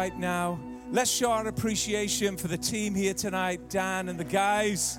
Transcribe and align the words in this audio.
right 0.00 0.18
now. 0.18 0.58
Let's 0.90 1.10
show 1.10 1.30
our 1.30 1.46
appreciation 1.46 2.38
for 2.38 2.48
the 2.48 2.56
team 2.56 2.94
here 2.94 3.12
tonight, 3.12 3.68
Dan 3.68 4.08
and 4.08 4.18
the 4.18 4.24
guys. 4.24 4.98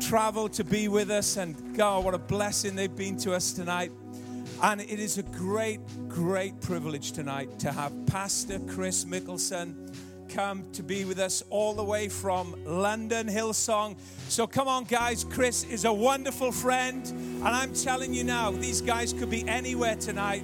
Traveled 0.00 0.54
to 0.54 0.64
be 0.64 0.88
with 0.88 1.10
us, 1.10 1.36
and 1.36 1.76
God, 1.76 2.06
what 2.06 2.14
a 2.14 2.18
blessing 2.18 2.74
they've 2.74 2.96
been 2.96 3.18
to 3.18 3.34
us 3.34 3.52
tonight. 3.52 3.92
And 4.62 4.80
it 4.80 4.98
is 4.98 5.18
a 5.18 5.24
great, 5.24 5.80
great 6.08 6.58
privilege 6.62 7.12
tonight 7.12 7.58
to 7.58 7.70
have 7.70 7.92
Pastor 8.06 8.60
Kris 8.60 9.04
Mikkelson 9.04 9.94
come 10.30 10.64
to 10.72 10.82
be 10.82 11.04
with 11.04 11.18
us 11.18 11.44
all 11.50 11.74
the 11.74 11.84
way 11.84 12.08
from 12.08 12.56
London, 12.64 13.28
Hillsong. 13.28 13.94
So 14.28 14.46
come 14.46 14.68
on, 14.68 14.84
guys. 14.84 15.24
Kris 15.24 15.64
is 15.64 15.84
a 15.84 15.92
wonderful 15.92 16.50
friend. 16.50 17.06
And 17.06 17.48
I'm 17.48 17.74
telling 17.74 18.14
you 18.14 18.24
now, 18.24 18.52
these 18.52 18.80
guys 18.80 19.12
could 19.12 19.28
be 19.28 19.46
anywhere 19.46 19.96
tonight. 19.96 20.42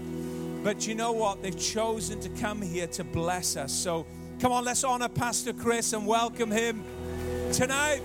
But 0.63 0.87
you 0.87 0.95
know 0.95 1.13
what? 1.13 1.43
They've 1.43 1.59
chosen 1.59 2.21
to 2.21 2.29
come 2.29 2.61
here 2.61 2.87
to 2.89 3.03
bless 3.03 3.57
us. 3.57 3.73
So 3.73 4.07
come 4.41 4.53
on, 4.53 4.65
let's 4.65 4.85
honor 4.85 5.09
Pastor 5.09 5.55
Kris 5.55 5.95
and 5.95 6.07
welcome 6.07 6.51
him 6.51 6.85
tonight. 7.51 8.03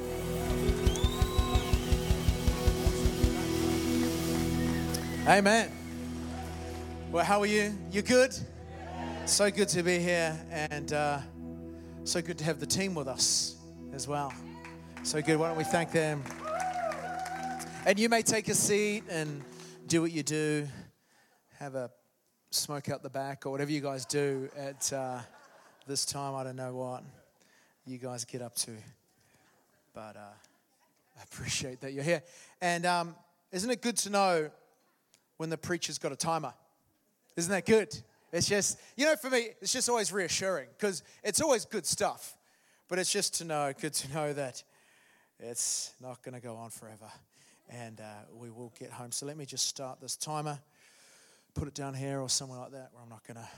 Amen. 5.28 5.70
Well, 7.12 7.26
how 7.26 7.42
are 7.42 7.46
you? 7.46 7.74
You 7.92 8.02
good? 8.02 8.34
So 9.26 9.52
good 9.52 9.68
to 9.70 9.84
be 9.84 9.98
here, 9.98 10.40
and 10.50 10.94
uh, 10.94 11.20
so 12.04 12.22
good 12.22 12.38
to 12.38 12.44
have 12.46 12.60
the 12.60 12.66
team 12.66 12.94
with 12.94 13.08
us 13.08 13.56
as 13.92 14.08
well. 14.08 14.32
So 15.04 15.22
good. 15.22 15.38
Why 15.38 15.48
don't 15.48 15.58
we 15.58 15.64
thank 15.64 15.92
them? 15.92 16.24
And 17.86 18.00
you 18.00 18.08
may 18.08 18.22
take 18.22 18.48
a 18.48 18.54
seat 18.54 19.04
and 19.10 19.44
do 19.88 20.02
what 20.02 20.12
you 20.12 20.24
do. 20.24 20.68
Have 21.60 21.76
a 21.76 21.90
smoke 22.56 22.90
out 22.90 23.04
the 23.04 23.10
back 23.10 23.46
or 23.46 23.52
whatever 23.52 23.72
you 23.72 23.82
guys 23.82 24.06
do 24.06 24.50
at 24.58 24.92
uh, 24.94 25.20
this 25.88 26.06
time. 26.06 26.36
I 26.36 26.44
don't 26.44 26.56
know 26.56 26.74
what 26.74 27.04
you 27.86 27.98
guys 27.98 28.26
get 28.26 28.42
up 28.42 28.56
to, 28.56 28.72
but 29.94 30.16
uh, 30.16 30.20
I 31.20 31.24
appreciate 31.24 31.82
that 31.82 31.94
you're 31.94 32.04
here. 32.04 32.24
And 32.62 32.86
um, 32.86 33.16
isn't 33.52 33.70
it 33.70 33.82
good 33.82 33.98
to 33.98 34.10
know 34.10 34.50
when 35.38 35.50
the 35.50 35.58
preacher's 35.58 35.98
got 35.98 36.12
a 36.12 36.16
timer? 36.16 36.54
Isn't 37.36 37.52
that 37.52 37.66
good? 37.66 37.96
It's 38.32 38.48
just, 38.48 38.80
you 38.96 39.06
know, 39.06 39.16
for 39.16 39.30
me, 39.30 39.50
it's 39.62 39.74
just 39.74 39.90
always 39.90 40.12
reassuring 40.12 40.68
because 40.78 41.04
it's 41.24 41.42
always 41.42 41.66
good 41.66 41.86
stuff. 41.86 42.36
But 42.88 43.00
it's 43.00 43.12
just 43.12 43.36
to 43.36 43.46
know, 43.46 43.74
good 43.80 43.94
to 43.94 44.14
know 44.14 44.34
that 44.34 44.64
it's 45.40 45.94
not 46.02 46.22
going 46.24 46.36
to 46.36 46.42
go 46.42 46.56
on 46.56 46.70
forever 46.70 47.12
and 47.70 48.00
uh, 48.00 48.04
we 48.34 48.50
will 48.50 48.72
get 48.80 48.92
home. 48.92 49.12
So 49.12 49.26
let 49.26 49.38
me 49.38 49.46
just 49.46 49.68
start 49.68 50.00
this 50.02 50.16
timer, 50.16 50.60
put 51.56 51.68
it 51.68 51.74
down 51.74 51.94
here 51.94 52.20
or 52.20 52.30
somewhere 52.30 52.60
like 52.60 52.72
that 52.72 52.90
where 52.92 53.02
I'm 53.02 53.10
not 53.10 53.26
going 53.26 53.38
to 53.38 53.50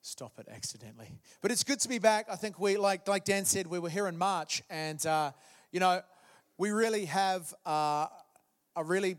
stop 0.00 0.38
it 0.38 0.48
accidentally. 0.50 1.12
But 1.42 1.50
it's 1.50 1.62
good 1.62 1.78
to 1.80 1.88
be 1.88 1.98
back. 1.98 2.26
I 2.30 2.36
think 2.36 2.58
we, 2.58 2.76
like, 2.76 3.06
like 3.06 3.24
Dan 3.24 3.44
said, 3.44 3.66
we 3.66 3.78
were 3.78 3.90
here 3.90 4.08
in 4.08 4.16
March 4.16 4.62
and, 4.70 5.04
uh, 5.06 5.32
you 5.70 5.80
know, 5.80 6.00
we 6.56 6.70
really 6.70 7.04
have 7.04 7.52
uh, 7.66 8.06
a 8.76 8.84
really 8.84 9.16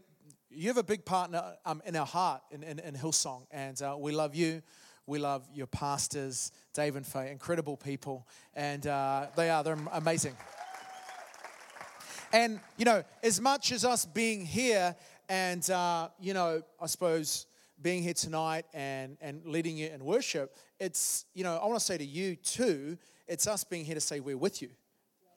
you 0.49 0.69
have 0.69 0.77
a 0.77 0.83
big 0.83 1.03
partner 1.03 1.43
um, 1.65 1.81
in 1.85 1.95
our 1.95 2.05
heart 2.05 2.41
in, 2.49 2.63
in, 2.63 2.79
in 2.79 2.95
Hillsong, 2.95 3.45
and 3.51 3.81
uh, 3.81 3.95
we 3.99 4.13
love 4.13 4.35
you. 4.35 4.61
We 5.05 5.19
love 5.19 5.47
your 5.53 5.67
pastors, 5.67 6.51
Dave 6.73 6.95
and 6.95 7.05
Faye, 7.05 7.29
incredible 7.29 7.77
people, 7.77 8.25
and 8.55 8.87
uh, 8.87 9.27
they 9.35 9.49
are, 9.49 9.63
they're 9.63 9.77
amazing. 9.91 10.35
And, 12.33 12.59
you 12.77 12.85
know, 12.85 13.03
as 13.21 13.39
much 13.39 13.71
as 13.71 13.85
us 13.85 14.05
being 14.05 14.45
here 14.45 14.95
and, 15.29 15.69
uh, 15.69 16.09
you 16.19 16.33
know, 16.33 16.61
I 16.81 16.85
suppose 16.87 17.47
being 17.81 18.03
here 18.03 18.13
tonight 18.13 18.65
and, 18.73 19.17
and 19.21 19.45
leading 19.45 19.77
you 19.77 19.87
in 19.87 20.03
worship, 20.03 20.55
it's, 20.79 21.25
you 21.33 21.43
know, 21.43 21.57
I 21.57 21.65
want 21.65 21.79
to 21.79 21.85
say 21.85 21.97
to 21.97 22.05
you 22.05 22.35
too, 22.35 22.97
it's 23.27 23.47
us 23.47 23.63
being 23.63 23.85
here 23.85 23.95
to 23.95 24.01
say 24.01 24.19
we're 24.19 24.37
with 24.37 24.61
you. 24.61 24.69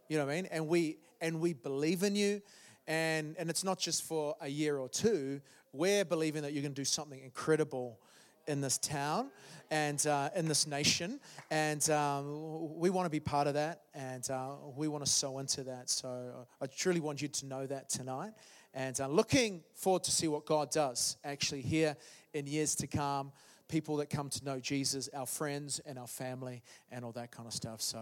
You 0.09 0.19
know 0.19 0.27
what 0.27 0.33
I 0.33 0.37
mean? 0.37 0.49
And 0.51 0.69
we, 0.69 0.99
and 1.21 1.41
we 1.41 1.53
believe 1.53 2.03
in 2.03 2.15
you 2.15 2.43
and, 2.87 3.37
and 3.39 3.51
it's 3.51 3.65
not 3.65 3.79
just 3.79 4.05
for 4.05 4.35
a 4.41 4.49
year 4.49 4.79
or 4.79 4.89
two. 4.89 5.41
We're 5.73 6.05
believing 6.05 6.43
that 6.43 6.53
you're 6.53 6.63
going 6.63 6.75
to 6.75 6.81
do 6.81 6.87
something 6.87 7.21
incredible 7.21 8.01
in 8.47 8.63
this 8.63 8.79
town 8.79 9.31
and 9.71 10.05
uh, 10.07 10.31
in 10.35 10.49
this 10.49 10.67
nation. 10.67 11.21
And 11.51 11.89
um, 11.91 12.79
we 12.79 12.89
want 12.89 13.05
to 13.05 13.11
be 13.11 13.21
part 13.21 13.47
of 13.47 13.55
that 13.55 13.83
and 13.95 14.29
uh, 14.31 14.53
we 14.75 14.89
want 14.89 15.05
to 15.05 15.11
sow 15.11 15.39
into 15.39 15.63
that. 15.65 15.91
So 15.91 16.09
uh, 16.09 16.65
I 16.65 16.67
truly 16.67 17.01
want 17.01 17.21
you 17.21 17.29
to 17.29 17.47
know 17.47 17.67
that 17.67 17.91
tonight. 17.91 18.33
And 18.75 19.01
uh, 19.01 19.09
looking 19.09 19.63
forward 19.75 20.05
to 20.05 20.11
see 20.11 20.29
what 20.29 20.47
God 20.47 20.71
does 20.71 21.17
actually 21.25 21.63
here 21.63 21.97
in 22.35 22.47
years 22.47 22.75
to 22.77 22.87
come. 22.87 23.33
People 23.69 23.97
that 23.99 24.09
come 24.09 24.31
to 24.31 24.45
know 24.47 24.61
Jesus, 24.61 25.11
our 25.13 25.27
friends 25.27 25.79
and 25.85 25.99
our 25.99 26.07
family, 26.07 26.63
and 26.91 27.05
all 27.05 27.13
that 27.13 27.31
kind 27.31 27.47
of 27.47 27.53
stuff. 27.53 27.83
So, 27.83 28.01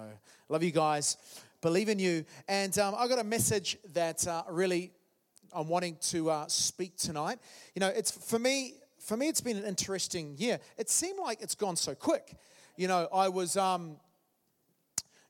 love 0.49 0.63
you 0.63 0.71
guys 0.71 1.17
believe 1.67 1.89
in 1.89 1.99
you. 1.99 2.25
And 2.47 2.79
um, 2.79 2.95
I 2.97 3.09
got 3.09 3.19
a 3.19 3.25
message 3.25 3.77
that 3.93 4.27
uh, 4.27 4.45
really 4.49 4.93
I'm 5.53 5.69
wanting 5.69 5.97
to 6.11 6.31
uh, 6.31 6.47
speak 6.47 6.97
tonight. 6.97 7.39
You 7.75 7.81
know, 7.81 7.89
it's 7.89 8.11
for 8.11 8.39
me. 8.39 8.75
For 9.01 9.17
me, 9.17 9.29
it's 9.29 9.41
been 9.41 9.57
an 9.57 9.65
interesting 9.65 10.35
year. 10.37 10.59
It 10.77 10.91
seemed 10.91 11.21
like 11.21 11.41
it's 11.41 11.55
gone 11.55 11.77
so 11.77 11.95
quick. 11.95 12.37
You 12.77 12.89
know, 12.89 13.09
I 13.13 13.29
was. 13.29 13.57
Um, 13.57 13.97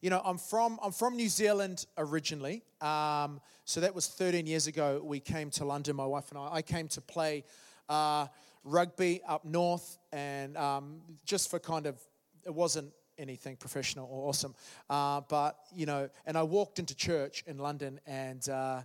you 0.00 0.10
know, 0.10 0.20
I'm 0.24 0.38
from 0.38 0.78
I'm 0.82 0.92
from 0.92 1.16
New 1.16 1.28
Zealand 1.28 1.86
originally. 1.96 2.62
Um, 2.80 3.40
so 3.64 3.80
that 3.80 3.94
was 3.94 4.06
13 4.06 4.46
years 4.46 4.66
ago. 4.66 5.00
We 5.02 5.20
came 5.20 5.50
to 5.50 5.64
London, 5.64 5.96
my 5.96 6.06
wife 6.06 6.30
and 6.30 6.38
I. 6.38 6.48
I 6.54 6.62
came 6.62 6.88
to 6.88 7.00
play 7.00 7.44
uh, 7.88 8.26
rugby 8.64 9.22
up 9.26 9.44
north, 9.44 9.98
and 10.12 10.56
um, 10.56 11.00
just 11.24 11.50
for 11.50 11.58
kind 11.58 11.86
of, 11.86 11.98
it 12.44 12.54
wasn't 12.54 12.92
anything 13.18 13.56
professional 13.56 14.08
or 14.10 14.28
awesome. 14.28 14.54
Uh, 14.90 15.22
but, 15.28 15.58
you 15.74 15.86
know, 15.86 16.08
and 16.26 16.36
I 16.36 16.42
walked 16.42 16.78
into 16.78 16.94
church 16.94 17.44
in 17.46 17.58
London 17.58 18.00
and, 18.06 18.46
uh, 18.48 18.82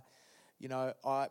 you 0.58 0.68
know, 0.68 0.94
I, 1.04 1.28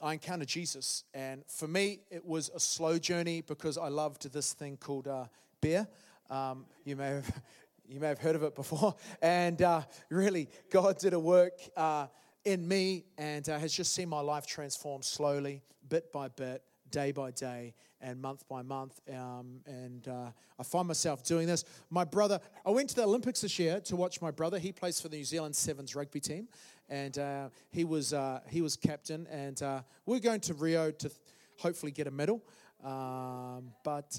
I 0.00 0.14
encountered 0.14 0.48
Jesus. 0.48 1.04
And 1.12 1.44
for 1.46 1.68
me, 1.68 2.00
it 2.10 2.24
was 2.24 2.50
a 2.54 2.60
slow 2.60 2.98
journey 2.98 3.42
because 3.42 3.76
I 3.76 3.88
loved 3.88 4.32
this 4.32 4.52
thing 4.52 4.76
called 4.76 5.08
uh, 5.08 5.26
beer. 5.60 5.86
Um, 6.30 6.66
you, 6.84 6.96
may 6.96 7.08
have, 7.08 7.42
you 7.88 8.00
may 8.00 8.08
have 8.08 8.18
heard 8.18 8.36
of 8.36 8.42
it 8.42 8.54
before. 8.54 8.94
And 9.22 9.60
uh, 9.62 9.82
really, 10.10 10.48
God 10.70 10.98
did 10.98 11.14
a 11.14 11.20
work 11.20 11.54
uh, 11.76 12.06
in 12.44 12.66
me 12.66 13.04
and 13.16 13.48
uh, 13.48 13.58
has 13.58 13.72
just 13.72 13.94
seen 13.94 14.08
my 14.08 14.20
life 14.20 14.46
transform 14.46 15.02
slowly, 15.02 15.62
bit 15.88 16.12
by 16.12 16.28
bit, 16.28 16.62
day 16.90 17.12
by 17.12 17.30
day 17.30 17.74
and 18.00 18.20
month 18.20 18.46
by 18.48 18.62
month. 18.62 19.00
Um, 19.12 19.60
and 19.66 20.06
uh, 20.06 20.30
I 20.58 20.62
find 20.62 20.86
myself 20.86 21.24
doing 21.24 21.46
this. 21.46 21.64
My 21.90 22.04
brother, 22.04 22.40
I 22.64 22.70
went 22.70 22.90
to 22.90 22.94
the 22.94 23.02
Olympics 23.02 23.40
this 23.40 23.58
year 23.58 23.80
to 23.80 23.96
watch 23.96 24.20
my 24.20 24.30
brother. 24.30 24.58
He 24.58 24.72
plays 24.72 25.00
for 25.00 25.08
the 25.08 25.16
New 25.16 25.24
Zealand 25.24 25.56
Sevens 25.56 25.96
rugby 25.96 26.20
team, 26.20 26.48
and 26.88 27.18
uh, 27.18 27.48
he 27.70 27.84
was 27.84 28.12
uh, 28.12 28.40
he 28.48 28.62
was 28.62 28.76
captain. 28.76 29.26
And 29.30 29.60
uh, 29.62 29.82
we're 30.06 30.20
going 30.20 30.40
to 30.40 30.54
Rio 30.54 30.90
to 30.90 31.10
hopefully 31.56 31.92
get 31.92 32.06
a 32.06 32.10
medal, 32.10 32.42
um, 32.84 33.72
but 33.82 34.18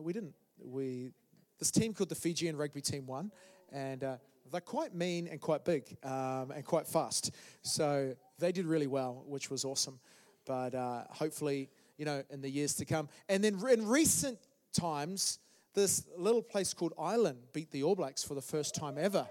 we 0.00 0.12
didn't. 0.12 0.34
We 0.62 1.10
this 1.58 1.70
team 1.70 1.92
called 1.92 2.08
the 2.08 2.14
Fijian 2.14 2.56
rugby 2.56 2.80
team 2.80 3.06
won, 3.06 3.30
and 3.72 4.04
uh, 4.04 4.16
they're 4.50 4.60
quite 4.60 4.94
mean 4.94 5.28
and 5.28 5.40
quite 5.40 5.64
big 5.64 5.96
um, 6.04 6.52
and 6.52 6.64
quite 6.64 6.86
fast. 6.86 7.32
So 7.62 8.14
they 8.38 8.52
did 8.52 8.66
really 8.66 8.86
well, 8.86 9.24
which 9.26 9.50
was 9.50 9.64
awesome. 9.64 9.98
But 10.46 10.74
hopefully 11.10 11.68
you 11.98 12.04
know, 12.04 12.22
in 12.30 12.40
the 12.40 12.48
years 12.48 12.74
to 12.74 12.84
come. 12.84 13.08
And 13.28 13.44
then 13.44 13.60
in 13.68 13.86
recent 13.86 14.38
times, 14.72 15.40
this 15.74 16.04
little 16.16 16.42
place 16.42 16.72
called 16.72 16.94
Ireland 16.98 17.38
beat 17.52 17.70
the 17.70 17.82
All 17.82 17.94
Blacks 17.94 18.22
for 18.24 18.34
the 18.34 18.42
first 18.42 18.74
time 18.74 18.96
ever, 18.98 19.26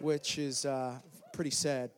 which 0.00 0.38
is 0.38 0.64
uh, 0.64 0.98
pretty 1.32 1.50
sad, 1.50 1.90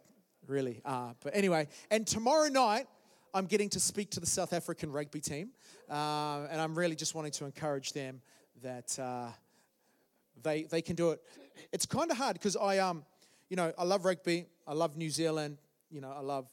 really. 0.47 0.83
Uh, 0.85 1.13
but 1.23 1.35
anyway, 1.35 1.69
and 1.91 2.07
tomorrow 2.07 2.49
night, 2.49 2.87
I'm 3.33 3.47
getting 3.47 3.69
to 3.71 3.81
speak 3.81 4.11
to 4.13 4.21
the 4.21 4.27
South 4.27 4.53
African 4.53 4.91
rugby 4.91 5.21
team, 5.21 5.51
uh, 5.91 6.47
and 6.51 6.61
I'm 6.61 6.77
really 6.77 6.97
just 6.97 7.15
wanting 7.15 7.33
to 7.33 7.45
encourage 7.45 7.93
them 7.93 8.21
that 8.63 8.99
uh, 8.99 9.29
they 10.43 10.65
they 10.65 10.83
can 10.83 10.97
do 10.97 11.11
it. 11.11 11.21
It's 11.73 11.87
kind 11.87 12.11
of 12.11 12.17
hard 12.17 12.35
because 12.35 12.57
I 12.57 12.79
um, 12.79 13.05
you 13.49 13.57
know, 13.57 13.73
I 13.79 13.85
love 13.85 14.05
rugby, 14.05 14.47
I 14.67 14.73
love 14.73 14.97
New 14.97 15.11
Zealand, 15.11 15.59
you 15.91 16.01
know, 16.01 16.13
I 16.17 16.21
love 16.21 16.49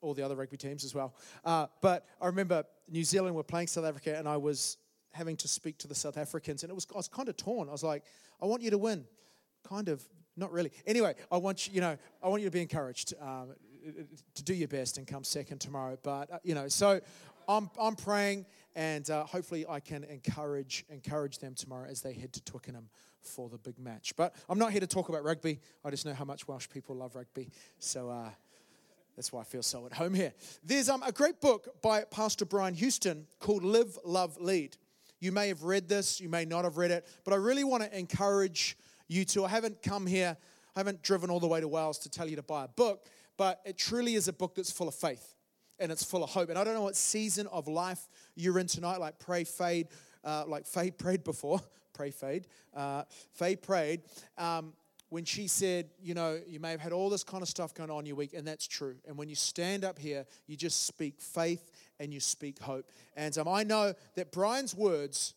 all 0.00 0.14
the 0.14 0.22
other 0.22 0.36
rugby 0.36 0.56
teams 0.56 0.84
as 0.84 0.94
well. 0.94 1.14
Uh, 1.44 1.66
but 1.80 2.06
I 2.20 2.26
remember 2.26 2.64
New 2.88 3.04
Zealand 3.04 3.34
were 3.34 3.42
playing 3.42 3.68
South 3.68 3.84
Africa, 3.84 4.16
and 4.16 4.28
I 4.28 4.36
was 4.36 4.76
having 5.12 5.36
to 5.38 5.48
speak 5.48 5.78
to 5.78 5.88
the 5.88 5.94
South 5.94 6.18
Africans, 6.18 6.62
and 6.62 6.70
it 6.70 6.74
was 6.74 6.86
I 6.92 6.96
was 6.96 7.08
kind 7.08 7.28
of 7.28 7.36
torn. 7.36 7.68
I 7.68 7.72
was 7.72 7.82
like, 7.82 8.04
I 8.40 8.46
want 8.46 8.62
you 8.62 8.70
to 8.70 8.78
win, 8.78 9.04
kind 9.68 9.88
of, 9.88 10.04
not 10.36 10.52
really. 10.52 10.70
Anyway, 10.86 11.14
I 11.32 11.38
want 11.38 11.66
you, 11.66 11.74
you 11.74 11.80
know, 11.80 11.96
I 12.22 12.28
want 12.28 12.42
you 12.42 12.48
to 12.48 12.52
be 12.52 12.62
encouraged 12.62 13.14
um, 13.20 13.54
to 14.34 14.44
do 14.44 14.54
your 14.54 14.68
best 14.68 14.98
and 14.98 15.06
come 15.06 15.24
second 15.24 15.60
tomorrow. 15.60 15.98
But 16.02 16.30
uh, 16.30 16.38
you 16.42 16.54
know, 16.54 16.68
so 16.68 17.00
I'm 17.48 17.70
I'm 17.80 17.96
praying, 17.96 18.46
and 18.76 19.08
uh, 19.08 19.24
hopefully 19.24 19.64
I 19.68 19.80
can 19.80 20.04
encourage 20.04 20.84
encourage 20.90 21.38
them 21.38 21.54
tomorrow 21.54 21.88
as 21.88 22.02
they 22.02 22.12
head 22.12 22.32
to 22.34 22.44
Twickenham 22.44 22.88
for 23.22 23.48
the 23.48 23.58
big 23.58 23.78
match. 23.78 24.14
But 24.14 24.36
I'm 24.48 24.58
not 24.58 24.70
here 24.70 24.80
to 24.80 24.86
talk 24.86 25.08
about 25.08 25.24
rugby. 25.24 25.60
I 25.84 25.90
just 25.90 26.04
know 26.06 26.14
how 26.14 26.26
much 26.26 26.46
Welsh 26.46 26.68
people 26.68 26.94
love 26.94 27.16
rugby. 27.16 27.50
So. 27.80 28.10
Uh, 28.10 28.30
that's 29.16 29.32
why 29.32 29.40
I 29.40 29.44
feel 29.44 29.62
so 29.62 29.86
at 29.86 29.94
home 29.94 30.12
here. 30.12 30.34
There's 30.62 30.90
um, 30.90 31.02
a 31.02 31.10
great 31.10 31.40
book 31.40 31.80
by 31.80 32.04
Pastor 32.04 32.44
Brian 32.44 32.74
Houston 32.74 33.26
called 33.40 33.64
Live, 33.64 33.98
Love, 34.04 34.36
Lead. 34.38 34.76
You 35.20 35.32
may 35.32 35.48
have 35.48 35.62
read 35.62 35.88
this, 35.88 36.20
you 36.20 36.28
may 36.28 36.44
not 36.44 36.64
have 36.64 36.76
read 36.76 36.90
it, 36.90 37.08
but 37.24 37.32
I 37.32 37.38
really 37.38 37.64
want 37.64 37.82
to 37.82 37.98
encourage 37.98 38.76
you 39.08 39.24
to. 39.24 39.46
I 39.46 39.48
haven't 39.48 39.82
come 39.82 40.06
here, 40.06 40.36
I 40.76 40.80
haven't 40.80 41.00
driven 41.00 41.30
all 41.30 41.40
the 41.40 41.46
way 41.46 41.62
to 41.62 41.66
Wales 41.66 41.96
to 42.00 42.10
tell 42.10 42.28
you 42.28 42.36
to 42.36 42.42
buy 42.42 42.66
a 42.66 42.68
book, 42.68 43.06
but 43.38 43.62
it 43.64 43.78
truly 43.78 44.16
is 44.16 44.28
a 44.28 44.34
book 44.34 44.54
that's 44.54 44.70
full 44.70 44.86
of 44.86 44.94
faith 44.94 45.35
and 45.78 45.92
it's 45.92 46.04
full 46.04 46.24
of 46.24 46.30
hope. 46.30 46.48
And 46.48 46.58
I 46.58 46.64
don't 46.64 46.74
know 46.74 46.82
what 46.82 46.96
season 46.96 47.46
of 47.48 47.68
life 47.68 48.08
you're 48.34 48.58
in 48.58 48.66
tonight, 48.66 48.98
like 48.98 49.18
pray, 49.18 49.44
fade, 49.44 49.88
uh, 50.24 50.44
like 50.46 50.66
Faye 50.66 50.90
prayed 50.98 51.24
before, 51.24 51.60
pray, 51.94 52.10
fade, 52.10 52.46
uh, 52.74 53.04
Faye 53.32 53.56
prayed. 53.56 54.02
Um, 54.38 54.72
when 55.08 55.24
she 55.24 55.46
said, 55.46 55.88
you 56.02 56.14
know, 56.14 56.40
you 56.48 56.58
may 56.58 56.72
have 56.72 56.80
had 56.80 56.92
all 56.92 57.08
this 57.08 57.22
kind 57.22 57.40
of 57.40 57.48
stuff 57.48 57.72
going 57.72 57.90
on 57.90 58.06
your 58.06 58.16
week, 58.16 58.34
and 58.34 58.46
that's 58.46 58.66
true. 58.66 58.96
And 59.06 59.16
when 59.16 59.28
you 59.28 59.36
stand 59.36 59.84
up 59.84 59.98
here, 59.98 60.26
you 60.48 60.56
just 60.56 60.84
speak 60.84 61.20
faith 61.20 61.70
and 62.00 62.12
you 62.12 62.18
speak 62.18 62.58
hope. 62.58 62.90
And 63.16 63.36
um, 63.38 63.46
I 63.46 63.62
know 63.62 63.94
that 64.16 64.32
Brian's 64.32 64.74
words 64.74 65.34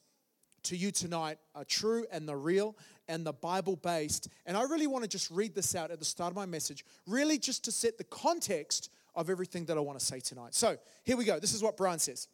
to 0.63 0.75
you 0.75 0.91
tonight 0.91 1.37
are 1.55 1.63
true 1.63 2.05
and 2.11 2.27
they're 2.27 2.37
real 2.37 2.75
and 3.07 3.25
the 3.25 3.33
Bible 3.33 3.75
based. 3.75 4.27
And 4.45 4.57
I 4.57 4.63
really 4.63 4.87
want 4.87 5.03
to 5.03 5.09
just 5.09 5.29
read 5.31 5.55
this 5.55 5.75
out 5.75 5.91
at 5.91 5.99
the 5.99 6.05
start 6.05 6.31
of 6.31 6.35
my 6.35 6.45
message, 6.45 6.83
really 7.07 7.37
just 7.37 7.63
to 7.65 7.71
set 7.71 7.97
the 7.97 8.03
context 8.03 8.89
of 9.15 9.29
everything 9.29 9.65
that 9.65 9.77
I 9.77 9.81
want 9.81 9.99
to 9.99 10.05
say 10.05 10.19
tonight. 10.19 10.53
So 10.55 10.77
here 11.03 11.17
we 11.17 11.25
go. 11.25 11.39
This 11.39 11.53
is 11.53 11.61
what 11.63 11.77
Brian 11.77 11.99
says 11.99 12.27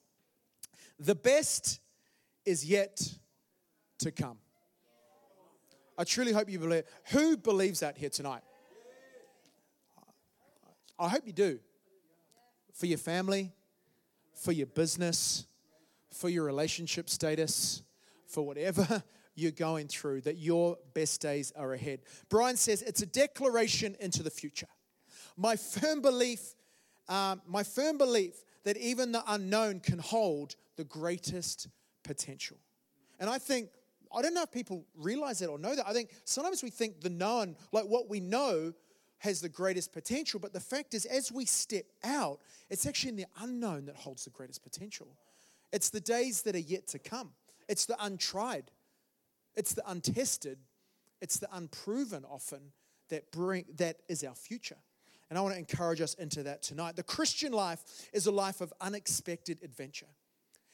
The 0.99 1.15
best 1.15 1.79
is 2.45 2.65
yet 2.65 3.01
to 3.99 4.11
come. 4.11 4.37
I 5.97 6.03
truly 6.03 6.33
hope 6.33 6.49
you 6.49 6.59
believe. 6.59 6.83
Who 7.11 7.37
believes 7.37 7.79
that 7.79 7.97
here 7.97 8.09
tonight? 8.09 8.41
I 10.99 11.09
hope 11.09 11.23
you 11.25 11.33
do. 11.33 11.59
For 12.73 12.85
your 12.85 12.97
family, 12.97 13.53
for 14.33 14.51
your 14.51 14.67
business, 14.67 15.47
for 16.11 16.29
your 16.29 16.43
relationship 16.43 17.09
status, 17.09 17.83
for 18.27 18.45
whatever 18.45 19.03
you're 19.35 19.51
going 19.51 19.87
through, 19.87 20.21
that 20.21 20.37
your 20.37 20.77
best 20.93 21.21
days 21.21 21.51
are 21.55 21.73
ahead. 21.73 22.01
Brian 22.29 22.57
says 22.57 22.81
it's 22.81 23.01
a 23.01 23.05
declaration 23.05 23.95
into 23.99 24.23
the 24.23 24.29
future. 24.29 24.67
My 25.37 25.55
firm 25.55 26.01
belief, 26.01 26.55
um, 27.07 27.41
my 27.47 27.63
firm 27.63 27.97
belief 27.97 28.33
that 28.63 28.77
even 28.77 29.11
the 29.11 29.23
unknown 29.27 29.79
can 29.79 29.99
hold 29.99 30.55
the 30.75 30.83
greatest 30.83 31.67
potential. 32.03 32.57
And 33.19 33.29
I 33.29 33.37
think, 33.37 33.69
I 34.13 34.21
don't 34.21 34.33
know 34.33 34.43
if 34.43 34.51
people 34.51 34.85
realize 34.95 35.39
that 35.39 35.47
or 35.47 35.59
know 35.59 35.75
that. 35.75 35.87
I 35.87 35.93
think 35.93 36.09
sometimes 36.25 36.63
we 36.63 36.69
think 36.69 37.01
the 37.01 37.09
known, 37.09 37.55
like 37.71 37.85
what 37.85 38.09
we 38.09 38.19
know, 38.19 38.73
has 39.19 39.41
the 39.41 39.49
greatest 39.49 39.93
potential. 39.93 40.39
But 40.39 40.53
the 40.53 40.59
fact 40.59 40.93
is, 40.93 41.05
as 41.05 41.31
we 41.31 41.45
step 41.45 41.85
out, 42.03 42.39
it's 42.69 42.85
actually 42.85 43.09
in 43.09 43.15
the 43.15 43.25
unknown 43.39 43.85
that 43.85 43.95
holds 43.95 44.25
the 44.25 44.29
greatest 44.29 44.63
potential. 44.63 45.07
It's 45.71 45.89
the 45.89 46.01
days 46.01 46.43
that 46.43 46.55
are 46.55 46.59
yet 46.59 46.87
to 46.87 46.99
come, 46.99 47.31
it's 47.67 47.85
the 47.85 47.95
untried, 48.03 48.71
it's 49.55 49.73
the 49.73 49.83
untested, 49.89 50.57
it's 51.21 51.37
the 51.37 51.47
unproven 51.51 52.25
often 52.29 52.71
that, 53.09 53.31
bring, 53.31 53.65
that 53.77 53.97
is 54.07 54.23
our 54.23 54.35
future. 54.35 54.77
And 55.29 55.39
I 55.39 55.41
want 55.41 55.53
to 55.53 55.59
encourage 55.59 56.01
us 56.01 56.13
into 56.15 56.43
that 56.43 56.61
tonight. 56.61 56.95
The 56.95 57.03
Christian 57.03 57.51
life 57.51 57.83
is 58.13 58.27
a 58.27 58.31
life 58.31 58.61
of 58.61 58.73
unexpected 58.79 59.59
adventure. 59.63 60.07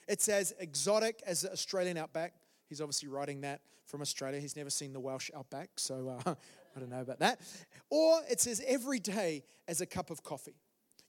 It's 0.07 0.27
as 0.27 0.53
exotic 0.59 1.21
as 1.25 1.42
the 1.42 1.51
Australian 1.51 1.98
outback. 1.98 2.33
He's 2.68 2.81
obviously 2.81 3.07
writing 3.07 3.42
that 3.42 3.62
from 3.86 4.01
Australia. 4.01 4.39
He's 4.39 4.56
never 4.56 4.69
seen 4.69 4.94
the 4.94 5.00
Welsh 5.00 5.30
outback, 5.36 5.69
so 5.77 6.19
uh, 6.25 6.36
I 6.75 6.80
don't 6.80 6.89
know 6.89 7.01
about 7.01 7.19
that. 7.19 7.39
Or 7.89 8.21
it's 8.30 8.48
as 8.48 8.62
everyday 8.65 9.44
as 9.68 9.81
a 9.81 9.86
cup 9.86 10.09
of 10.09 10.24
coffee. 10.24 10.56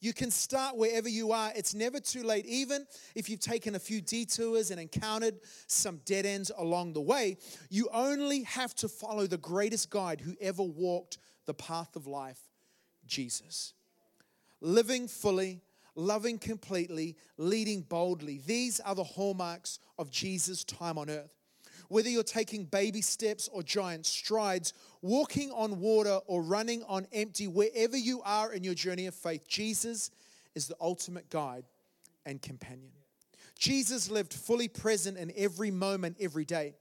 You 0.00 0.12
can 0.12 0.32
start 0.32 0.76
wherever 0.76 1.08
you 1.08 1.30
are. 1.30 1.52
It's 1.54 1.74
never 1.74 2.00
too 2.00 2.24
late, 2.24 2.44
even 2.46 2.86
if 3.14 3.30
you've 3.30 3.40
taken 3.40 3.76
a 3.76 3.78
few 3.78 4.00
detours 4.00 4.72
and 4.72 4.80
encountered 4.80 5.38
some 5.68 6.00
dead 6.04 6.26
ends 6.26 6.50
along 6.58 6.94
the 6.94 7.00
way. 7.00 7.36
You 7.70 7.88
only 7.92 8.42
have 8.42 8.74
to 8.76 8.88
follow 8.88 9.28
the 9.28 9.38
greatest 9.38 9.90
guide 9.90 10.20
who 10.20 10.34
ever 10.40 10.64
walked 10.64 11.18
the 11.46 11.54
path 11.54 11.94
of 11.94 12.08
life 12.08 12.40
Jesus. 13.06 13.74
Living 14.60 15.08
fully, 15.08 15.60
loving 15.94 16.38
completely, 16.38 17.16
leading 17.36 17.82
boldly. 17.82 18.40
These 18.46 18.80
are 18.80 18.94
the 18.94 19.04
hallmarks 19.04 19.78
of 19.98 20.10
Jesus' 20.10 20.64
time 20.64 20.98
on 20.98 21.10
earth. 21.10 21.30
Whether 21.88 22.08
you're 22.08 22.22
taking 22.22 22.64
baby 22.64 23.02
steps 23.02 23.48
or 23.52 23.62
giant 23.62 24.06
strides, 24.06 24.72
walking 25.02 25.50
on 25.50 25.78
water 25.78 26.20
or 26.26 26.42
running 26.42 26.82
on 26.84 27.06
empty, 27.12 27.48
wherever 27.48 27.96
you 27.96 28.22
are 28.24 28.52
in 28.52 28.64
your 28.64 28.74
journey 28.74 29.06
of 29.06 29.14
faith, 29.14 29.46
Jesus 29.46 30.10
is 30.54 30.68
the 30.68 30.76
ultimate 30.80 31.28
guide 31.28 31.64
and 32.24 32.40
companion. 32.40 32.92
Jesus 33.58 34.10
lived 34.10 34.32
fully 34.32 34.68
present 34.68 35.18
in 35.18 35.32
every 35.36 35.70
moment, 35.70 36.16
every 36.18 36.44
day. 36.44 36.74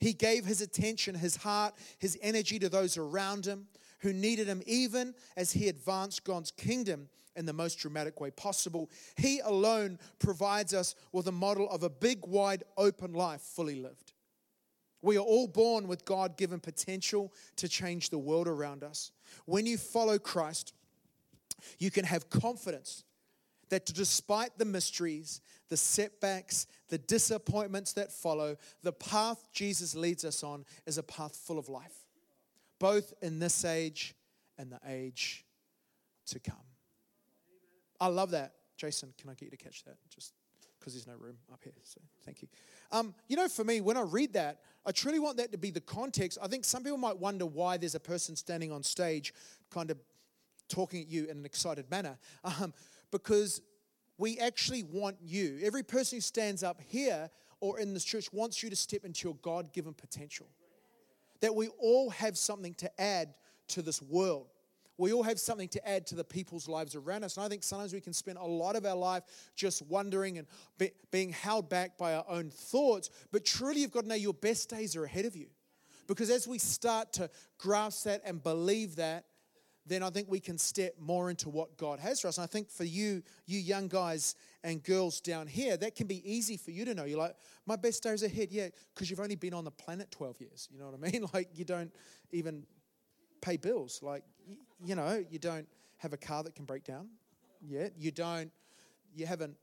He 0.00 0.12
gave 0.12 0.44
his 0.44 0.60
attention, 0.60 1.14
his 1.14 1.36
heart, 1.36 1.74
his 1.98 2.18
energy 2.20 2.58
to 2.58 2.68
those 2.68 2.96
around 2.96 3.46
him 3.46 3.66
who 4.00 4.12
needed 4.12 4.46
him, 4.46 4.62
even 4.66 5.14
as 5.36 5.52
he 5.52 5.68
advanced 5.68 6.24
God's 6.24 6.50
kingdom 6.50 7.08
in 7.34 7.46
the 7.46 7.52
most 7.52 7.76
dramatic 7.76 8.20
way 8.20 8.30
possible. 8.30 8.90
He 9.16 9.40
alone 9.40 9.98
provides 10.18 10.74
us 10.74 10.94
with 11.12 11.28
a 11.28 11.32
model 11.32 11.68
of 11.70 11.82
a 11.82 11.90
big, 11.90 12.26
wide, 12.26 12.64
open 12.76 13.12
life 13.12 13.42
fully 13.42 13.76
lived. 13.76 14.12
We 15.02 15.16
are 15.16 15.20
all 15.20 15.46
born 15.46 15.86
with 15.86 16.04
God 16.04 16.36
given 16.36 16.58
potential 16.58 17.32
to 17.56 17.68
change 17.68 18.10
the 18.10 18.18
world 18.18 18.48
around 18.48 18.82
us. 18.82 19.12
When 19.44 19.66
you 19.66 19.76
follow 19.76 20.18
Christ, 20.18 20.72
you 21.78 21.90
can 21.90 22.04
have 22.04 22.30
confidence 22.30 23.04
that 23.68 23.86
despite 23.86 24.58
the 24.58 24.64
mysteries, 24.64 25.40
the 25.68 25.76
setbacks, 25.76 26.66
the 26.88 26.98
disappointments 26.98 27.92
that 27.94 28.12
follow, 28.12 28.56
the 28.82 28.92
path 28.92 29.48
Jesus 29.52 29.94
leads 29.94 30.24
us 30.24 30.42
on 30.42 30.64
is 30.86 30.98
a 30.98 31.02
path 31.02 31.36
full 31.36 31.58
of 31.58 31.68
life, 31.68 32.05
both 32.78 33.12
in 33.22 33.38
this 33.38 33.64
age 33.64 34.14
and 34.58 34.70
the 34.70 34.80
age 34.86 35.44
to 36.26 36.38
come. 36.38 36.56
I 38.00 38.08
love 38.08 38.32
that. 38.32 38.52
Jason, 38.76 39.12
can 39.18 39.30
I 39.30 39.34
get 39.34 39.46
you 39.46 39.50
to 39.50 39.56
catch 39.56 39.84
that? 39.84 39.96
Just 40.08 40.34
because 40.78 40.94
there's 40.94 41.06
no 41.06 41.14
room 41.14 41.36
up 41.52 41.60
here. 41.64 41.72
So 41.82 42.00
thank 42.24 42.42
you. 42.42 42.48
Um, 42.92 43.14
you 43.28 43.36
know, 43.36 43.48
for 43.48 43.64
me, 43.64 43.80
when 43.80 43.96
I 43.96 44.02
read 44.02 44.34
that, 44.34 44.60
I 44.84 44.92
truly 44.92 45.18
want 45.18 45.38
that 45.38 45.50
to 45.52 45.58
be 45.58 45.70
the 45.70 45.80
context. 45.80 46.38
I 46.40 46.46
think 46.46 46.64
some 46.64 46.84
people 46.84 46.98
might 46.98 47.18
wonder 47.18 47.46
why 47.46 47.76
there's 47.76 47.94
a 47.94 48.00
person 48.00 48.36
standing 48.36 48.70
on 48.70 48.82
stage 48.82 49.34
kind 49.70 49.90
of 49.90 49.98
talking 50.68 51.00
at 51.02 51.08
you 51.08 51.24
in 51.24 51.38
an 51.38 51.46
excited 51.46 51.90
manner. 51.90 52.18
Um, 52.60 52.72
because 53.10 53.62
we 54.18 54.38
actually 54.38 54.82
want 54.82 55.16
you, 55.22 55.58
every 55.62 55.82
person 55.82 56.16
who 56.16 56.20
stands 56.20 56.62
up 56.62 56.80
here 56.86 57.30
or 57.60 57.78
in 57.78 57.94
this 57.94 58.04
church 58.04 58.32
wants 58.32 58.62
you 58.62 58.70
to 58.70 58.76
step 58.76 59.04
into 59.04 59.28
your 59.28 59.36
God 59.42 59.72
given 59.72 59.94
potential. 59.94 60.48
That 61.40 61.54
we 61.54 61.68
all 61.78 62.10
have 62.10 62.36
something 62.36 62.74
to 62.74 63.00
add 63.00 63.34
to 63.68 63.82
this 63.82 64.00
world 64.00 64.48
we 64.98 65.12
all 65.12 65.22
have 65.22 65.38
something 65.38 65.68
to 65.68 65.88
add 65.88 66.06
to 66.06 66.14
the 66.14 66.24
people's 66.24 66.68
lives 66.68 66.94
around 66.94 67.24
us. 67.24 67.36
And 67.36 67.44
I 67.44 67.48
think 67.48 67.62
sometimes 67.62 67.92
we 67.92 68.00
can 68.00 68.12
spend 68.12 68.38
a 68.38 68.44
lot 68.44 68.76
of 68.76 68.86
our 68.86 68.96
life 68.96 69.22
just 69.54 69.82
wondering 69.82 70.38
and 70.38 70.46
be, 70.78 70.92
being 71.10 71.30
held 71.30 71.68
back 71.68 71.98
by 71.98 72.14
our 72.14 72.24
own 72.28 72.50
thoughts. 72.50 73.10
But 73.30 73.44
truly, 73.44 73.82
you've 73.82 73.90
got 73.90 74.02
to 74.02 74.08
know 74.08 74.14
your 74.14 74.34
best 74.34 74.70
days 74.70 74.96
are 74.96 75.04
ahead 75.04 75.26
of 75.26 75.36
you. 75.36 75.48
Because 76.06 76.30
as 76.30 76.46
we 76.46 76.58
start 76.58 77.12
to 77.14 77.28
grasp 77.58 78.04
that 78.04 78.22
and 78.24 78.42
believe 78.42 78.96
that, 78.96 79.24
then 79.86 80.02
I 80.02 80.10
think 80.10 80.28
we 80.28 80.40
can 80.40 80.58
step 80.58 80.94
more 80.98 81.30
into 81.30 81.48
what 81.48 81.76
God 81.76 82.00
has 82.00 82.20
for 82.20 82.28
us. 82.28 82.38
And 82.38 82.44
I 82.44 82.46
think 82.46 82.70
for 82.70 82.84
you, 82.84 83.22
you 83.46 83.58
young 83.58 83.88
guys 83.88 84.34
and 84.64 84.82
girls 84.82 85.20
down 85.20 85.46
here, 85.46 85.76
that 85.76 85.94
can 85.94 86.06
be 86.06 86.28
easy 86.30 86.56
for 86.56 86.72
you 86.72 86.84
to 86.84 86.94
know. 86.94 87.04
You're 87.04 87.18
like, 87.18 87.36
my 87.66 87.76
best 87.76 88.02
days 88.02 88.22
ahead, 88.22 88.48
yeah, 88.50 88.68
because 88.94 89.10
you've 89.10 89.20
only 89.20 89.36
been 89.36 89.54
on 89.54 89.64
the 89.64 89.70
planet 89.70 90.10
12 90.10 90.40
years. 90.40 90.68
You 90.72 90.78
know 90.78 90.86
what 90.86 90.94
I 90.94 91.10
mean? 91.10 91.26
Like, 91.34 91.50
you 91.54 91.64
don't 91.64 91.92
even 92.32 92.64
pay 93.40 93.56
bills. 93.56 94.00
Like, 94.02 94.22
you 94.84 94.94
know, 94.94 95.24
you 95.30 95.38
don't 95.38 95.68
have 95.98 96.12
a 96.12 96.16
car 96.16 96.42
that 96.42 96.54
can 96.54 96.64
break 96.64 96.84
down 96.84 97.08
yet. 97.60 97.92
You 97.98 98.10
don't, 98.10 98.50
you 99.14 99.26
haven't 99.26 99.56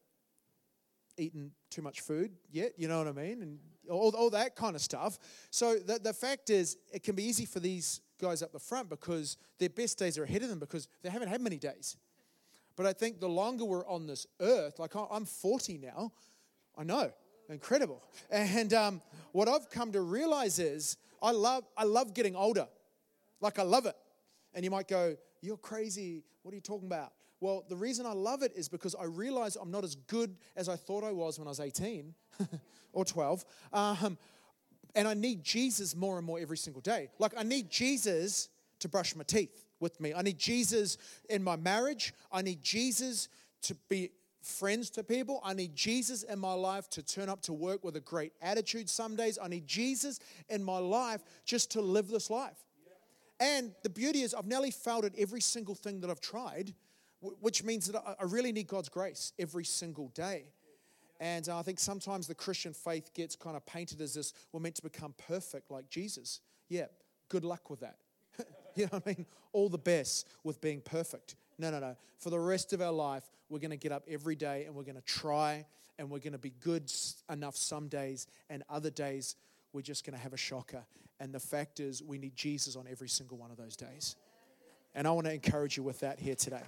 eaten 1.18 1.51
too 1.70 1.82
much 1.82 2.01
food 2.01 2.32
yet, 2.51 2.74
you 2.77 2.88
know 2.88 2.98
what 2.98 3.08
I 3.08 3.12
mean? 3.12 3.42
And 3.42 3.60
all, 3.90 4.16
all 4.16 4.30
that 4.32 4.56
kind 4.56 4.75
of 4.75 4.82
stuff. 4.82 5.20
So 5.50 5.75
the, 5.75 6.00
the 6.00 6.13
fact 6.13 6.50
is, 6.50 6.78
it 6.92 7.04
can 7.04 7.16
be 7.16 7.24
easy 7.24 7.46
for 7.46 7.60
these 7.60 8.02
guys 8.22 8.42
up 8.42 8.52
the 8.52 8.60
front 8.60 8.90
because 8.90 9.38
their 9.60 9.70
best 9.70 9.98
days 10.00 10.18
are 10.18 10.24
ahead 10.24 10.44
of 10.44 10.50
them 10.50 10.60
because 10.60 10.88
they 11.02 11.10
haven't 11.10 11.28
had 11.28 11.42
many 11.42 11.58
days. 11.58 11.98
But 12.75 12.86
I 12.86 12.94
think 12.94 13.20
the 13.20 13.30
longer 13.30 13.66
we're 13.66 13.86
on 13.88 14.08
this 14.08 14.25
earth, 14.40 14.80
like 14.80 14.94
I'm 14.96 15.25
40 15.25 15.78
now, 15.78 16.12
I 16.78 16.84
know, 16.84 17.12
incredible. 17.50 18.02
And 18.32 18.74
um, 18.74 19.02
what 19.32 19.48
I've 19.48 19.70
come 19.70 19.92
to 19.92 20.02
realize 20.02 20.60
is 20.60 20.98
I 21.22 21.32
love, 21.32 21.66
I 21.78 21.84
love 21.84 22.13
getting 22.13 22.36
older. 22.36 22.68
Like 23.42 23.60
I 23.60 23.63
love 23.63 23.86
it. 23.86 23.96
And 24.54 24.63
you 24.63 24.72
might 24.72 24.88
go, 24.88 25.16
You're 25.43 25.57
crazy. 25.57 26.23
What 26.41 26.53
are 26.53 26.55
you 26.55 26.62
talking 26.62 26.88
about? 26.88 27.12
Well, 27.41 27.65
the 27.67 27.75
reason 27.75 28.05
I 28.05 28.13
love 28.13 28.43
it 28.43 28.53
is 28.55 28.69
because 28.69 28.95
I 28.95 29.03
realize 29.03 29.57
I'm 29.57 29.71
not 29.71 29.83
as 29.83 29.95
good 29.95 30.38
as 30.55 30.69
I 30.69 30.77
thought 30.77 31.03
I 31.03 31.12
was 31.12 31.38
when 31.38 31.47
I 31.47 31.51
was 31.51 31.59
18 31.59 32.13
or 32.93 33.03
12. 33.03 33.43
Um, 33.73 34.17
and 34.95 35.05
I 35.05 35.13
need 35.13 35.43
Jesus 35.43 35.97
more 35.97 36.17
and 36.17 36.25
more 36.25 36.39
every 36.39 36.55
single 36.55 36.81
day. 36.81 37.09
Like, 37.19 37.33
I 37.38 37.43
need 37.43 37.69
Jesus 37.69 38.47
to 38.79 38.88
brush 38.88 39.17
my 39.17 39.23
teeth 39.25 39.65
with 39.81 40.00
me. 40.00 40.13
I 40.13 40.21
need 40.21 40.39
Jesus 40.39 40.97
in 41.29 41.43
my 41.43 41.57
marriage. 41.57 42.13
I 42.31 42.41
need 42.41 42.62
Jesus 42.62 43.27
to 43.63 43.75
be 43.89 44.12
friends 44.41 44.89
to 44.91 45.03
people. 45.03 45.41
I 45.43 45.53
need 45.53 45.75
Jesus 45.75 46.23
in 46.23 46.39
my 46.39 46.53
life 46.53 46.89
to 46.91 47.03
turn 47.03 47.27
up 47.27 47.41
to 47.41 47.53
work 47.53 47.83
with 47.83 47.97
a 47.97 48.01
great 48.01 48.31
attitude 48.41 48.89
some 48.89 49.17
days. 49.17 49.38
I 49.41 49.50
need 49.50 49.67
Jesus 49.67 50.21
in 50.47 50.63
my 50.63 50.77
life 50.77 51.21
just 51.43 51.71
to 51.71 51.81
live 51.81 52.07
this 52.07 52.29
life. 52.29 52.63
And 53.43 53.73
the 53.83 53.89
beauty 53.89 54.21
is, 54.21 54.33
I've 54.33 54.47
nearly 54.47 54.71
failed 54.71 55.03
at 55.03 55.12
every 55.17 55.41
single 55.41 55.75
thing 55.75 56.00
that 56.00 56.09
I've 56.09 56.21
tried, 56.21 56.73
which 57.19 57.62
means 57.62 57.88
that 57.88 58.01
I 58.07 58.23
really 58.23 58.53
need 58.53 58.67
God's 58.67 58.88
grace 58.88 59.33
every 59.38 59.65
single 59.65 60.07
day. 60.09 60.45
And 61.19 61.50
uh, 61.50 61.59
I 61.59 61.62
think 61.62 61.77
sometimes 61.79 62.25
the 62.25 62.35
Christian 62.35 62.71
faith 62.71 63.13
gets 63.13 63.35
kind 63.35 63.57
of 63.57 63.65
painted 63.65 64.00
as 64.00 64.13
this 64.13 64.33
we're 64.53 64.62
meant 64.62 64.75
to 64.75 64.81
become 64.81 65.13
perfect 65.27 65.71
like 65.71 65.89
Jesus. 65.89 66.39
Yeah, 66.69 66.85
good 67.27 67.43
luck 67.43 67.69
with 67.69 67.81
that. 67.81 67.97
you 68.75 68.85
know 68.85 68.91
what 68.91 69.03
I 69.07 69.09
mean? 69.09 69.25
All 69.51 69.67
the 69.67 69.77
best 69.77 70.29
with 70.45 70.62
being 70.62 70.79
perfect. 70.79 71.35
No, 71.57 71.69
no, 71.69 71.81
no. 71.81 71.97
For 72.19 72.29
the 72.29 72.39
rest 72.39 72.71
of 72.71 72.81
our 72.81 72.93
life, 72.93 73.29
we're 73.50 73.59
going 73.59 73.71
to 73.71 73.77
get 73.77 73.91
up 73.91 74.05
every 74.07 74.38
day 74.38 74.63
and 74.65 74.73
we're 74.73 74.83
going 74.83 74.95
to 74.95 75.01
try 75.01 75.65
and 76.00 76.09
we're 76.09 76.19
going 76.19 76.33
to 76.33 76.39
be 76.39 76.53
good 76.62 76.89
enough 77.29 77.55
some 77.55 77.88
days, 77.88 78.25
and 78.50 78.63
other 78.69 78.89
days, 78.89 79.35
we're 79.74 79.82
just 79.82 80.06
going 80.06 80.15
to 80.15 80.22
have 80.22 80.34
a 80.34 80.38
shocker. 80.38 80.84
And 81.20 81.34
the 81.34 81.39
fact 81.39 81.80
is, 81.80 82.01
we 82.01 82.18
need 82.18 82.36
Jesus 82.36 82.75
on 82.75 82.86
every 82.89 83.10
single 83.10 83.38
one 83.38 83.51
of 83.51 83.58
those 83.58 83.75
days. 83.75 84.15
And 84.96 85.08
I 85.08 85.12
want 85.12 85.25
to 85.27 85.34
encourage 85.34 85.77
you 85.77 85.84
with 85.84 86.00
that 86.01 86.20
here 86.20 86.36
today. 86.36 86.62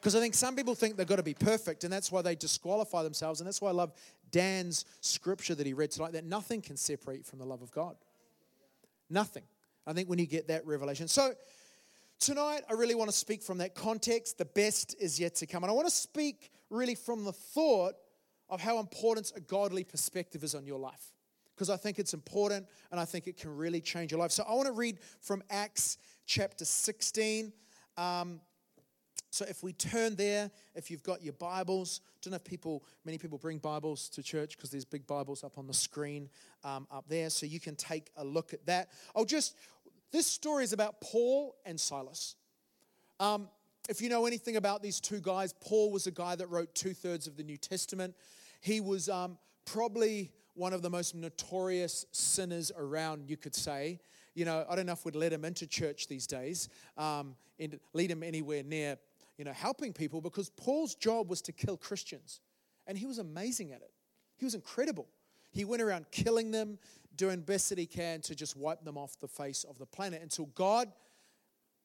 Because 0.00 0.14
I 0.14 0.20
think 0.20 0.34
some 0.34 0.56
people 0.56 0.74
think 0.74 0.96
they've 0.96 1.06
got 1.06 1.16
to 1.16 1.22
be 1.22 1.34
perfect, 1.34 1.84
and 1.84 1.92
that's 1.92 2.12
why 2.12 2.22
they 2.22 2.34
disqualify 2.34 3.02
themselves. 3.02 3.40
And 3.40 3.46
that's 3.46 3.60
why 3.60 3.70
I 3.70 3.72
love 3.72 3.92
Dan's 4.30 4.84
scripture 5.00 5.54
that 5.54 5.66
he 5.66 5.72
read 5.72 5.90
tonight 5.90 6.12
that 6.12 6.24
nothing 6.24 6.60
can 6.60 6.76
separate 6.76 7.24
from 7.24 7.38
the 7.38 7.46
love 7.46 7.62
of 7.62 7.70
God. 7.70 7.96
Nothing. 9.08 9.44
I 9.86 9.92
think 9.92 10.08
when 10.08 10.18
you 10.18 10.26
get 10.26 10.48
that 10.48 10.66
revelation. 10.66 11.08
So, 11.08 11.34
Tonight, 12.20 12.62
I 12.70 12.74
really 12.74 12.94
want 12.94 13.10
to 13.10 13.16
speak 13.16 13.42
from 13.42 13.58
that 13.58 13.74
context. 13.74 14.38
The 14.38 14.44
best 14.44 14.94
is 14.98 15.18
yet 15.20 15.34
to 15.36 15.46
come. 15.46 15.62
And 15.62 15.70
I 15.70 15.74
want 15.74 15.88
to 15.88 15.94
speak 15.94 16.50
really 16.70 16.94
from 16.94 17.24
the 17.24 17.32
thought 17.32 17.94
of 18.48 18.60
how 18.60 18.78
important 18.78 19.32
a 19.36 19.40
godly 19.40 19.84
perspective 19.84 20.44
is 20.44 20.54
on 20.54 20.64
your 20.64 20.78
life. 20.78 21.12
Because 21.54 21.70
I 21.70 21.76
think 21.76 21.98
it's 21.98 22.14
important 22.14 22.66
and 22.90 22.98
I 23.00 23.04
think 23.04 23.26
it 23.26 23.36
can 23.36 23.56
really 23.56 23.80
change 23.80 24.10
your 24.10 24.20
life. 24.20 24.32
So 24.32 24.44
I 24.48 24.54
want 24.54 24.66
to 24.66 24.72
read 24.72 24.98
from 25.20 25.42
Acts 25.50 25.98
chapter 26.26 26.64
16. 26.64 27.52
Um, 27.96 28.40
so 29.30 29.44
if 29.48 29.62
we 29.62 29.72
turn 29.72 30.14
there, 30.14 30.50
if 30.74 30.90
you've 30.90 31.02
got 31.02 31.22
your 31.22 31.32
Bibles, 31.32 32.00
don't 32.22 32.30
know 32.30 32.36
if 32.36 32.44
people, 32.44 32.84
many 33.04 33.18
people 33.18 33.36
bring 33.36 33.58
Bibles 33.58 34.08
to 34.10 34.22
church 34.22 34.56
because 34.56 34.70
there's 34.70 34.84
big 34.84 35.06
Bibles 35.06 35.42
up 35.42 35.58
on 35.58 35.66
the 35.66 35.74
screen 35.74 36.28
um, 36.62 36.86
up 36.90 37.04
there, 37.08 37.30
so 37.30 37.44
you 37.44 37.58
can 37.58 37.74
take 37.74 38.10
a 38.16 38.24
look 38.24 38.54
at 38.54 38.64
that. 38.66 38.90
I'll 39.14 39.24
just 39.24 39.56
this 40.12 40.28
story 40.28 40.62
is 40.62 40.72
about 40.72 41.00
Paul 41.00 41.56
and 41.66 41.80
Silas. 41.80 42.36
Um, 43.18 43.48
if 43.88 44.00
you 44.00 44.08
know 44.08 44.26
anything 44.26 44.54
about 44.54 44.80
these 44.80 45.00
two 45.00 45.20
guys, 45.20 45.52
Paul 45.60 45.90
was 45.90 46.06
a 46.06 46.12
guy 46.12 46.36
that 46.36 46.48
wrote 46.48 46.72
two 46.76 46.94
thirds 46.94 47.26
of 47.26 47.36
the 47.36 47.42
New 47.42 47.56
Testament. 47.56 48.14
He 48.60 48.80
was 48.80 49.08
um, 49.08 49.36
probably 49.64 50.30
one 50.54 50.72
of 50.72 50.82
the 50.82 50.90
most 50.90 51.14
notorious 51.14 52.06
sinners 52.12 52.72
around, 52.76 53.28
you 53.28 53.36
could 53.36 53.54
say. 53.54 54.00
You 54.34 54.44
know, 54.44 54.64
I 54.68 54.76
don't 54.76 54.86
know 54.86 54.92
if 54.92 55.04
we'd 55.04 55.16
let 55.16 55.32
him 55.32 55.44
into 55.44 55.66
church 55.66 56.08
these 56.08 56.26
days 56.26 56.68
um, 56.96 57.36
and 57.58 57.78
lead 57.92 58.10
him 58.10 58.22
anywhere 58.22 58.62
near, 58.62 58.96
you 59.36 59.44
know, 59.44 59.52
helping 59.52 59.92
people 59.92 60.20
because 60.20 60.50
Paul's 60.50 60.94
job 60.94 61.28
was 61.28 61.40
to 61.42 61.52
kill 61.52 61.76
Christians. 61.76 62.40
And 62.86 62.98
he 62.98 63.06
was 63.06 63.18
amazing 63.18 63.72
at 63.72 63.80
it. 63.80 63.90
He 64.36 64.44
was 64.44 64.54
incredible. 64.54 65.06
He 65.50 65.64
went 65.64 65.82
around 65.82 66.06
killing 66.10 66.50
them, 66.50 66.78
doing 67.16 67.40
best 67.40 67.68
that 67.68 67.78
he 67.78 67.86
can 67.86 68.20
to 68.22 68.34
just 68.34 68.56
wipe 68.56 68.84
them 68.84 68.98
off 68.98 69.18
the 69.20 69.28
face 69.28 69.64
of 69.64 69.78
the 69.78 69.86
planet 69.86 70.20
until 70.20 70.46
God 70.46 70.88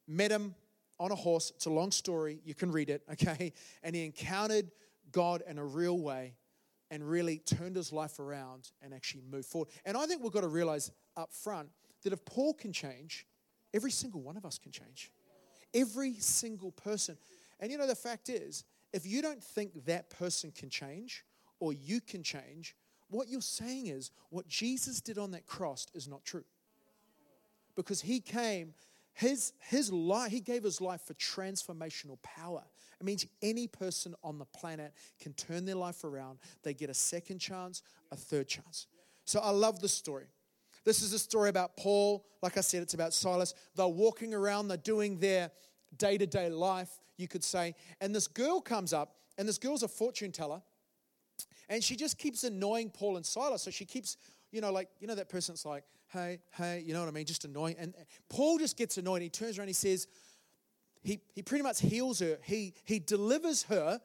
met 0.08 0.32
him 0.32 0.56
on 1.00 1.12
a 1.12 1.16
horse. 1.16 1.52
It's 1.56 1.68
a 1.68 1.72
long 1.72 1.92
story. 1.92 2.40
You 2.44 2.56
can 2.56 2.72
read 2.72 2.90
it, 2.90 3.04
okay? 3.12 3.54
And 3.84 3.96
he 3.96 4.06
encountered 4.06 4.72
God 5.12 5.44
in 5.48 5.58
a 5.58 5.66
real 5.66 6.00
way 6.00 6.34
and 6.92 7.08
really 7.08 7.40
turned 7.40 7.76
his 7.76 7.94
life 7.94 8.20
around 8.20 8.72
and 8.82 8.94
actually 8.94 9.24
moved 9.30 9.48
forward. 9.48 9.70
And 9.86 9.96
I 9.96 10.06
think 10.06 10.24
we've 10.24 10.32
got 10.32 10.42
to 10.42 10.48
realize 10.48 10.92
up 11.16 11.34
front 11.34 11.70
that 12.04 12.14
if 12.14 12.24
Paul 12.26 12.54
can 12.54 12.74
change, 12.74 13.28
every 13.74 13.92
single 13.92 14.22
one 14.22 14.38
of 14.38 14.46
us 14.46 14.58
can 14.58 14.72
change. 14.72 15.12
Every 15.74 16.16
single 16.16 16.72
person. 16.72 17.18
And 17.60 17.72
you 17.72 17.78
know, 17.78 17.88
the 17.88 17.96
fact 17.96 18.30
is, 18.30 18.64
if 18.94 19.06
you 19.06 19.22
don't 19.22 19.44
think 19.44 19.86
that 19.86 20.10
person 20.10 20.52
can 20.52 20.70
change 20.70 21.24
or 21.60 21.74
you 21.74 22.02
can 22.02 22.24
change, 22.24 22.76
what 23.10 23.28
you're 23.28 23.42
saying 23.42 23.88
is 23.88 24.12
what 24.30 24.48
Jesus 24.48 25.02
did 25.02 25.18
on 25.18 25.32
that 25.32 25.46
cross 25.46 25.88
is 25.94 26.08
not 26.08 26.24
true. 26.24 26.46
Because 27.76 28.02
he 28.02 28.20
came, 28.20 28.74
his, 29.14 29.54
his 29.60 29.92
life, 29.92 30.32
he 30.32 30.40
gave 30.40 30.64
his 30.64 30.80
life 30.80 31.02
for 31.02 31.14
transformational 31.16 32.22
power. 32.22 32.64
It 33.00 33.06
means 33.06 33.26
any 33.42 33.68
person 33.68 34.16
on 34.24 34.40
the 34.40 34.46
planet 34.46 34.94
can 35.22 35.34
turn 35.34 35.66
their 35.66 35.76
life 35.76 36.04
around. 36.04 36.40
They 36.64 36.74
get 36.74 36.90
a 36.90 36.94
second 36.94 37.40
chance, 37.40 37.82
a 38.12 38.16
third 38.16 38.48
chance. 38.48 38.88
So 39.26 39.40
I 39.40 39.52
love 39.52 39.80
the 39.80 39.90
story. 39.90 40.28
This 40.86 41.02
is 41.02 41.14
a 41.14 41.20
story 41.20 41.50
about 41.50 41.78
Paul. 41.78 42.26
Like 42.42 42.58
I 42.58 42.62
said, 42.62 42.82
it's 42.82 42.94
about 42.94 43.14
Silas. 43.14 43.54
They're 43.76 43.88
walking 43.88 44.34
around, 44.34 44.70
they're 44.70 44.78
doing 44.78 45.18
their 45.20 45.52
day 45.98 46.18
to 46.18 46.26
day 46.26 46.50
life, 46.50 46.90
you 47.18 47.28
could 47.28 47.44
say. 47.44 47.76
And 48.02 48.16
this 48.16 48.28
girl 48.28 48.62
comes 48.62 48.94
up, 48.94 49.16
and 49.38 49.48
this 49.48 49.58
girl's 49.58 49.84
a 49.84 49.88
fortune 49.88 50.32
teller. 50.32 50.62
And 51.70 51.84
she 51.84 51.96
just 51.96 52.18
keeps 52.18 52.44
annoying 52.44 52.90
Paul 52.90 53.18
and 53.18 53.26
Silas. 53.26 53.62
So 53.62 53.72
she 53.72 53.86
keeps, 53.86 54.18
you 54.52 54.62
know, 54.62 54.72
like, 54.72 54.90
you 55.00 55.08
know, 55.08 55.16
that 55.16 55.30
person's 55.30 55.66
like, 55.66 55.84
hey, 56.08 56.40
hey, 56.56 56.84
you 56.86 56.94
know 56.94 57.02
what 57.02 57.10
I 57.10 57.12
mean? 57.12 57.26
Just 57.26 57.46
annoying. 57.46 57.76
And 57.80 57.94
Paul 58.30 58.58
just 58.58 58.78
gets 58.78 58.98
annoyed. 58.98 59.22
He 59.22 59.30
turns 59.30 59.58
around 59.58 59.68
he 59.68 59.74
says, 59.74 60.08
he, 61.02 61.22
he 61.34 61.42
pretty 61.42 61.64
much 61.64 61.82
heals 61.82 62.20
her. 62.20 62.38
He, 62.44 62.74
he 62.84 63.00
delivers 63.00 63.64
her 63.64 64.02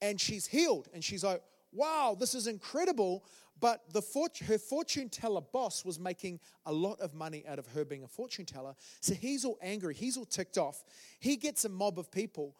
and 0.00 0.20
she's 0.20 0.46
healed. 0.46 0.88
And 0.94 1.04
she's 1.04 1.22
like, 1.22 1.42
wow, 1.72 2.16
this 2.18 2.34
is 2.34 2.46
incredible. 2.46 3.24
But 3.60 3.92
the 3.92 4.02
fort- 4.02 4.38
her 4.38 4.58
fortune 4.58 5.08
teller 5.08 5.40
boss 5.40 5.84
was 5.84 5.98
making 5.98 6.40
a 6.66 6.72
lot 6.72 7.00
of 7.00 7.14
money 7.14 7.44
out 7.46 7.58
of 7.58 7.66
her 7.68 7.84
being 7.84 8.04
a 8.04 8.08
fortune 8.08 8.44
teller. 8.44 8.74
So 9.00 9.14
he's 9.14 9.44
all 9.44 9.58
angry. 9.60 9.94
He's 9.94 10.16
all 10.16 10.24
ticked 10.24 10.58
off. 10.58 10.84
He 11.18 11.36
gets 11.36 11.64
a 11.64 11.68
mob 11.68 11.98
of 11.98 12.10
people, 12.10 12.56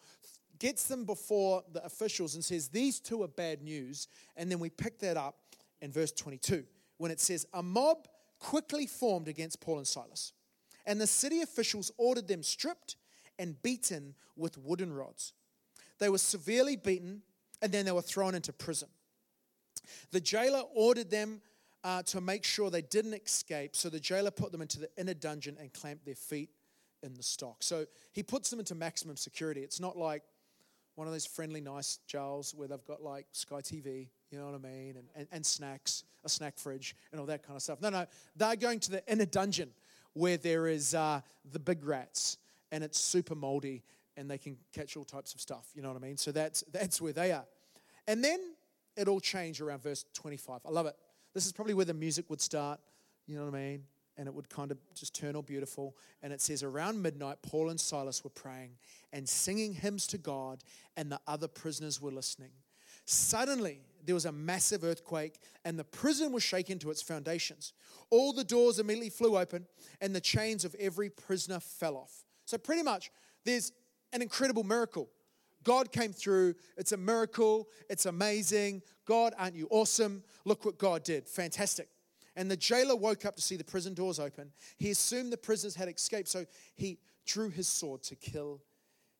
gets 0.59 0.85
them 0.85 1.05
before 1.05 1.63
the 1.71 1.83
officials 1.85 2.35
and 2.35 2.43
says, 2.43 2.67
These 2.67 2.99
two 2.99 3.23
are 3.23 3.29
bad 3.29 3.61
news. 3.61 4.07
And 4.35 4.51
then 4.51 4.59
we 4.59 4.69
pick 4.69 4.99
that 4.99 5.15
up 5.15 5.35
in 5.81 5.91
verse 5.91 6.11
22 6.11 6.65
when 6.99 7.09
it 7.09 7.19
says, 7.19 7.47
A 7.53 7.63
mob 7.63 8.07
quickly 8.37 8.85
formed 8.85 9.27
against 9.27 9.59
Paul 9.59 9.79
and 9.79 9.87
Silas. 9.87 10.33
And 10.85 11.01
the 11.01 11.07
city 11.07 11.41
officials 11.41 11.91
ordered 11.97 12.27
them 12.27 12.43
stripped 12.43 12.95
and 13.39 13.59
beaten 13.61 14.15
with 14.35 14.57
wooden 14.57 14.93
rods. 14.93 15.33
They 15.97 16.09
were 16.09 16.17
severely 16.17 16.75
beaten 16.75 17.23
and 17.61 17.71
then 17.71 17.85
they 17.85 17.91
were 17.91 18.01
thrown 18.01 18.35
into 18.35 18.53
prison. 18.53 18.89
The 20.11 20.21
jailer 20.21 20.63
ordered 20.73 21.09
them 21.09 21.41
uh, 21.83 22.03
to 22.03 22.21
make 22.21 22.43
sure 22.43 22.69
they 22.69 22.81
didn't 22.81 23.13
escape, 23.13 23.75
so 23.75 23.89
the 23.89 23.99
jailer 23.99 24.31
put 24.31 24.51
them 24.51 24.61
into 24.61 24.79
the 24.79 24.89
inner 24.97 25.13
dungeon 25.13 25.57
and 25.59 25.73
clamped 25.73 26.05
their 26.05 26.15
feet 26.15 26.49
in 27.03 27.13
the 27.13 27.23
stock. 27.23 27.63
So 27.63 27.85
he 28.11 28.23
puts 28.23 28.49
them 28.49 28.59
into 28.59 28.75
maximum 28.75 29.15
security. 29.15 29.61
It's 29.61 29.79
not 29.79 29.97
like 29.97 30.23
one 30.95 31.07
of 31.07 31.13
those 31.13 31.25
friendly, 31.25 31.61
nice 31.61 31.99
jails 32.07 32.53
where 32.53 32.67
they've 32.67 32.83
got 32.85 33.01
like 33.01 33.27
Sky 33.31 33.61
TV, 33.61 34.09
you 34.31 34.37
know 34.37 34.45
what 34.45 34.55
I 34.55 34.57
mean, 34.57 34.95
and, 34.97 35.07
and, 35.15 35.27
and 35.31 35.45
snacks, 35.45 36.03
a 36.23 36.29
snack 36.29 36.57
fridge, 36.57 36.95
and 37.11 37.19
all 37.19 37.27
that 37.27 37.43
kind 37.43 37.55
of 37.55 37.61
stuff. 37.61 37.81
No, 37.81 37.89
no, 37.89 38.05
they're 38.35 38.55
going 38.55 38.79
to 38.81 38.91
the 38.91 39.03
inner 39.11 39.25
dungeon 39.25 39.69
where 40.13 40.37
there 40.37 40.67
is 40.67 40.93
uh, 40.93 41.21
the 41.51 41.59
big 41.59 41.83
rats, 41.85 42.37
and 42.71 42.83
it's 42.83 42.99
super 42.99 43.35
moldy, 43.35 43.83
and 44.17 44.29
they 44.29 44.37
can 44.37 44.57
catch 44.73 44.97
all 44.97 45.05
types 45.05 45.33
of 45.33 45.41
stuff. 45.41 45.67
You 45.73 45.81
know 45.81 45.89
what 45.89 45.97
I 45.97 46.05
mean? 46.05 46.17
So 46.17 46.31
that's 46.31 46.63
that's 46.71 47.01
where 47.01 47.13
they 47.13 47.31
are. 47.31 47.45
And 48.07 48.23
then 48.23 48.39
it 48.95 49.07
all 49.07 49.19
changed 49.19 49.61
around 49.61 49.83
verse 49.83 50.05
25. 50.13 50.61
I 50.65 50.69
love 50.69 50.85
it. 50.85 50.95
This 51.33 51.45
is 51.45 51.51
probably 51.51 51.73
where 51.73 51.85
the 51.85 51.93
music 51.93 52.29
would 52.29 52.41
start. 52.41 52.79
You 53.27 53.37
know 53.37 53.45
what 53.45 53.55
I 53.55 53.59
mean? 53.59 53.83
and 54.19 54.27
it 54.27 54.33
would 54.33 54.49
kind 54.49 54.69
of 54.69 54.77
just 54.93 55.15
turn 55.15 55.33
all 55.37 55.41
beautiful. 55.41 55.95
And 56.21 56.33
it 56.33 56.41
says, 56.41 56.61
Around 56.61 57.01
midnight, 57.01 57.37
Paul 57.41 57.69
and 57.69 57.79
Silas 57.79 58.21
were 58.21 58.29
praying 58.29 58.71
and 59.13 59.27
singing 59.27 59.73
hymns 59.73 60.05
to 60.07 60.17
God, 60.17 60.61
and 60.97 61.09
the 61.09 61.21
other 61.25 61.47
prisoners 61.47 62.01
were 62.01 62.11
listening. 62.11 62.51
Suddenly, 63.05 63.79
there 64.05 64.15
was 64.15 64.25
a 64.25 64.31
massive 64.31 64.83
earthquake, 64.83 65.39
and 65.65 65.77
the 65.77 65.83
prison 65.83 66.31
was 66.31 66.43
shaken 66.43 66.79
to 66.79 66.91
its 66.91 67.01
foundations. 67.01 67.73
All 68.09 68.33
the 68.33 68.43
doors 68.43 68.79
immediately 68.79 69.09
flew 69.09 69.37
open, 69.37 69.65
and 70.01 70.15
the 70.15 70.21
chains 70.21 70.65
of 70.65 70.75
every 70.79 71.09
prisoner 71.09 71.59
fell 71.59 71.95
off. 71.95 72.23
So, 72.45 72.57
pretty 72.57 72.83
much, 72.83 73.11
there's 73.45 73.71
an 74.13 74.21
incredible 74.21 74.63
miracle. 74.63 75.09
God 75.63 75.91
came 75.91 76.13
through. 76.13 76.55
It's 76.77 76.93
a 76.93 76.97
miracle. 76.97 77.69
It's 77.89 78.05
amazing. 78.05 78.81
God, 79.05 79.33
aren't 79.37 79.55
you 79.55 79.67
awesome? 79.69 80.23
Look 80.45 80.65
what 80.65 80.77
God 80.77 81.03
did. 81.03 81.27
Fantastic. 81.27 81.89
And 82.35 82.49
the 82.49 82.57
jailer 82.57 82.95
woke 82.95 83.25
up 83.25 83.35
to 83.35 83.41
see 83.41 83.57
the 83.57 83.63
prison 83.63 83.93
doors 83.93 84.19
open. 84.19 84.51
He 84.77 84.91
assumed 84.91 85.33
the 85.33 85.37
prisoners 85.37 85.75
had 85.75 85.89
escaped, 85.89 86.29
so 86.29 86.45
he 86.75 86.99
drew 87.25 87.49
his 87.49 87.67
sword 87.67 88.01
to 88.03 88.15
kill 88.15 88.61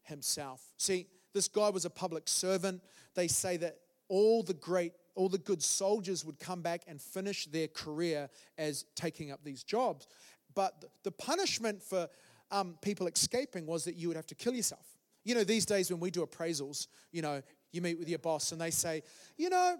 himself. 0.03 0.61
See, 0.77 1.07
this 1.33 1.47
guy 1.47 1.69
was 1.69 1.85
a 1.85 1.89
public 1.89 2.27
servant. 2.27 2.81
They 3.15 3.27
say 3.27 3.57
that 3.57 3.77
all 4.09 4.43
the 4.43 4.53
great, 4.53 4.93
all 5.15 5.29
the 5.29 5.37
good 5.37 5.63
soldiers 5.63 6.25
would 6.25 6.39
come 6.39 6.61
back 6.61 6.81
and 6.87 7.01
finish 7.01 7.45
their 7.45 7.67
career 7.67 8.29
as 8.57 8.85
taking 8.95 9.31
up 9.31 9.43
these 9.43 9.63
jobs. 9.63 10.07
But 10.53 10.83
the 11.03 11.11
punishment 11.11 11.81
for 11.81 12.09
um, 12.51 12.77
people 12.81 13.07
escaping 13.07 13.65
was 13.65 13.85
that 13.85 13.95
you 13.95 14.07
would 14.07 14.17
have 14.17 14.27
to 14.27 14.35
kill 14.35 14.53
yourself. 14.53 14.85
You 15.23 15.35
know, 15.35 15.43
these 15.43 15.65
days 15.65 15.91
when 15.91 15.99
we 15.99 16.11
do 16.11 16.25
appraisals, 16.25 16.87
you 17.11 17.21
know, 17.21 17.41
You 17.71 17.81
meet 17.81 17.99
with 17.99 18.09
your 18.09 18.19
boss 18.19 18.51
and 18.51 18.59
they 18.59 18.71
say, 18.71 19.03
you 19.37 19.49
know, 19.49 19.77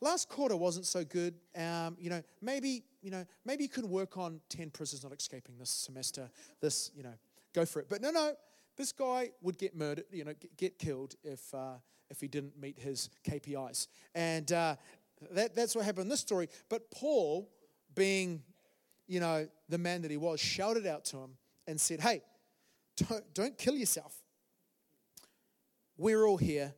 last 0.00 0.28
quarter 0.28 0.56
wasn't 0.56 0.86
so 0.86 1.04
good. 1.04 1.34
Um, 1.56 1.96
you 1.98 2.10
know, 2.10 2.22
maybe, 2.40 2.84
you 3.02 3.10
know, 3.10 3.24
maybe 3.44 3.64
you 3.64 3.68
could 3.68 3.84
work 3.84 4.16
on 4.16 4.40
10 4.48 4.70
prisoners 4.70 5.02
not 5.02 5.12
escaping 5.12 5.58
this 5.58 5.70
semester. 5.70 6.30
This, 6.60 6.90
you 6.94 7.02
know, 7.02 7.14
go 7.52 7.66
for 7.66 7.80
it. 7.80 7.88
But 7.88 8.00
no, 8.00 8.10
no, 8.10 8.34
this 8.76 8.92
guy 8.92 9.30
would 9.42 9.58
get 9.58 9.74
murdered, 9.74 10.04
you 10.12 10.24
know, 10.24 10.34
get 10.56 10.78
killed 10.78 11.16
if, 11.24 11.52
uh, 11.52 11.74
if 12.10 12.20
he 12.20 12.28
didn't 12.28 12.60
meet 12.60 12.78
his 12.78 13.08
KPIs. 13.28 13.86
And 14.14 14.50
uh, 14.52 14.76
that, 15.32 15.54
that's 15.54 15.74
what 15.74 15.84
happened 15.84 16.04
in 16.04 16.08
this 16.08 16.20
story. 16.20 16.48
But 16.68 16.90
Paul, 16.90 17.48
being, 17.94 18.42
you 19.06 19.20
know, 19.20 19.48
the 19.68 19.78
man 19.78 20.02
that 20.02 20.10
he 20.10 20.16
was, 20.16 20.40
shouted 20.40 20.86
out 20.86 21.04
to 21.06 21.18
him 21.18 21.30
and 21.66 21.80
said, 21.80 22.00
hey, 22.00 22.22
don't, 22.96 23.34
don't 23.34 23.58
kill 23.58 23.76
yourself. 23.76 24.14
We're 25.96 26.24
all 26.24 26.36
here. 26.36 26.74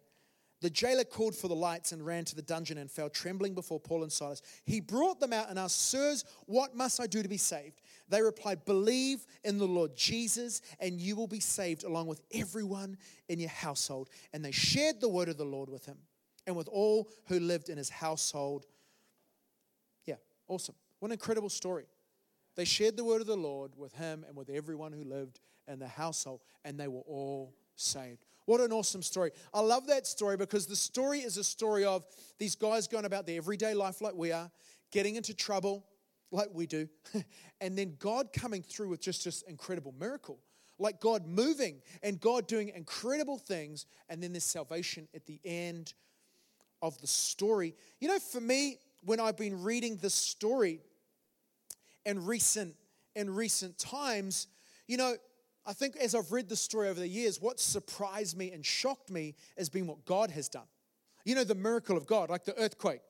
The 0.61 0.71
jailer 0.71 1.05
called 1.05 1.35
for 1.35 1.49
the 1.49 1.57
lights 1.57 1.91
and 1.91 2.07
ran 2.07 2.25
to 2.27 2.37
the 2.37 2.43
dungeon 2.43 2.79
and 2.79 2.89
fell 2.91 3.11
trembling 3.11 3.55
before 3.55 3.81
Paul 3.81 4.05
and 4.05 4.13
Silas. 4.13 4.43
He 4.65 4.81
brought 4.81 5.19
them 5.19 5.33
out 5.33 5.51
and 5.51 5.59
asked, 5.59 5.91
Sirs, 5.91 6.25
what 6.47 6.77
must 6.77 7.01
I 7.01 7.09
do 7.09 7.21
to 7.21 7.29
be 7.29 7.37
saved? 7.37 7.81
They 8.09 8.23
replied, 8.23 8.65
Believe 8.65 9.27
in 9.45 9.59
the 9.59 9.67
Lord 9.67 9.97
Jesus, 9.97 10.63
and 10.81 11.01
you 11.01 11.17
will 11.17 11.27
be 11.27 11.41
saved 11.41 11.85
along 11.85 12.07
with 12.07 12.21
everyone 12.33 12.97
in 13.29 13.39
your 13.39 13.51
household. 13.51 14.09
And 14.33 14.45
they 14.45 14.51
shared 14.51 15.01
the 15.01 15.09
word 15.09 15.29
of 15.29 15.37
the 15.37 15.45
Lord 15.45 15.69
with 15.69 15.87
him 15.87 15.99
and 16.47 16.57
with 16.57 16.69
all 16.69 17.09
who 17.27 17.39
lived 17.41 17.69
in 17.69 17.79
his 17.79 17.89
household. 17.89 18.67
Yeah, 20.05 20.17
awesome. 20.49 20.75
What 20.99 21.09
an 21.09 21.13
incredible 21.13 21.49
story. 21.49 21.87
They 22.55 22.65
shared 22.65 22.97
the 22.97 23.05
word 23.05 23.21
of 23.21 23.27
the 23.27 23.37
Lord 23.37 23.73
with 23.77 23.95
him 23.95 24.25
and 24.27 24.37
with 24.37 24.51
everyone 24.51 24.93
who 24.93 25.05
lived 25.05 25.41
in 25.69 25.79
the 25.79 25.89
household, 25.89 26.43
and 26.65 26.79
they 26.79 26.89
were 26.89 27.01
all 27.01 27.55
saved. 27.77 28.27
What 28.45 28.61
an 28.61 28.73
awesome 28.73 29.03
story. 29.03 29.31
I 29.55 29.61
love 29.61 29.87
that 29.87 30.07
story 30.07 30.37
because 30.37 30.67
the 30.67 30.77
story 30.77 31.21
is 31.21 31.37
a 31.37 31.45
story 31.45 31.85
of 31.85 32.05
these 32.39 32.57
guys 32.57 32.89
going 32.89 33.05
about 33.05 33.27
their 33.27 33.37
everyday 33.37 33.73
life 33.73 34.01
like 34.01 34.15
we 34.15 34.33
are, 34.33 34.51
getting 34.91 35.17
into 35.17 35.35
trouble 35.35 35.87
like 36.33 36.49
we 36.53 36.67
do, 36.67 36.89
and 37.61 37.77
then 37.77 37.97
God 37.99 38.33
coming 38.33 38.63
through 38.63 38.89
with 38.89 39.01
just 39.01 39.25
this 39.25 39.43
incredible 39.43 39.95
miracle. 39.99 40.39
Like 40.79 41.01
God 41.01 41.27
moving 41.27 41.81
and 42.03 42.19
God 42.21 42.49
doing 42.49 42.71
incredible 42.75 43.39
things, 43.39 43.87
and 44.09 44.23
then 44.23 44.33
there's 44.33 44.45
salvation 44.45 45.07
at 45.15 45.27
the 45.27 45.39
end 45.45 45.95
of 46.81 47.01
the 47.01 47.07
story. 47.07 47.75
You 48.01 48.09
know, 48.09 48.19
for 48.19 48.41
me, 48.41 48.79
when 49.05 49.21
I've 49.21 49.37
been 49.37 49.63
reading 49.63 49.97
this 49.99 50.15
story 50.15 50.81
in 52.05 52.25
recent 52.25 52.75
in 53.15 53.33
recent 53.33 53.79
times, 53.79 54.49
you 54.89 54.97
know, 54.97 55.15
I 55.67 55.73
think 55.73 55.97
as 55.97 56.15
I've 56.15 56.33
read 56.33 56.49
the 56.49 56.57
story 56.57 56.89
over 56.89 56.99
the 56.99 57.09
years, 57.09 57.41
what 57.41 57.61
surprised 57.61 58.37
me 58.37 58.51
and 58.51 58.65
shocked 58.65 59.11
me 59.11 59.35
has 59.57 59.69
been 59.69 59.87
what 59.87 60.05
God 60.05 60.31
has 60.31 60.49
done. 60.49 60.67
You 61.25 61.37
know, 61.37 61.45
the 61.45 61.55
miracle 61.55 61.97
of 61.97 62.07
God, 62.07 62.31
like 62.31 62.45
the 62.45 62.59
earthquake, 62.59 63.01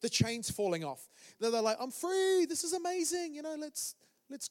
the 0.00 0.08
chains 0.08 0.50
falling 0.50 0.84
off. 0.84 1.08
They're, 1.40 1.50
like, 1.50 1.76
I'm 1.80 1.90
free. 1.90 2.46
This 2.48 2.64
is 2.64 2.72
amazing. 2.72 3.34
You 3.34 3.42
know, 3.42 3.56
let's 3.58 3.94
let's 4.30 4.50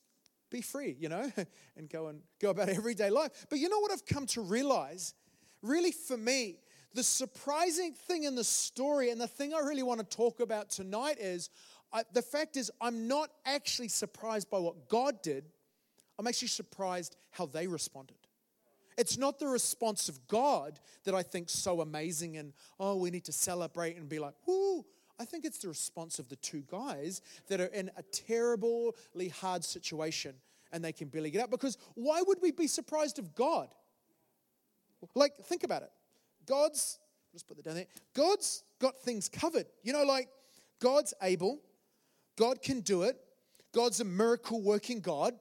be 0.49 0.61
free, 0.61 0.95
you 0.99 1.09
know, 1.09 1.31
and 1.77 1.89
go 1.89 2.07
and 2.07 2.21
go 2.39 2.49
about 2.49 2.69
everyday 2.69 3.09
life. 3.09 3.45
But 3.49 3.59
you 3.59 3.69
know 3.69 3.79
what 3.79 3.91
I've 3.91 4.05
come 4.05 4.25
to 4.27 4.41
realize? 4.41 5.13
Really, 5.61 5.91
for 5.91 6.17
me, 6.17 6.59
the 6.93 7.03
surprising 7.03 7.93
thing 7.93 8.23
in 8.23 8.35
the 8.35 8.43
story 8.43 9.09
and 9.09 9.19
the 9.19 9.27
thing 9.27 9.53
I 9.53 9.59
really 9.59 9.83
want 9.83 9.99
to 9.99 10.17
talk 10.17 10.39
about 10.39 10.69
tonight 10.69 11.17
is 11.19 11.49
I, 11.93 12.03
the 12.13 12.21
fact 12.21 12.57
is, 12.57 12.71
I'm 12.81 13.07
not 13.07 13.29
actually 13.45 13.87
surprised 13.87 14.49
by 14.49 14.59
what 14.59 14.89
God 14.89 15.21
did. 15.21 15.45
I'm 16.19 16.27
actually 16.27 16.49
surprised 16.49 17.15
how 17.31 17.45
they 17.45 17.67
responded. 17.67 18.17
It's 18.97 19.17
not 19.17 19.37
the 19.37 19.47
response 19.47 20.09
of 20.09 20.27
God 20.27 20.79
that 21.03 21.13
I 21.13 21.21
think 21.21 21.49
so 21.49 21.81
amazing 21.81 22.37
and, 22.37 22.53
oh, 22.79 22.95
we 22.95 23.11
need 23.11 23.25
to 23.25 23.31
celebrate 23.31 23.95
and 23.95 24.09
be 24.09 24.19
like, 24.19 24.33
whoo. 24.45 24.83
I 25.19 25.25
think 25.25 25.45
it's 25.45 25.59
the 25.59 25.67
response 25.67 26.19
of 26.19 26.29
the 26.29 26.35
two 26.37 26.63
guys 26.69 27.21
that 27.47 27.59
are 27.59 27.65
in 27.65 27.89
a 27.97 28.03
terribly 28.03 29.29
hard 29.29 29.63
situation 29.63 30.35
and 30.71 30.83
they 30.83 30.91
can 30.91 31.07
barely 31.07 31.31
get 31.31 31.41
out. 31.41 31.49
Because 31.49 31.77
why 31.95 32.21
would 32.21 32.39
we 32.41 32.51
be 32.51 32.67
surprised 32.67 33.19
of 33.19 33.33
God? 33.33 33.69
Like, 35.15 35.33
think 35.43 35.63
about 35.63 35.83
it. 35.83 35.91
God's, 36.45 36.99
just 37.31 37.47
put 37.47 37.57
that 37.57 37.65
down 37.65 37.75
there. 37.75 37.87
God's 38.13 38.63
got 38.79 38.99
things 38.99 39.29
covered. 39.29 39.65
You 39.83 39.93
know, 39.93 40.03
like, 40.03 40.27
God's 40.79 41.13
able, 41.21 41.59
God 42.35 42.61
can 42.61 42.81
do 42.81 43.03
it, 43.03 43.17
God's 43.73 43.99
a 43.99 44.05
miracle 44.05 44.61
working 44.61 45.01
God. 45.01 45.35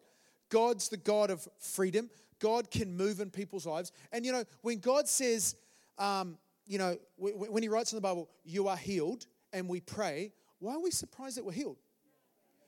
God's 0.48 0.88
the 0.88 0.96
God 0.96 1.30
of 1.30 1.46
freedom. 1.58 2.10
God 2.38 2.70
can 2.70 2.96
move 2.96 3.20
in 3.20 3.30
people's 3.30 3.66
lives. 3.66 3.92
And 4.12 4.24
you 4.24 4.32
know, 4.32 4.44
when 4.62 4.78
God 4.78 5.08
says, 5.08 5.56
um, 5.98 6.38
you 6.66 6.78
know, 6.78 6.96
when 7.16 7.62
He 7.62 7.68
writes 7.68 7.92
in 7.92 7.96
the 7.96 8.02
Bible, 8.02 8.28
you 8.44 8.68
are 8.68 8.76
healed, 8.76 9.26
and 9.56 9.68
we 9.68 9.80
pray, 9.80 10.32
why 10.58 10.74
are 10.74 10.80
we 10.80 10.90
surprised 10.90 11.38
that 11.38 11.44
we're 11.44 11.52
healed? 11.52 11.78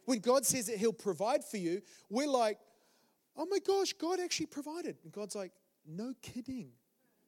When 0.07 0.20
God 0.20 0.46
says 0.46 0.66
that 0.66 0.79
He'll 0.79 0.92
provide 0.92 1.44
for 1.44 1.59
you, 1.59 1.83
we're 2.09 2.29
like, 2.29 2.59
oh 3.37 3.46
my 3.51 3.59
gosh, 3.59 3.92
God 3.92 4.20
actually 4.20 4.46
provided. 4.46 4.96
And 5.05 5.12
God's 5.12 5.35
like, 5.35 5.53
no 5.87 6.14
kidding. 6.22 6.70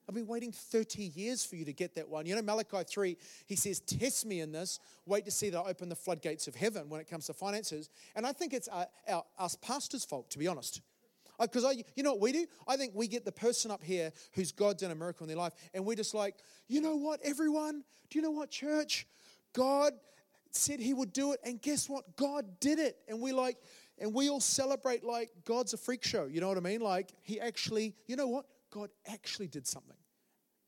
I've 0.08 0.14
been 0.14 0.26
waiting 0.26 0.50
30 0.50 1.02
years 1.14 1.44
for 1.44 1.56
you 1.56 1.66
to 1.66 1.74
get 1.74 1.94
that 1.96 2.08
one. 2.08 2.24
You 2.24 2.34
know, 2.34 2.42
Malachi 2.42 2.82
3, 2.88 3.16
he 3.46 3.54
says, 3.54 3.80
Test 3.80 4.24
me 4.24 4.40
in 4.40 4.50
this. 4.50 4.80
Wait 5.06 5.26
to 5.26 5.30
see 5.30 5.50
that 5.50 5.60
I 5.60 5.68
open 5.68 5.88
the 5.88 5.94
floodgates 5.94 6.48
of 6.48 6.54
heaven 6.54 6.88
when 6.88 7.00
it 7.00 7.08
comes 7.08 7.26
to 7.26 7.34
finances. 7.34 7.90
And 8.16 8.26
I 8.26 8.32
think 8.32 8.54
it's 8.54 8.66
our, 8.68 8.86
our 9.08 9.24
us 9.38 9.56
pastors' 9.56 10.04
fault, 10.04 10.30
to 10.30 10.38
be 10.38 10.48
honest. 10.48 10.80
Uh, 11.38 11.44
because 11.44 11.64
I, 11.64 11.84
you 11.94 12.02
know 12.02 12.12
what 12.12 12.20
we 12.20 12.32
do? 12.32 12.46
I 12.66 12.76
think 12.76 12.92
we 12.94 13.08
get 13.08 13.24
the 13.24 13.32
person 13.32 13.70
up 13.70 13.84
here 13.84 14.10
who's 14.32 14.52
God 14.52 14.78
done 14.78 14.90
a 14.90 14.94
miracle 14.94 15.24
in 15.24 15.28
their 15.28 15.36
life, 15.36 15.52
and 15.74 15.84
we're 15.84 15.96
just 15.96 16.14
like, 16.14 16.36
you 16.66 16.80
know 16.80 16.96
what, 16.96 17.20
everyone? 17.22 17.84
Do 18.10 18.18
you 18.18 18.22
know 18.22 18.30
what, 18.30 18.50
church? 18.50 19.06
God 19.52 19.92
said 20.50 20.80
He 20.80 20.94
would 20.94 21.12
do 21.12 21.32
it, 21.32 21.40
and 21.44 21.60
guess 21.60 21.88
what? 21.88 22.16
God 22.16 22.60
did 22.60 22.78
it. 22.78 22.96
And 23.08 23.20
we 23.20 23.32
like, 23.32 23.56
and 23.98 24.14
we 24.14 24.28
all 24.28 24.40
celebrate 24.40 25.04
like 25.04 25.30
God's 25.44 25.74
a 25.74 25.76
freak 25.76 26.04
show. 26.04 26.26
You 26.26 26.40
know 26.40 26.48
what 26.48 26.56
I 26.56 26.60
mean? 26.60 26.80
Like 26.80 27.12
He 27.22 27.40
actually, 27.40 27.94
you 28.06 28.16
know 28.16 28.28
what? 28.28 28.46
God 28.70 28.90
actually 29.06 29.48
did 29.48 29.66
something. 29.66 29.96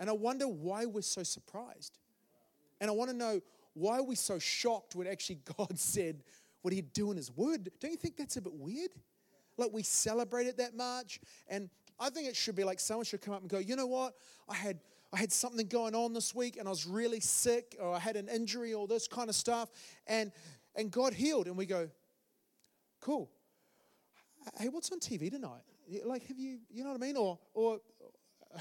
And 0.00 0.10
I 0.10 0.12
wonder 0.12 0.48
why 0.48 0.86
we're 0.86 1.02
so 1.02 1.22
surprised. 1.22 1.98
And 2.80 2.90
I 2.90 2.92
want 2.92 3.10
to 3.10 3.16
know 3.16 3.40
why 3.74 3.98
are 3.98 4.02
we 4.02 4.16
so 4.16 4.38
shocked 4.38 4.96
when 4.96 5.06
actually 5.06 5.38
God 5.58 5.78
said 5.78 6.22
what 6.62 6.74
he'd 6.74 6.92
do 6.92 7.10
in 7.10 7.16
his 7.16 7.30
word? 7.30 7.70
Don't 7.80 7.90
you 7.90 7.96
think 7.96 8.16
that's 8.16 8.36
a 8.36 8.40
bit 8.40 8.52
weird? 8.52 8.90
Like 9.56 9.72
we 9.72 9.82
celebrate 9.82 10.46
it 10.46 10.56
that 10.58 10.74
much. 10.74 11.20
And 11.48 11.70
I 12.00 12.10
think 12.10 12.28
it 12.28 12.36
should 12.36 12.56
be 12.56 12.64
like 12.64 12.80
someone 12.80 13.04
should 13.04 13.20
come 13.20 13.34
up 13.34 13.40
and 13.40 13.50
go, 13.50 13.58
you 13.58 13.76
know 13.76 13.86
what? 13.86 14.14
I 14.48 14.54
had 14.54 14.78
I 15.12 15.18
had 15.18 15.32
something 15.32 15.66
going 15.66 15.94
on 15.94 16.14
this 16.14 16.34
week 16.34 16.56
and 16.56 16.66
I 16.66 16.70
was 16.70 16.86
really 16.86 17.20
sick 17.20 17.76
or 17.80 17.94
I 17.94 17.98
had 17.98 18.16
an 18.16 18.28
injury 18.28 18.72
or 18.72 18.86
this 18.86 19.06
kind 19.06 19.28
of 19.28 19.34
stuff 19.34 19.70
and 20.06 20.32
and 20.74 20.90
God 20.90 21.12
healed 21.12 21.46
and 21.46 21.56
we 21.56 21.66
go, 21.66 21.90
cool. 23.00 23.30
Hey, 24.58 24.68
what's 24.68 24.90
on 24.90 25.00
TV 25.00 25.30
tonight? 25.30 25.62
Like, 26.04 26.26
have 26.26 26.38
you, 26.38 26.60
you 26.70 26.82
know 26.82 26.90
what 26.92 27.02
I 27.02 27.04
mean? 27.04 27.16
Or, 27.16 27.38
or 27.52 27.80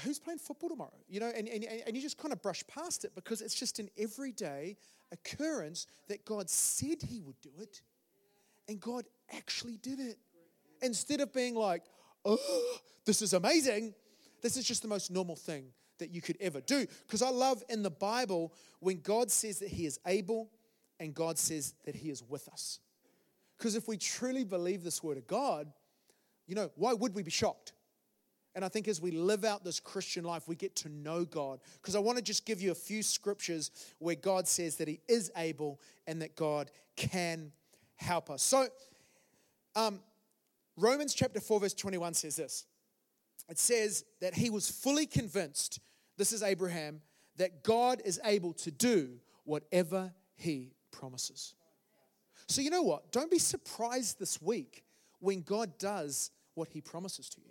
who's 0.02 0.18
playing 0.18 0.38
football 0.38 0.68
tomorrow? 0.68 0.92
You 1.08 1.20
know, 1.20 1.32
and, 1.34 1.48
and, 1.48 1.64
and 1.64 1.96
you 1.96 2.02
just 2.02 2.18
kind 2.18 2.32
of 2.32 2.42
brush 2.42 2.62
past 2.66 3.04
it 3.04 3.14
because 3.14 3.40
it's 3.40 3.54
just 3.54 3.78
an 3.78 3.88
everyday 3.96 4.76
occurrence 5.10 5.86
that 6.08 6.24
God 6.24 6.50
said 6.50 6.98
He 7.02 7.20
would 7.20 7.40
do 7.40 7.50
it, 7.58 7.82
and 8.68 8.80
God 8.80 9.06
actually 9.34 9.76
did 9.78 9.98
it. 9.98 10.18
Instead 10.82 11.20
of 11.20 11.32
being 11.32 11.54
like, 11.54 11.82
oh, 12.24 12.38
this 13.04 13.22
is 13.22 13.32
amazing, 13.32 13.94
this 14.42 14.56
is 14.56 14.64
just 14.64 14.82
the 14.82 14.88
most 14.88 15.10
normal 15.10 15.36
thing 15.36 15.66
that 16.02 16.12
you 16.12 16.20
could 16.20 16.36
ever 16.40 16.60
do. 16.60 16.86
Because 17.06 17.22
I 17.22 17.30
love 17.30 17.62
in 17.68 17.82
the 17.82 17.90
Bible 17.90 18.52
when 18.80 19.00
God 19.00 19.30
says 19.30 19.60
that 19.60 19.68
He 19.68 19.86
is 19.86 19.98
able 20.06 20.50
and 21.00 21.14
God 21.14 21.38
says 21.38 21.74
that 21.84 21.94
He 21.94 22.10
is 22.10 22.22
with 22.22 22.48
us. 22.48 22.80
Because 23.56 23.74
if 23.74 23.88
we 23.88 23.96
truly 23.96 24.44
believe 24.44 24.82
this 24.82 25.02
word 25.02 25.16
of 25.16 25.26
God, 25.26 25.72
you 26.46 26.54
know, 26.54 26.70
why 26.74 26.92
would 26.92 27.14
we 27.14 27.22
be 27.22 27.30
shocked? 27.30 27.72
And 28.54 28.64
I 28.64 28.68
think 28.68 28.86
as 28.86 29.00
we 29.00 29.12
live 29.12 29.44
out 29.44 29.64
this 29.64 29.80
Christian 29.80 30.24
life, 30.24 30.46
we 30.46 30.56
get 30.56 30.76
to 30.76 30.88
know 30.90 31.24
God. 31.24 31.60
Because 31.80 31.96
I 31.96 32.00
want 32.00 32.18
to 32.18 32.24
just 32.24 32.44
give 32.44 32.60
you 32.60 32.70
a 32.70 32.74
few 32.74 33.02
scriptures 33.02 33.70
where 33.98 34.16
God 34.16 34.46
says 34.46 34.76
that 34.76 34.88
He 34.88 35.00
is 35.08 35.30
able 35.36 35.80
and 36.06 36.20
that 36.20 36.36
God 36.36 36.70
can 36.96 37.52
help 37.94 38.28
us. 38.28 38.42
So, 38.42 38.66
um, 39.74 40.00
Romans 40.76 41.14
chapter 41.14 41.40
4, 41.40 41.60
verse 41.60 41.74
21 41.74 42.14
says 42.14 42.36
this 42.36 42.66
it 43.48 43.58
says 43.58 44.04
that 44.20 44.34
he 44.34 44.50
was 44.50 44.70
fully 44.70 45.06
convinced, 45.06 45.80
this 46.16 46.32
is 46.32 46.42
Abraham, 46.42 47.00
that 47.36 47.62
God 47.62 48.02
is 48.04 48.20
able 48.24 48.52
to 48.54 48.70
do 48.70 49.20
whatever 49.44 50.12
He 50.36 50.72
promises. 50.90 51.54
So, 52.46 52.60
you 52.60 52.70
know 52.70 52.82
what? 52.82 53.12
Don't 53.12 53.30
be 53.30 53.38
surprised 53.38 54.18
this 54.18 54.40
week 54.40 54.84
when 55.20 55.42
God 55.42 55.78
does 55.78 56.30
what 56.54 56.68
He 56.68 56.80
promises 56.80 57.28
to 57.30 57.40
you. 57.40 57.50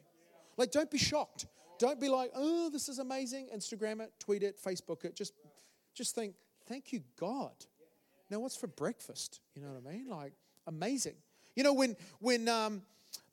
Like, 0.57 0.71
don't 0.71 0.91
be 0.91 0.97
shocked. 0.97 1.47
Don't 1.79 1.99
be 1.99 2.09
like, 2.09 2.31
oh, 2.35 2.69
this 2.69 2.89
is 2.89 2.99
amazing. 2.99 3.49
Instagram 3.55 4.01
it, 4.01 4.11
tweet 4.19 4.43
it, 4.43 4.61
Facebook 4.63 5.03
it. 5.03 5.15
Just, 5.15 5.33
just 5.95 6.13
think, 6.13 6.35
thank 6.67 6.93
you, 6.93 7.01
God. 7.19 7.53
Now, 8.29 8.39
what's 8.39 8.55
for 8.55 8.67
breakfast? 8.67 9.39
You 9.55 9.61
know 9.61 9.69
what 9.69 9.83
I 9.89 9.93
mean? 9.93 10.07
Like, 10.07 10.33
amazing. 10.67 11.15
You 11.55 11.63
know, 11.63 11.73
when 11.73 11.97
when 12.19 12.47
um, 12.47 12.81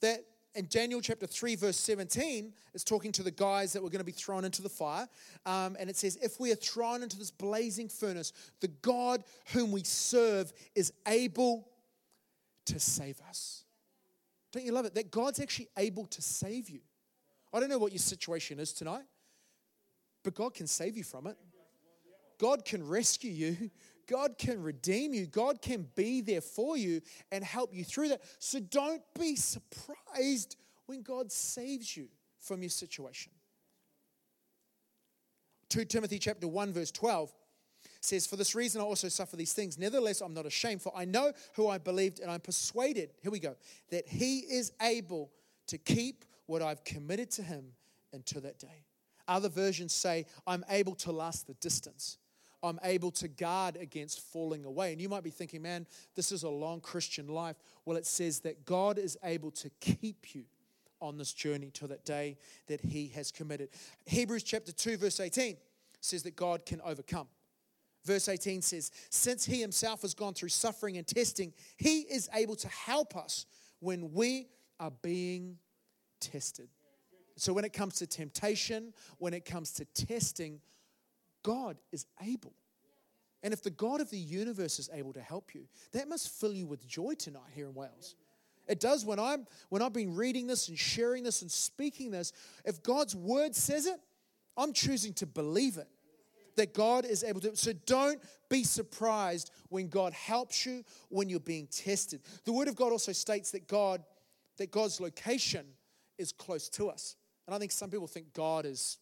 that 0.00 0.24
in 0.54 0.66
Daniel 0.68 1.00
chapter 1.00 1.26
3, 1.26 1.56
verse 1.56 1.76
17, 1.76 2.52
it's 2.74 2.84
talking 2.84 3.12
to 3.12 3.22
the 3.22 3.30
guys 3.30 3.72
that 3.72 3.82
were 3.82 3.90
going 3.90 4.00
to 4.00 4.04
be 4.04 4.12
thrown 4.12 4.44
into 4.44 4.62
the 4.62 4.68
fire. 4.68 5.08
Um, 5.46 5.76
and 5.78 5.88
it 5.90 5.96
says, 5.96 6.16
If 6.22 6.40
we 6.40 6.50
are 6.52 6.56
thrown 6.56 7.02
into 7.02 7.18
this 7.18 7.30
blazing 7.30 7.88
furnace, 7.88 8.32
the 8.60 8.68
God 8.68 9.24
whom 9.52 9.72
we 9.72 9.84
serve 9.84 10.52
is 10.74 10.92
able 11.06 11.68
to 12.66 12.80
save 12.80 13.20
us. 13.28 13.64
Don't 14.52 14.64
you 14.64 14.72
love 14.72 14.86
it? 14.86 14.94
That 14.94 15.10
God's 15.10 15.40
actually 15.40 15.68
able 15.76 16.06
to 16.06 16.22
save 16.22 16.70
you. 16.70 16.80
I 17.52 17.60
don't 17.60 17.68
know 17.68 17.78
what 17.78 17.92
your 17.92 17.98
situation 17.98 18.58
is 18.58 18.72
tonight, 18.72 19.04
but 20.22 20.34
God 20.34 20.54
can 20.54 20.66
save 20.66 20.96
you 20.96 21.04
from 21.04 21.26
it. 21.26 21.36
God 22.38 22.64
can 22.64 22.86
rescue 22.86 23.30
you. 23.30 23.70
God 24.08 24.38
can 24.38 24.62
redeem 24.62 25.12
you. 25.14 25.26
God 25.26 25.60
can 25.60 25.86
be 25.94 26.20
there 26.22 26.40
for 26.40 26.76
you 26.76 27.02
and 27.30 27.44
help 27.44 27.74
you 27.74 27.84
through 27.84 28.08
that. 28.08 28.22
So 28.38 28.58
don't 28.58 29.02
be 29.18 29.36
surprised 29.36 30.56
when 30.86 31.02
God 31.02 31.30
saves 31.30 31.96
you 31.96 32.08
from 32.40 32.62
your 32.62 32.70
situation. 32.70 33.32
2 35.68 35.84
Timothy 35.84 36.18
chapter 36.18 36.48
1 36.48 36.72
verse 36.72 36.90
12 36.90 37.30
says, 38.00 38.26
For 38.26 38.36
this 38.36 38.54
reason 38.54 38.80
I 38.80 38.84
also 38.84 39.08
suffer 39.08 39.36
these 39.36 39.52
things. 39.52 39.78
Nevertheless, 39.78 40.22
I'm 40.22 40.34
not 40.34 40.46
ashamed, 40.46 40.80
for 40.80 40.92
I 40.96 41.04
know 41.04 41.32
who 41.54 41.68
I 41.68 41.76
believed, 41.78 42.20
and 42.20 42.30
I'm 42.30 42.40
persuaded, 42.40 43.10
here 43.22 43.30
we 43.30 43.38
go, 43.38 43.56
that 43.90 44.08
he 44.08 44.38
is 44.38 44.72
able 44.80 45.30
to 45.66 45.76
keep 45.76 46.24
what 46.46 46.62
I've 46.62 46.82
committed 46.84 47.30
to 47.32 47.42
him 47.42 47.72
until 48.14 48.40
that 48.40 48.58
day. 48.58 48.84
Other 49.26 49.50
versions 49.50 49.92
say, 49.92 50.24
I'm 50.46 50.64
able 50.70 50.94
to 50.96 51.12
last 51.12 51.46
the 51.46 51.54
distance. 51.54 52.16
I'm 52.62 52.80
able 52.82 53.10
to 53.12 53.28
guard 53.28 53.76
against 53.76 54.20
falling 54.32 54.64
away. 54.64 54.92
And 54.92 55.00
you 55.00 55.08
might 55.08 55.22
be 55.22 55.30
thinking, 55.30 55.62
man, 55.62 55.86
this 56.16 56.32
is 56.32 56.42
a 56.42 56.48
long 56.48 56.80
Christian 56.80 57.28
life. 57.28 57.56
Well, 57.84 57.96
it 57.96 58.06
says 58.06 58.40
that 58.40 58.64
God 58.64 58.98
is 58.98 59.16
able 59.22 59.50
to 59.52 59.70
keep 59.80 60.34
you 60.34 60.44
on 61.00 61.16
this 61.16 61.32
journey 61.32 61.70
till 61.72 61.88
that 61.88 62.04
day 62.04 62.36
that 62.66 62.80
He 62.80 63.08
has 63.08 63.30
committed. 63.30 63.70
Hebrews 64.06 64.42
chapter 64.42 64.72
2, 64.72 64.96
verse 64.96 65.20
18 65.20 65.56
says 66.00 66.22
that 66.24 66.36
God 66.36 66.66
can 66.66 66.80
overcome. 66.84 67.28
Verse 68.04 68.28
18 68.28 68.62
says, 68.62 68.90
Since 69.10 69.44
He 69.44 69.60
Himself 69.60 70.02
has 70.02 70.14
gone 70.14 70.34
through 70.34 70.48
suffering 70.48 70.96
and 70.96 71.06
testing, 71.06 71.52
He 71.76 72.00
is 72.00 72.28
able 72.34 72.56
to 72.56 72.68
help 72.68 73.16
us 73.16 73.46
when 73.80 74.12
we 74.12 74.48
are 74.80 74.92
being 75.02 75.58
tested. 76.20 76.68
So, 77.36 77.52
when 77.52 77.64
it 77.64 77.72
comes 77.72 77.94
to 77.96 78.06
temptation, 78.06 78.92
when 79.18 79.32
it 79.32 79.44
comes 79.44 79.72
to 79.74 79.84
testing, 79.84 80.60
God 81.42 81.76
is 81.92 82.06
able. 82.22 82.54
And 83.42 83.52
if 83.52 83.62
the 83.62 83.70
God 83.70 84.00
of 84.00 84.10
the 84.10 84.18
universe 84.18 84.78
is 84.78 84.90
able 84.92 85.12
to 85.12 85.20
help 85.20 85.54
you, 85.54 85.66
that 85.92 86.08
must 86.08 86.28
fill 86.28 86.52
you 86.52 86.66
with 86.66 86.86
joy 86.86 87.14
tonight 87.14 87.50
here 87.54 87.66
in 87.66 87.74
Wales. 87.74 88.16
It 88.66 88.80
does 88.80 89.04
when 89.04 89.18
I'm 89.18 89.46
when 89.70 89.80
I've 89.80 89.92
been 89.92 90.14
reading 90.14 90.46
this 90.46 90.68
and 90.68 90.78
sharing 90.78 91.24
this 91.24 91.42
and 91.42 91.50
speaking 91.50 92.10
this. 92.10 92.32
If 92.64 92.82
God's 92.82 93.16
word 93.16 93.54
says 93.54 93.86
it, 93.86 93.98
I'm 94.56 94.72
choosing 94.72 95.14
to 95.14 95.26
believe 95.26 95.78
it. 95.78 95.88
That 96.56 96.74
God 96.74 97.06
is 97.06 97.22
able 97.22 97.40
to. 97.42 97.56
So 97.56 97.72
don't 97.86 98.20
be 98.50 98.64
surprised 98.64 99.52
when 99.68 99.88
God 99.88 100.12
helps 100.12 100.66
you 100.66 100.84
when 101.08 101.28
you're 101.28 101.38
being 101.38 101.68
tested. 101.68 102.20
The 102.44 102.52
word 102.52 102.66
of 102.66 102.74
God 102.74 102.90
also 102.90 103.12
states 103.12 103.52
that 103.52 103.68
God 103.68 104.02
that 104.58 104.72
God's 104.72 105.00
location 105.00 105.64
is 106.18 106.32
close 106.32 106.68
to 106.70 106.90
us. 106.90 107.16
And 107.46 107.54
I 107.54 107.58
think 107.58 107.72
some 107.72 107.90
people 107.90 108.08
think 108.08 108.34
God 108.34 108.66
is 108.66 108.98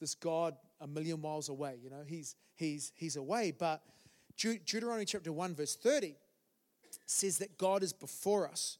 this 0.00 0.14
God 0.14 0.56
a 0.82 0.86
million 0.86 1.20
miles 1.20 1.48
away. 1.48 1.78
You 1.82 1.90
know, 1.90 2.02
he's, 2.06 2.34
he's, 2.56 2.92
he's 2.96 3.16
away. 3.16 3.52
But 3.56 3.82
Deuteronomy 4.36 5.04
chapter 5.04 5.32
1, 5.32 5.54
verse 5.54 5.76
30 5.76 6.16
says 7.06 7.38
that 7.38 7.56
God 7.56 7.82
is 7.82 7.92
before 7.92 8.48
us. 8.48 8.78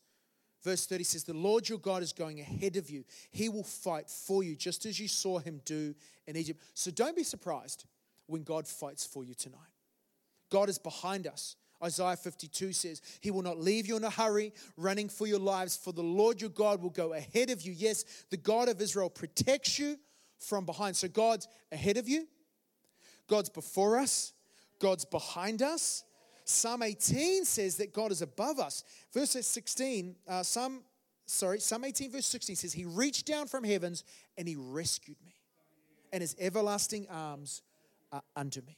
Verse 0.62 0.86
30 0.86 1.04
says, 1.04 1.24
The 1.24 1.32
Lord 1.32 1.68
your 1.68 1.78
God 1.78 2.02
is 2.02 2.12
going 2.12 2.40
ahead 2.40 2.76
of 2.76 2.90
you. 2.90 3.04
He 3.30 3.48
will 3.48 3.64
fight 3.64 4.08
for 4.08 4.42
you, 4.44 4.54
just 4.56 4.86
as 4.86 4.98
you 4.98 5.08
saw 5.08 5.38
him 5.38 5.60
do 5.64 5.94
in 6.26 6.36
Egypt. 6.36 6.60
So 6.74 6.90
don't 6.90 7.16
be 7.16 7.24
surprised 7.24 7.84
when 8.26 8.42
God 8.42 8.66
fights 8.66 9.04
for 9.04 9.24
you 9.24 9.34
tonight. 9.34 9.58
God 10.50 10.68
is 10.68 10.78
behind 10.78 11.26
us. 11.26 11.56
Isaiah 11.82 12.16
52 12.16 12.72
says, 12.72 13.02
He 13.20 13.32
will 13.32 13.42
not 13.42 13.58
leave 13.58 13.88
you 13.88 13.96
in 13.96 14.04
a 14.04 14.10
hurry, 14.10 14.52
running 14.76 15.08
for 15.08 15.26
your 15.26 15.40
lives, 15.40 15.76
for 15.76 15.92
the 15.92 16.02
Lord 16.02 16.40
your 16.40 16.50
God 16.50 16.80
will 16.80 16.90
go 16.90 17.12
ahead 17.12 17.50
of 17.50 17.62
you. 17.62 17.72
Yes, 17.72 18.04
the 18.30 18.36
God 18.36 18.68
of 18.68 18.80
Israel 18.80 19.10
protects 19.10 19.80
you 19.80 19.98
from 20.42 20.64
behind. 20.64 20.96
So 20.96 21.08
God's 21.08 21.48
ahead 21.70 21.96
of 21.96 22.08
you, 22.08 22.26
God's 23.28 23.48
before 23.48 23.98
us, 23.98 24.32
God's 24.78 25.04
behind 25.04 25.62
us. 25.62 26.04
Psalm 26.44 26.82
18 26.82 27.44
says 27.44 27.76
that 27.76 27.92
God 27.92 28.10
is 28.10 28.20
above 28.20 28.58
us. 28.58 28.84
Verse 29.12 29.30
16, 29.30 30.16
uh, 30.26 30.42
Psalm, 30.42 30.82
sorry, 31.24 31.60
Psalm 31.60 31.84
18, 31.84 32.10
verse 32.10 32.26
16 32.26 32.56
says, 32.56 32.72
He 32.72 32.84
reached 32.84 33.26
down 33.26 33.46
from 33.46 33.64
heavens 33.64 34.04
and 34.36 34.48
He 34.48 34.56
rescued 34.56 35.18
me, 35.24 35.34
and 36.12 36.20
His 36.20 36.34
everlasting 36.38 37.06
arms 37.08 37.62
are 38.10 38.22
under 38.34 38.60
me. 38.62 38.76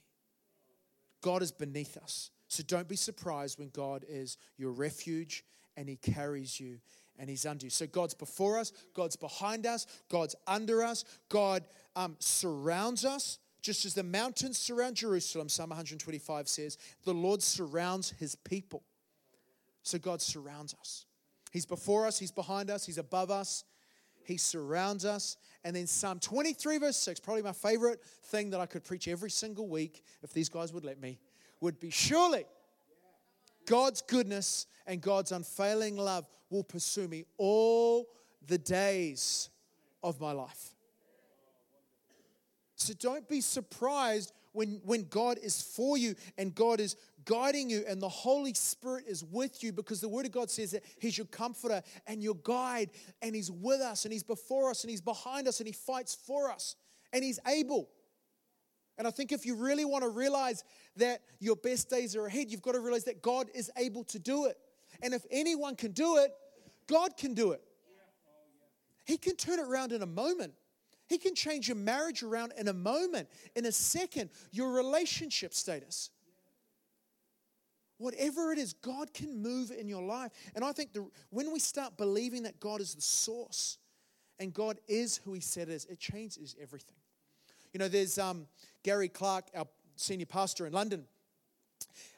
God 1.22 1.42
is 1.42 1.52
beneath 1.52 1.96
us. 1.96 2.30
So 2.48 2.62
don't 2.62 2.86
be 2.86 2.96
surprised 2.96 3.58
when 3.58 3.70
God 3.70 4.04
is 4.06 4.36
your 4.58 4.72
refuge 4.72 5.42
and 5.76 5.88
He 5.88 5.96
carries 5.96 6.60
you 6.60 6.78
and 7.18 7.28
he's 7.28 7.46
under 7.46 7.66
you. 7.66 7.70
So 7.70 7.86
God's 7.86 8.14
before 8.14 8.58
us, 8.58 8.72
God's 8.94 9.16
behind 9.16 9.66
us, 9.66 9.86
God's 10.08 10.34
under 10.46 10.82
us, 10.82 11.04
God 11.28 11.64
um, 11.96 12.16
surrounds 12.18 13.04
us. 13.04 13.38
Just 13.62 13.86
as 13.86 13.94
the 13.94 14.02
mountains 14.02 14.58
surround 14.58 14.96
Jerusalem, 14.96 15.48
Psalm 15.48 15.70
125 15.70 16.48
says, 16.48 16.76
the 17.04 17.14
Lord 17.14 17.42
surrounds 17.42 18.10
his 18.10 18.34
people. 18.34 18.82
So 19.82 19.98
God 19.98 20.20
surrounds 20.20 20.74
us. 20.78 21.06
He's 21.50 21.66
before 21.66 22.06
us, 22.06 22.18
he's 22.18 22.32
behind 22.32 22.68
us, 22.68 22.84
he's 22.84 22.98
above 22.98 23.30
us, 23.30 23.64
he 24.24 24.36
surrounds 24.36 25.04
us. 25.04 25.36
And 25.62 25.74
then 25.74 25.86
Psalm 25.86 26.18
23, 26.18 26.78
verse 26.78 26.96
6, 26.96 27.20
probably 27.20 27.42
my 27.42 27.52
favorite 27.52 28.02
thing 28.24 28.50
that 28.50 28.60
I 28.60 28.66
could 28.66 28.84
preach 28.84 29.08
every 29.08 29.30
single 29.30 29.68
week, 29.68 30.02
if 30.22 30.32
these 30.32 30.48
guys 30.48 30.72
would 30.72 30.84
let 30.84 31.00
me, 31.00 31.18
would 31.60 31.78
be 31.78 31.90
surely 31.90 32.44
God's 33.66 34.02
goodness 34.02 34.66
and 34.86 35.00
God's 35.00 35.32
unfailing 35.32 35.96
love 35.96 36.26
will 36.50 36.64
pursue 36.64 37.08
me 37.08 37.24
all 37.38 38.06
the 38.46 38.58
days 38.58 39.48
of 40.02 40.20
my 40.20 40.32
life. 40.32 40.74
So 42.76 42.92
don't 42.94 43.28
be 43.28 43.40
surprised 43.40 44.32
when, 44.52 44.80
when 44.84 45.04
God 45.04 45.38
is 45.42 45.62
for 45.62 45.96
you 45.96 46.14
and 46.36 46.54
God 46.54 46.80
is 46.80 46.96
guiding 47.24 47.70
you 47.70 47.84
and 47.88 48.00
the 48.00 48.08
Holy 48.08 48.54
Spirit 48.54 49.04
is 49.08 49.24
with 49.24 49.62
you 49.64 49.72
because 49.72 50.00
the 50.00 50.08
Word 50.08 50.26
of 50.26 50.32
God 50.32 50.50
says 50.50 50.72
that 50.72 50.84
He's 50.98 51.16
your 51.16 51.26
comforter 51.26 51.82
and 52.06 52.22
your 52.22 52.36
guide 52.36 52.90
and 53.22 53.34
He's 53.34 53.50
with 53.50 53.80
us 53.80 54.04
and 54.04 54.12
He's 54.12 54.22
before 54.22 54.70
us 54.70 54.84
and 54.84 54.90
He's 54.90 55.00
behind 55.00 55.48
us 55.48 55.60
and 55.60 55.66
He 55.66 55.72
fights 55.72 56.14
for 56.14 56.50
us 56.50 56.76
and 57.12 57.24
He's 57.24 57.40
able. 57.46 57.88
And 58.96 59.06
I 59.06 59.10
think 59.10 59.32
if 59.32 59.44
you 59.44 59.56
really 59.56 59.84
want 59.84 60.04
to 60.04 60.08
realize 60.08 60.62
that 60.96 61.22
your 61.40 61.56
best 61.56 61.90
days 61.90 62.14
are 62.14 62.26
ahead, 62.26 62.50
you've 62.50 62.62
got 62.62 62.72
to 62.72 62.80
realize 62.80 63.04
that 63.04 63.22
God 63.22 63.48
is 63.54 63.70
able 63.76 64.04
to 64.04 64.18
do 64.18 64.46
it. 64.46 64.56
And 65.02 65.12
if 65.12 65.24
anyone 65.30 65.74
can 65.74 65.92
do 65.92 66.18
it, 66.18 66.32
God 66.86 67.16
can 67.16 67.34
do 67.34 67.52
it. 67.52 67.62
He 69.04 69.16
can 69.16 69.36
turn 69.36 69.58
it 69.58 69.66
around 69.66 69.92
in 69.92 70.02
a 70.02 70.06
moment. 70.06 70.54
He 71.08 71.18
can 71.18 71.34
change 71.34 71.68
your 71.68 71.76
marriage 71.76 72.22
around 72.22 72.54
in 72.56 72.68
a 72.68 72.72
moment, 72.72 73.28
in 73.54 73.66
a 73.66 73.72
second, 73.72 74.30
your 74.52 74.72
relationship 74.72 75.52
status. 75.52 76.10
Whatever 77.98 78.52
it 78.52 78.58
is, 78.58 78.72
God 78.72 79.12
can 79.12 79.42
move 79.42 79.70
in 79.70 79.86
your 79.86 80.02
life. 80.02 80.32
And 80.54 80.64
I 80.64 80.72
think 80.72 80.92
the, 80.92 81.08
when 81.30 81.52
we 81.52 81.58
start 81.58 81.96
believing 81.96 82.44
that 82.44 82.58
God 82.58 82.80
is 82.80 82.94
the 82.94 83.02
source 83.02 83.78
and 84.38 84.52
God 84.52 84.78
is 84.88 85.18
who 85.18 85.32
He 85.32 85.40
said 85.40 85.68
is, 85.68 85.84
it 85.84 86.00
changes 86.00 86.56
everything. 86.60 86.96
You 87.74 87.80
know, 87.80 87.88
there's 87.88 88.18
um, 88.18 88.46
Gary 88.84 89.08
Clarke, 89.08 89.48
our 89.52 89.66
senior 89.96 90.26
pastor 90.26 90.64
in 90.64 90.72
London. 90.72 91.06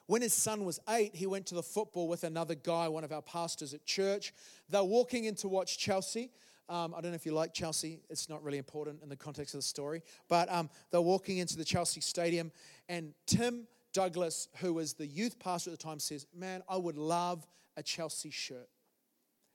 When 0.05 0.21
his 0.21 0.35
son 0.35 0.67
was 0.67 0.79
eight, 0.91 1.17
he 1.17 1.27
went 1.27 1.47
to 1.47 1.55
the 1.55 1.63
football 1.63 2.09
with 2.09 2.25
another 2.25 2.55
guy, 2.55 2.89
one 2.89 3.05
of 3.05 3.11
our 3.11 3.23
pastors 3.23 3.73
at 3.73 3.87
church. 3.87 4.35
They're 4.69 4.85
walking 4.85 5.25
in 5.25 5.35
to 5.37 5.49
watch 5.49 5.79
Chelsea. 5.79 6.31
Um, 6.69 6.95
I 6.95 7.01
don't 7.01 7.11
know 7.11 7.17
if 7.17 7.25
you 7.25 7.33
like 7.33 7.55
Chelsea. 7.55 8.01
It's 8.11 8.29
not 8.29 8.45
really 8.45 8.59
important 8.59 9.03
in 9.03 9.09
the 9.09 9.17
context 9.17 9.55
of 9.55 9.61
the 9.61 9.63
story. 9.63 10.03
But 10.29 10.53
um, 10.53 10.69
they're 10.91 11.01
walking 11.01 11.39
into 11.39 11.57
the 11.57 11.65
Chelsea 11.65 12.03
stadium, 12.03 12.53
and 12.91 13.15
Tim 13.27 13.67
Douglas, 13.95 14.49
who 14.57 14.75
was 14.75 14.93
the 14.93 15.07
youth 15.07 15.39
pastor 15.39 15.71
at 15.71 15.79
the 15.79 15.83
time, 15.83 16.01
says, 16.01 16.27
Man, 16.37 16.63
I 16.69 16.77
would 16.77 16.99
love 16.99 17.47
a 17.79 17.83
Chelsea 17.83 18.31
shirt. 18.31 18.69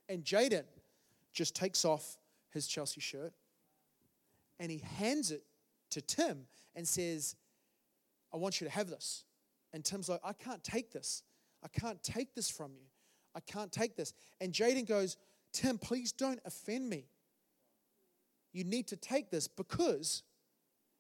And 0.10 0.24
Jaden 0.24 0.66
just 1.32 1.56
takes 1.56 1.86
off 1.86 2.18
his 2.50 2.66
Chelsea 2.66 3.02
shirt 3.02 3.34
and 4.60 4.70
he 4.70 4.80
hands 4.98 5.32
it 5.32 5.44
to 5.91 6.01
Tim 6.01 6.45
and 6.75 6.88
says, 6.88 7.36
I 8.34 8.38
want 8.38 8.62
you 8.62 8.67
to 8.67 8.73
have 8.73 8.89
this. 8.89 9.25
And 9.73 9.84
Tim's 9.84 10.10
like, 10.10 10.21
I 10.23 10.34
can't 10.34 10.63
take 10.63 10.91
this. 10.91 11.23
I 11.63 11.67
can't 11.67 12.01
take 12.04 12.34
this 12.36 12.49
from 12.49 12.71
you. 12.73 12.86
I 13.36 13.39
can't 13.39 13.71
take 13.71 13.95
this. 13.95 14.13
And 14.39 14.51
Jaden 14.51 14.88
goes, 14.88 15.17
Tim, 15.54 15.77
please 15.77 16.12
don't 16.12 16.39
offend 16.45 16.89
me. 16.89 17.06
You 18.54 18.63
need 18.63 18.88
to 18.88 18.95
take 18.97 19.30
this 19.32 19.47
because 19.47 20.23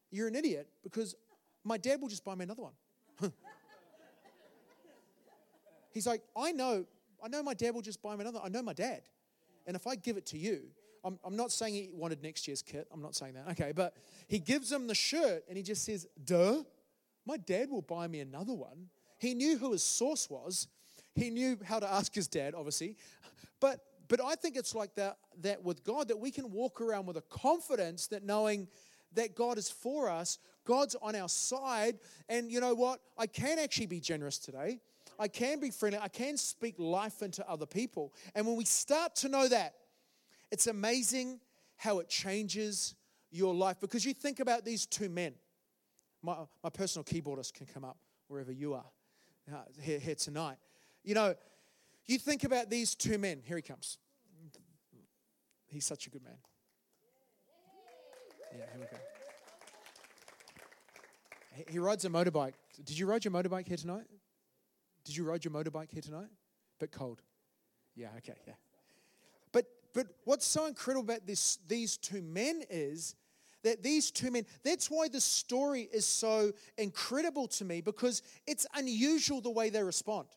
you're 0.09 0.27
an 0.27 0.35
idiot, 0.35 0.69
because 0.83 1.15
my 1.63 1.77
dad 1.77 2.01
will 2.01 2.07
just 2.07 2.23
buy 2.23 2.35
me 2.35 2.43
another 2.43 2.63
one. 2.63 2.73
He's 5.93 6.07
like, 6.07 6.21
I 6.37 6.51
know, 6.51 6.85
I 7.23 7.27
know 7.27 7.43
my 7.43 7.53
dad 7.53 7.73
will 7.73 7.81
just 7.81 8.01
buy 8.01 8.15
me 8.15 8.21
another. 8.21 8.39
I 8.43 8.49
know 8.49 8.61
my 8.61 8.73
dad. 8.73 9.01
And 9.67 9.75
if 9.75 9.85
I 9.85 9.95
give 9.95 10.17
it 10.17 10.25
to 10.27 10.37
you, 10.37 10.61
I'm, 11.03 11.19
I'm 11.23 11.35
not 11.35 11.51
saying 11.51 11.73
he 11.73 11.89
wanted 11.93 12.21
next 12.21 12.47
year's 12.47 12.61
kit. 12.61 12.87
I'm 12.91 13.01
not 13.01 13.15
saying 13.15 13.33
that. 13.33 13.49
Okay, 13.51 13.71
but 13.75 13.95
he 14.27 14.39
gives 14.39 14.71
him 14.71 14.87
the 14.87 14.95
shirt 14.95 15.43
and 15.47 15.57
he 15.57 15.63
just 15.63 15.83
says, 15.83 16.07
duh, 16.23 16.63
my 17.25 17.37
dad 17.37 17.69
will 17.69 17.81
buy 17.81 18.07
me 18.07 18.19
another 18.19 18.53
one. 18.53 18.89
He 19.17 19.33
knew 19.33 19.57
who 19.57 19.71
his 19.71 19.83
source 19.83 20.29
was. 20.29 20.67
He 21.13 21.29
knew 21.29 21.57
how 21.63 21.79
to 21.79 21.91
ask 21.91 22.13
his 22.13 22.27
dad, 22.27 22.53
obviously. 22.55 22.95
But 23.59 23.79
but 24.11 24.19
I 24.21 24.35
think 24.35 24.57
it's 24.57 24.75
like 24.75 24.93
that, 24.95 25.19
that 25.39 25.63
with 25.63 25.85
God, 25.85 26.09
that 26.09 26.19
we 26.19 26.31
can 26.31 26.51
walk 26.51 26.81
around 26.81 27.05
with 27.05 27.15
a 27.15 27.21
confidence 27.21 28.07
that 28.07 28.25
knowing 28.25 28.67
that 29.13 29.35
God 29.35 29.57
is 29.57 29.69
for 29.69 30.09
us, 30.09 30.37
God's 30.65 30.97
on 31.01 31.15
our 31.15 31.29
side. 31.29 31.97
And 32.27 32.51
you 32.51 32.59
know 32.59 32.73
what? 32.73 32.99
I 33.17 33.25
can 33.25 33.57
actually 33.57 33.85
be 33.85 34.01
generous 34.01 34.37
today. 34.37 34.81
I 35.17 35.29
can 35.29 35.61
be 35.61 35.71
friendly. 35.71 35.97
I 35.97 36.09
can 36.09 36.35
speak 36.35 36.75
life 36.77 37.21
into 37.21 37.49
other 37.49 37.65
people. 37.65 38.13
And 38.35 38.45
when 38.45 38.57
we 38.57 38.65
start 38.65 39.15
to 39.17 39.29
know 39.29 39.47
that, 39.47 39.75
it's 40.51 40.67
amazing 40.67 41.39
how 41.77 41.99
it 41.99 42.09
changes 42.09 42.95
your 43.31 43.53
life. 43.53 43.79
Because 43.79 44.05
you 44.05 44.13
think 44.13 44.39
about 44.39 44.65
these 44.65 44.85
two 44.85 45.09
men. 45.09 45.33
My, 46.21 46.35
my 46.63 46.69
personal 46.69 47.03
keyboardist 47.03 47.53
can 47.53 47.65
come 47.65 47.83
up 47.83 47.97
wherever 48.27 48.51
you 48.51 48.73
are 48.75 48.85
uh, 49.51 49.61
here, 49.81 49.97
here 49.97 50.15
tonight. 50.15 50.57
You 51.03 51.15
know, 51.15 51.33
you 52.05 52.19
think 52.19 52.43
about 52.43 52.69
these 52.69 52.93
two 52.93 53.17
men. 53.17 53.41
Here 53.43 53.55
he 53.55 53.63
comes. 53.63 53.97
He's 55.67 55.85
such 55.85 56.05
a 56.05 56.09
good 56.09 56.23
man. 56.23 56.37
Yeah, 58.51 58.65
here 58.73 58.81
we 58.81 58.85
go. 58.85 58.97
He 61.71 61.79
rides 61.79 62.05
a 62.05 62.09
motorbike. 62.09 62.53
Did 62.83 62.97
you 62.99 63.05
ride 63.05 63.23
your 63.23 63.31
motorbike 63.31 63.67
here 63.67 63.77
tonight? 63.77 64.05
Did 65.05 65.15
you 65.15 65.23
ride 65.23 65.45
your 65.45 65.53
motorbike 65.53 65.91
here 65.91 66.01
tonight? 66.01 66.27
Bit 66.79 66.91
cold. 66.91 67.21
Yeah, 67.95 68.09
okay, 68.17 68.35
yeah. 68.45 68.53
But 69.93 70.07
what's 70.23 70.45
so 70.45 70.65
incredible 70.67 71.03
about 71.03 71.27
this 71.27 71.59
these 71.67 71.97
two 71.97 72.21
men 72.21 72.63
is 72.69 73.15
that 73.63 73.83
these 73.83 74.11
two 74.11 74.31
men, 74.31 74.45
that's 74.63 74.89
why 74.89 75.07
the 75.07 75.21
story 75.21 75.87
is 75.91 76.05
so 76.05 76.51
incredible 76.77 77.47
to 77.47 77.65
me 77.65 77.81
because 77.81 78.21
it's 78.47 78.65
unusual 78.75 79.41
the 79.41 79.51
way 79.51 79.69
they 79.69 79.83
respond. 79.83 80.27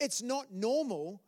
It's 0.00 0.22
not 0.22 0.52
normal. 0.52 1.22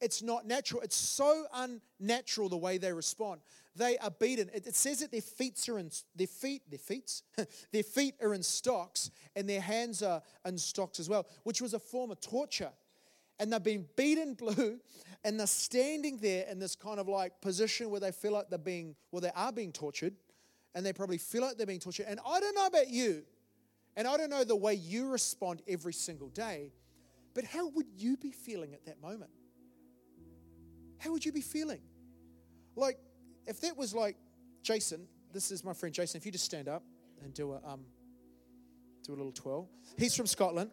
It's 0.00 0.22
not 0.22 0.46
natural. 0.46 0.82
It's 0.82 0.96
so 0.96 1.46
unnatural 1.54 2.48
the 2.48 2.56
way 2.56 2.78
they 2.78 2.92
respond. 2.92 3.40
They 3.74 3.96
are 3.98 4.10
beaten. 4.10 4.50
It, 4.52 4.74
says 4.74 5.00
that 5.00 5.12
their 5.12 5.20
feet 5.20 5.68
are 5.68 5.78
in 5.78 5.90
their 6.14 6.26
feet, 6.26 6.62
their 6.68 6.78
feet, 6.78 7.22
their 7.72 7.82
feet 7.82 8.14
are 8.20 8.34
in 8.34 8.42
stocks, 8.42 9.10
and 9.36 9.48
their 9.48 9.60
hands 9.60 10.02
are 10.02 10.22
in 10.44 10.58
stocks 10.58 10.98
as 10.98 11.08
well, 11.08 11.26
which 11.44 11.62
was 11.62 11.74
a 11.74 11.78
form 11.78 12.10
of 12.10 12.20
torture. 12.20 12.72
And 13.40 13.52
they've 13.52 13.62
been 13.62 13.86
beaten 13.96 14.34
blue, 14.34 14.80
and 15.24 15.38
they're 15.38 15.46
standing 15.46 16.18
there 16.18 16.46
in 16.50 16.58
this 16.58 16.74
kind 16.74 16.98
of 16.98 17.08
like 17.08 17.40
position 17.40 17.90
where 17.90 18.00
they 18.00 18.12
feel 18.12 18.32
like 18.32 18.50
they're 18.50 18.58
being, 18.58 18.96
well, 19.12 19.20
they 19.20 19.30
are 19.34 19.52
being 19.52 19.72
tortured, 19.72 20.14
and 20.74 20.84
they 20.84 20.92
probably 20.92 21.18
feel 21.18 21.42
like 21.42 21.56
they're 21.56 21.66
being 21.66 21.80
tortured. 21.80 22.06
And 22.08 22.20
I 22.26 22.40
don't 22.40 22.54
know 22.54 22.66
about 22.66 22.88
you, 22.88 23.22
and 23.96 24.08
I 24.08 24.16
don't 24.16 24.30
know 24.30 24.44
the 24.44 24.56
way 24.56 24.74
you 24.74 25.08
respond 25.08 25.62
every 25.68 25.92
single 25.92 26.28
day, 26.30 26.72
but 27.34 27.44
how 27.44 27.68
would 27.68 27.86
you 27.96 28.16
be 28.16 28.32
feeling 28.32 28.74
at 28.74 28.84
that 28.86 29.00
moment? 29.00 29.30
How 30.98 31.12
would 31.12 31.24
you 31.24 31.32
be 31.32 31.40
feeling? 31.40 31.80
Like, 32.74 32.98
if 33.46 33.60
that 33.60 33.76
was 33.76 33.94
like 33.94 34.16
Jason, 34.62 35.06
this 35.32 35.50
is 35.52 35.62
my 35.64 35.72
friend 35.72 35.94
Jason. 35.94 36.18
If 36.18 36.26
you 36.26 36.32
just 36.32 36.44
stand 36.44 36.68
up 36.68 36.82
and 37.22 37.32
do 37.34 37.52
a 37.52 37.60
um, 37.64 37.80
do 39.04 39.14
a 39.14 39.16
little 39.16 39.32
twirl. 39.32 39.68
He's 39.96 40.14
from 40.14 40.26
Scotland. 40.26 40.70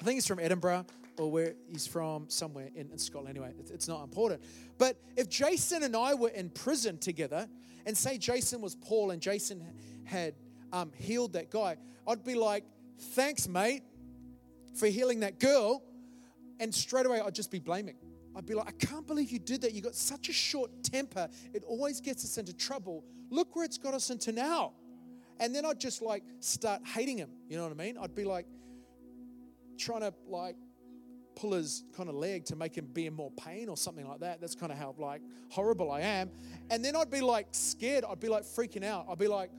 I 0.00 0.04
think 0.04 0.14
he's 0.14 0.26
from 0.26 0.38
Edinburgh 0.38 0.86
or 1.20 1.30
where 1.30 1.54
he's 1.70 1.86
from 1.86 2.28
somewhere 2.28 2.70
in, 2.74 2.90
in 2.90 2.98
Scotland. 2.98 3.36
Anyway, 3.36 3.52
it's, 3.58 3.70
it's 3.70 3.88
not 3.88 4.02
important. 4.02 4.42
But 4.78 4.96
if 5.16 5.28
Jason 5.28 5.82
and 5.82 5.96
I 5.96 6.14
were 6.14 6.30
in 6.30 6.50
prison 6.50 6.98
together, 6.98 7.48
and 7.86 7.96
say 7.96 8.18
Jason 8.18 8.60
was 8.60 8.74
Paul 8.74 9.10
and 9.10 9.22
Jason 9.22 9.64
had 10.04 10.34
um, 10.72 10.92
healed 10.96 11.32
that 11.34 11.50
guy, 11.50 11.76
I'd 12.06 12.24
be 12.24 12.34
like, 12.34 12.64
"Thanks, 12.98 13.48
mate 13.48 13.82
for 14.74 14.86
healing 14.86 15.20
that 15.20 15.38
girl, 15.38 15.82
and 16.58 16.74
straight 16.74 17.06
away 17.06 17.20
I'd 17.20 17.34
just 17.34 17.50
be 17.50 17.58
blaming. 17.58 17.96
I'd 18.36 18.46
be 18.46 18.54
like, 18.54 18.68
I 18.68 18.86
can't 18.86 19.06
believe 19.06 19.30
you 19.30 19.38
did 19.38 19.62
that. 19.62 19.72
You 19.72 19.82
got 19.82 19.94
such 19.94 20.28
a 20.28 20.32
short 20.32 20.70
temper. 20.84 21.28
It 21.52 21.64
always 21.64 22.00
gets 22.00 22.24
us 22.24 22.38
into 22.38 22.52
trouble. 22.52 23.04
Look 23.28 23.56
where 23.56 23.64
it's 23.64 23.78
got 23.78 23.92
us 23.92 24.10
into 24.10 24.32
now. 24.32 24.72
And 25.40 25.54
then 25.54 25.64
I'd 25.64 25.80
just 25.80 26.00
like 26.02 26.22
start 26.38 26.82
hating 26.86 27.18
him. 27.18 27.30
You 27.48 27.56
know 27.56 27.64
what 27.64 27.72
I 27.72 27.74
mean? 27.74 27.98
I'd 27.98 28.14
be 28.14 28.24
like 28.24 28.46
trying 29.78 30.00
to 30.00 30.14
like 30.28 30.56
pull 31.40 31.52
his 31.52 31.84
kind 31.96 32.08
of 32.08 32.14
leg 32.14 32.44
to 32.44 32.56
make 32.56 32.76
him 32.76 32.86
be 32.92 33.06
in 33.06 33.14
more 33.14 33.30
pain 33.30 33.68
or 33.68 33.76
something 33.76 34.06
like 34.06 34.20
that. 34.20 34.40
That's 34.40 34.54
kind 34.54 34.70
of 34.70 34.76
how 34.76 34.94
like 34.98 35.22
horrible 35.48 35.90
I 35.90 36.00
am. 36.00 36.30
And 36.70 36.84
then 36.84 36.94
I'd 36.94 37.10
be 37.10 37.22
like 37.22 37.46
scared. 37.52 38.04
I'd 38.08 38.20
be 38.20 38.28
like 38.28 38.42
freaking 38.42 38.84
out. 38.84 39.06
I'd 39.08 39.18
be 39.18 39.26
like, 39.26 39.50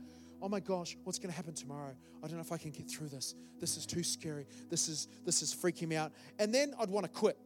oh 0.42 0.50
my 0.50 0.60
gosh, 0.60 0.96
what's 1.04 1.18
going 1.18 1.32
to 1.32 1.36
happen 1.36 1.54
tomorrow? 1.54 1.96
I 2.24 2.28
don't 2.28 2.36
know 2.36 2.42
if 2.42 2.52
I 2.52 2.58
can 2.58 2.72
get 2.72 2.90
through 2.90 3.10
this. 3.10 3.36
This 3.60 3.78
is 3.78 3.86
too 3.86 4.04
scary. 4.04 4.46
This 4.70 4.88
is 4.88 5.08
this 5.26 5.42
is 5.42 5.54
freaking 5.54 5.88
me 5.88 5.96
out. 5.96 6.12
And 6.40 6.54
then 6.54 6.74
I'd 6.80 6.90
want 6.90 7.06
to 7.06 7.12
quit. 7.12 7.38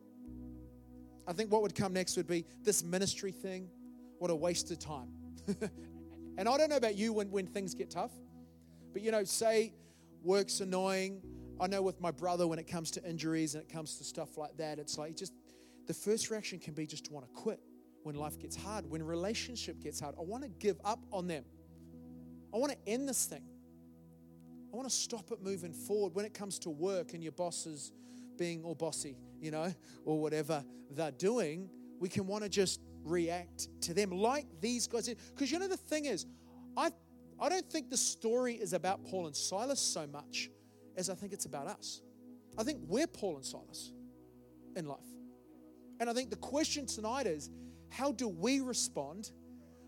I 1.28 1.34
think 1.34 1.52
what 1.52 1.62
would 1.62 1.76
come 1.76 1.94
next 1.94 2.18
would 2.18 2.28
be 2.28 2.46
this 2.64 2.84
ministry 2.84 3.32
thing. 3.32 3.70
What 4.20 4.32
a 4.32 4.36
waste 4.36 4.70
of 4.72 4.80
time. 4.80 5.10
and 6.38 6.48
I 6.50 6.58
don't 6.58 6.70
know 6.70 6.78
about 6.78 6.96
you 6.96 7.14
when, 7.14 7.32
when 7.32 7.48
things 7.48 7.74
get 7.74 7.90
tough, 7.90 8.12
but 8.94 9.02
you 9.02 9.12
know, 9.12 9.24
say 9.24 9.74
work's 10.24 10.60
annoying. 10.60 11.22
I 11.60 11.68
know 11.68 11.82
with 11.82 12.02
my 12.02 12.12
brother 12.12 12.48
when 12.48 12.60
it 12.60 12.68
comes 12.68 12.92
to 12.92 13.04
injuries 13.04 13.56
and 13.56 13.64
it 13.64 13.72
comes 13.72 13.98
to 13.98 14.04
stuff 14.04 14.38
like 14.38 14.58
that, 14.58 14.78
it's 14.78 14.98
like 14.98 15.16
just 15.16 15.34
the 15.88 15.94
first 15.94 16.30
reaction 16.30 16.60
can 16.60 16.74
be 16.74 16.86
just 16.86 17.06
to 17.06 17.14
want 17.14 17.26
to 17.26 17.32
quit 17.34 17.60
when 18.04 18.16
life 18.16 18.38
gets 18.40 18.56
hard, 18.56 18.90
when 18.90 19.02
relationship 19.02 19.82
gets 19.82 20.00
hard. 20.00 20.16
I 20.20 20.24
want 20.24 20.44
to 20.44 20.50
give 20.50 20.78
up 20.84 21.00
on 21.12 21.28
them. 21.28 21.46
I 22.54 22.58
want 22.58 22.72
to 22.74 22.78
end 22.88 23.08
this 23.08 23.26
thing. 23.26 23.44
I 24.72 24.76
want 24.76 24.90
to 24.90 24.94
stop 24.94 25.32
it 25.32 25.42
moving 25.42 25.72
forward 25.72 26.14
when 26.14 26.26
it 26.26 26.34
comes 26.34 26.60
to 26.60 26.70
work 26.70 27.14
and 27.14 27.24
your 27.24 27.32
bosses 27.32 27.94
being 28.38 28.64
all 28.64 28.76
bossy, 28.76 29.16
you 29.40 29.52
know, 29.52 29.74
or 30.04 30.20
whatever 30.20 30.64
they're 30.92 31.12
doing. 31.12 31.70
We 32.00 32.10
can 32.10 32.28
want 32.28 32.44
to 32.44 32.50
just 32.50 32.82
react 33.04 33.70
to 33.82 33.94
them 33.94 34.12
like 34.12 34.46
these 34.60 34.88
guys. 34.88 35.08
Because 35.08 35.52
you 35.52 35.60
know, 35.60 35.70
the 35.70 35.78
thing 35.78 36.06
is, 36.06 36.26
I, 36.76 36.92
I 37.40 37.48
don't 37.48 37.70
think 37.70 37.90
the 37.90 37.98
story 37.98 38.56
is 38.56 38.74
about 38.74 39.06
Paul 39.06 39.28
and 39.28 39.36
Silas 39.36 39.80
so 39.80 40.06
much 40.08 40.50
as 40.98 41.10
I 41.10 41.16
think 41.16 41.34
it's 41.34 41.46
about 41.46 41.68
us. 41.68 42.02
I 42.58 42.64
think 42.64 42.80
we're 42.88 43.08
Paul 43.08 43.36
and 43.36 43.46
Silas 43.46 43.92
in 44.76 44.86
life. 44.86 45.00
And 46.00 46.10
I 46.10 46.14
think 46.14 46.30
the 46.30 46.36
question 46.38 46.86
tonight 46.86 47.28
is 47.28 47.50
how 47.90 48.12
do 48.12 48.28
we 48.28 48.60
respond 48.60 49.32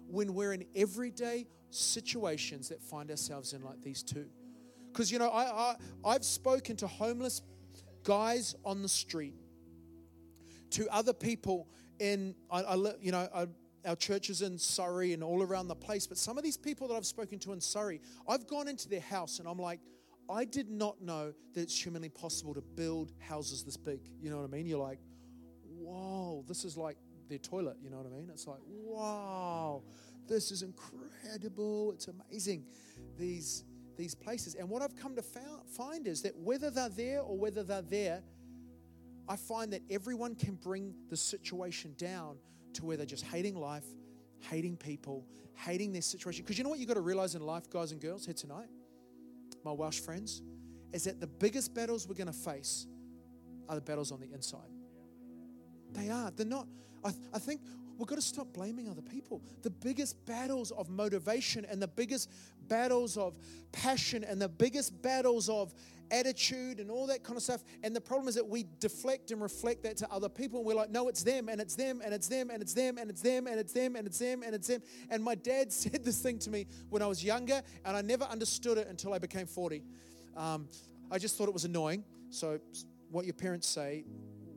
when 0.08 0.34
we're 0.34 0.54
in 0.54 0.66
everyday 0.76 1.48
situations 1.70 2.70
that 2.70 2.82
find 2.82 3.10
ourselves 3.12 3.54
in 3.54 3.62
like 3.64 3.82
these 3.82 4.04
two. 4.04 4.28
Because, 4.92 5.12
you 5.12 5.20
know, 5.20 5.30
I, 5.30 5.44
I, 5.44 5.76
I've 6.06 6.24
spoken 6.24 6.76
to 6.78 6.88
homeless 6.88 7.42
guys 8.04 8.56
on 8.64 8.82
the 8.82 8.90
street, 8.90 9.36
to 10.72 10.88
other 10.90 11.14
people 11.14 11.68
in, 12.00 12.36
I, 12.50 12.62
I 12.62 12.76
you 13.02 13.12
know, 13.12 13.28
I, 13.34 13.48
our 13.86 13.96
churches 13.96 14.42
in 14.42 14.58
Surrey 14.58 15.14
and 15.14 15.24
all 15.24 15.42
around 15.42 15.68
the 15.68 15.76
place. 15.76 16.08
But 16.08 16.18
some 16.18 16.38
of 16.38 16.44
these 16.44 16.58
people 16.58 16.88
that 16.88 16.96
I've 16.96 17.06
spoken 17.06 17.40
to 17.40 17.54
in 17.54 17.62
Surrey, 17.62 18.02
I've 18.28 18.48
gone 18.48 18.68
into 18.68 18.90
their 18.90 19.02
house 19.02 19.40
and 19.40 19.48
I'm 19.48 19.60
like, 19.60 19.80
I 20.30 20.46
did 20.46 20.70
not 20.70 21.02
know 21.02 21.34
that 21.54 21.62
it's 21.62 21.82
humanly 21.82 22.10
possible 22.10 22.54
to 22.54 22.62
build 22.62 23.14
houses 23.20 23.64
this 23.64 23.78
big. 23.78 24.00
You 24.22 24.30
know 24.30 24.38
what 24.38 24.46
I 24.46 24.48
mean? 24.56 24.66
You're 24.66 24.80
like, 24.80 25.00
whoa, 25.64 26.44
this 26.48 26.66
is 26.66 26.78
like 26.78 26.98
their 27.30 27.38
toilet. 27.38 27.78
You 27.82 27.90
know 27.90 27.98
what 27.98 28.08
I 28.08 28.10
mean? 28.10 28.30
It's 28.32 28.48
like, 28.48 28.60
wow. 28.66 29.84
This 30.28 30.52
is 30.52 30.62
incredible. 30.62 31.94
It's 31.94 32.08
amazing, 32.08 32.66
these, 33.18 33.64
these 33.98 34.14
places. 34.14 34.56
And 34.56 34.70
what 34.70 34.82
I've 34.82 34.96
come 34.96 35.16
to 35.16 35.22
find 35.22 36.08
is 36.08 36.22
that 36.24 36.36
whether 36.36 36.70
they're 36.70 36.90
there 36.90 37.22
or 37.22 37.38
whether 37.38 37.64
they're 37.64 37.82
there, 37.82 38.22
I 39.30 39.36
find 39.36 39.72
that 39.74 39.82
everyone 39.90 40.36
can 40.36 40.56
bring 40.56 40.94
the 41.10 41.18
situation 41.18 41.94
down 41.98 42.38
to 42.74 42.86
where 42.86 42.98
they're 42.98 43.06
just 43.06 43.26
hating 43.26 43.56
life, 43.56 43.86
hating 44.40 44.78
people, 44.78 45.26
hating 45.54 45.94
their 45.94 46.02
situation. 46.02 46.44
Because 46.44 46.58
you 46.58 46.64
know 46.64 46.70
what 46.70 46.80
you've 46.80 46.88
got 46.88 46.96
to 46.96 47.02
realize 47.02 47.36
in 47.36 47.42
life, 47.42 47.70
guys 47.70 47.92
and 47.92 48.02
girls, 48.02 48.26
here 48.26 48.34
tonight, 48.34 48.68
my 49.68 49.74
Welsh 49.74 50.00
friends, 50.00 50.42
is 50.94 51.04
that 51.04 51.20
the 51.20 51.28
biggest 51.28 51.74
battles 51.74 52.08
we're 52.08 52.16
going 52.16 52.28
to 52.28 52.34
face 52.34 52.88
are 53.68 53.76
the 53.76 53.82
battles 53.82 54.14
on 54.14 54.22
the 54.22 54.32
inside. 54.34 54.72
They 55.92 56.10
are. 56.10 56.32
They're 56.32 56.46
not. 56.46 56.68
I, 57.04 57.12
I 57.34 57.40
think 57.40 57.62
We've 57.98 58.08
got 58.08 58.16
to 58.16 58.22
stop 58.22 58.54
blaming 58.54 58.90
other 58.90 59.02
people. 59.02 59.42
The 59.64 59.70
biggest 59.70 60.24
battles 60.26 60.72
of 60.72 60.90
motivation 60.90 61.66
and 61.66 61.82
the 61.82 61.88
biggest 61.88 62.30
battles 62.68 63.18
of 63.18 63.36
passion 63.72 64.24
and 64.24 64.42
the 64.42 64.50
biggest 64.50 65.02
battles 65.02 65.50
of 65.50 65.74
attitude 66.12 66.80
and 66.80 66.90
all 66.90 67.08
that 67.08 67.24
kind 67.24 67.38
of 67.38 67.44
stuff. 67.44 67.64
And 67.84 67.96
the 67.96 68.02
problem 68.02 68.28
is 68.28 68.36
that 68.36 68.48
we 68.48 68.66
deflect 68.80 69.32
and 69.32 69.42
reflect 69.42 69.84
that 69.84 69.98
to 69.98 70.12
other 70.12 70.30
people. 70.30 70.64
We're 70.64 70.76
like, 70.76 70.90
no, 70.90 71.08
it's 71.08 71.24
them 71.24 71.50
and 71.50 71.60
it's 71.60 71.76
them 71.76 72.02
and 72.04 72.14
it's 72.14 72.28
them 72.28 72.50
and 72.50 72.62
it's 72.62 72.74
them 72.74 72.98
and 72.98 73.10
it's 73.10 73.22
them 73.22 73.48
and 73.48 73.60
it's 73.60 73.74
them 73.74 73.96
and 73.96 74.08
it's 74.08 74.20
them 74.20 74.44
and 74.44 74.56
it's 74.56 74.68
them. 74.68 74.82
And 75.10 75.24
my 75.24 75.36
dad 75.36 75.72
said 75.72 76.06
this 76.06 76.22
thing 76.22 76.40
to 76.40 76.50
me 76.50 76.68
when 76.90 77.02
I 77.02 77.08
was 77.08 77.24
younger 77.24 77.62
and 77.86 77.98
I 77.98 78.02
never 78.02 78.26
understood 78.26 78.78
it 78.78 78.88
until 78.88 79.14
I 79.14 79.20
became 79.20 79.48
40. 79.48 79.84
Um, 80.36 80.68
I 81.10 81.18
just 81.18 81.38
thought 81.38 81.48
it 81.48 81.54
was 81.54 81.66
annoying. 81.66 82.04
So, 82.30 82.60
what 83.10 83.26
your 83.26 83.34
parents 83.34 83.68
say 83.68 84.04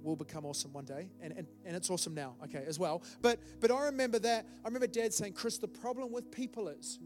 will 0.02 0.16
become 0.16 0.44
awesome 0.44 0.72
one 0.72 0.84
day, 0.84 1.10
and, 1.20 1.32
and, 1.36 1.46
and 1.64 1.76
it's 1.76 1.90
awesome 1.90 2.14
now, 2.14 2.34
okay, 2.44 2.64
as 2.66 2.78
well. 2.78 3.02
But 3.22 3.40
but 3.60 3.70
I 3.70 3.84
remember 3.86 4.18
that 4.20 4.46
I 4.64 4.68
remember 4.68 4.86
Dad 4.86 5.12
saying, 5.12 5.34
Kris, 5.34 5.58
the 5.58 5.68
problem 5.68 6.12
with 6.12 6.30
people 6.30 6.68
is 6.68 6.98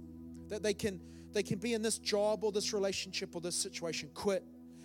that 0.49 0.63
they 0.63 0.75
can 0.75 1.01
they 1.33 1.43
can 1.43 1.59
be 1.59 1.75
in 1.75 1.83
this 1.83 1.99
job 1.99 2.45
or 2.45 2.53
this 2.53 2.73
relationship 2.73 3.35
or 3.35 3.41
this 3.41 3.57
situation, 3.57 4.09
quit, 4.15 4.45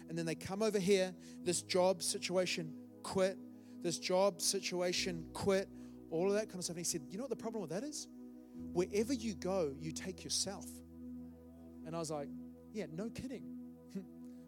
and 0.10 0.18
then 0.18 0.26
they 0.26 0.36
come 0.36 0.64
over 0.64 0.80
here, 0.80 1.14
this 1.44 1.62
job 1.62 2.02
situation, 2.02 2.74
quit, 3.04 3.38
this 3.82 4.00
job 4.00 4.42
situation, 4.42 5.26
quit, 5.34 5.70
all 6.10 6.28
of 6.28 6.34
that 6.34 6.48
kind 6.48 6.58
of 6.58 6.64
stuff. 6.64 6.76
And 6.76 6.86
he 6.86 6.90
said, 6.90 7.02
You 7.10 7.18
know 7.18 7.24
what 7.24 7.30
the 7.30 7.36
problem 7.36 7.62
with 7.62 7.72
that 7.72 7.84
is? 7.84 8.08
Wherever 8.74 9.14
you 9.14 9.36
go, 9.36 9.74
you 9.80 9.92
take 9.92 10.24
yourself. 10.24 10.66
And 11.86 11.96
I 11.96 12.00
was 12.00 12.12
like, 12.12 12.30
Yeah, 12.74 12.86
no 12.92 13.10
kidding. 13.10 13.44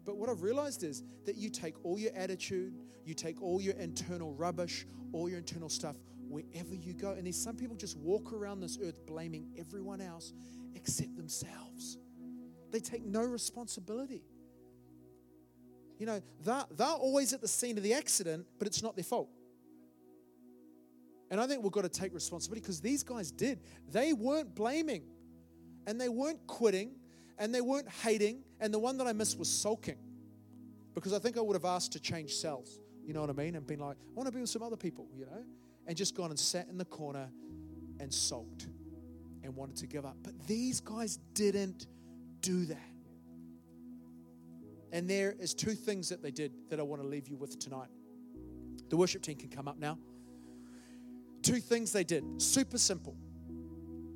But 0.04 0.16
what 0.16 0.28
I've 0.28 0.42
realized 0.42 0.82
is 0.82 1.02
that 1.24 1.36
you 1.36 1.48
take 1.48 1.74
all 1.84 1.98
your 1.98 2.12
attitude, 2.14 2.74
you 3.04 3.14
take 3.14 3.40
all 3.42 3.60
your 3.60 3.74
internal 3.74 4.32
rubbish, 4.34 4.86
all 5.12 5.28
your 5.28 5.38
internal 5.38 5.68
stuff, 5.68 5.96
wherever 6.28 6.74
you 6.74 6.94
go. 6.94 7.12
And 7.12 7.26
there's 7.26 7.40
some 7.40 7.56
people 7.56 7.76
just 7.76 7.96
walk 7.98 8.32
around 8.32 8.60
this 8.60 8.78
earth 8.82 9.06
blaming 9.06 9.52
everyone 9.58 10.00
else 10.00 10.32
except 10.74 11.16
themselves. 11.16 11.98
They 12.70 12.80
take 12.80 13.04
no 13.04 13.22
responsibility. 13.22 14.24
You 15.98 16.06
know, 16.06 16.20
they're, 16.42 16.64
they're 16.76 16.86
always 16.88 17.32
at 17.32 17.40
the 17.40 17.48
scene 17.48 17.76
of 17.76 17.84
the 17.84 17.94
accident, 17.94 18.46
but 18.58 18.66
it's 18.66 18.82
not 18.82 18.96
their 18.96 19.04
fault. 19.04 19.28
And 21.30 21.40
I 21.40 21.46
think 21.46 21.62
we've 21.62 21.72
got 21.72 21.82
to 21.82 21.88
take 21.88 22.12
responsibility 22.12 22.60
because 22.60 22.80
these 22.80 23.02
guys 23.02 23.30
did. 23.30 23.60
They 23.90 24.12
weren't 24.12 24.54
blaming 24.54 25.04
and 25.86 26.00
they 26.00 26.08
weren't 26.08 26.46
quitting 26.46 26.96
and 27.38 27.54
they 27.54 27.60
weren't 27.60 27.88
hating. 27.88 28.42
And 28.60 28.72
the 28.72 28.78
one 28.78 28.98
that 28.98 29.06
I 29.06 29.12
missed 29.12 29.38
was 29.38 29.50
sulking 29.50 29.98
because 30.94 31.12
I 31.12 31.18
think 31.18 31.36
I 31.36 31.40
would 31.40 31.54
have 31.54 31.64
asked 31.64 31.92
to 31.92 32.00
change 32.00 32.34
cells, 32.34 32.78
you 33.04 33.14
know 33.14 33.20
what 33.20 33.30
I 33.30 33.32
mean? 33.32 33.54
And 33.56 33.66
been 33.66 33.80
like, 33.80 33.96
I 33.96 34.14
want 34.14 34.26
to 34.26 34.32
be 34.32 34.40
with 34.40 34.50
some 34.50 34.62
other 34.62 34.76
people, 34.76 35.08
you 35.16 35.24
know? 35.24 35.44
And 35.86 35.96
just 35.96 36.14
gone 36.14 36.30
and 36.30 36.38
sat 36.38 36.68
in 36.68 36.78
the 36.78 36.84
corner 36.84 37.28
and 37.98 38.12
sulked 38.12 38.68
and 39.42 39.56
wanted 39.56 39.76
to 39.76 39.86
give 39.86 40.04
up. 40.04 40.16
But 40.22 40.46
these 40.46 40.80
guys 40.80 41.18
didn't 41.34 41.86
do 42.40 42.66
that. 42.66 42.78
And 44.92 45.08
there 45.08 45.34
is 45.38 45.54
two 45.54 45.72
things 45.72 46.10
that 46.10 46.22
they 46.22 46.30
did 46.30 46.52
that 46.68 46.78
I 46.78 46.82
want 46.82 47.00
to 47.02 47.08
leave 47.08 47.26
you 47.26 47.36
with 47.36 47.58
tonight. 47.58 47.88
The 48.90 48.96
worship 48.96 49.22
team 49.22 49.36
can 49.36 49.48
come 49.48 49.66
up 49.66 49.78
now. 49.78 49.98
Two 51.42 51.58
things 51.58 51.92
they 51.92 52.04
did, 52.04 52.40
super 52.40 52.78
simple. 52.78 53.16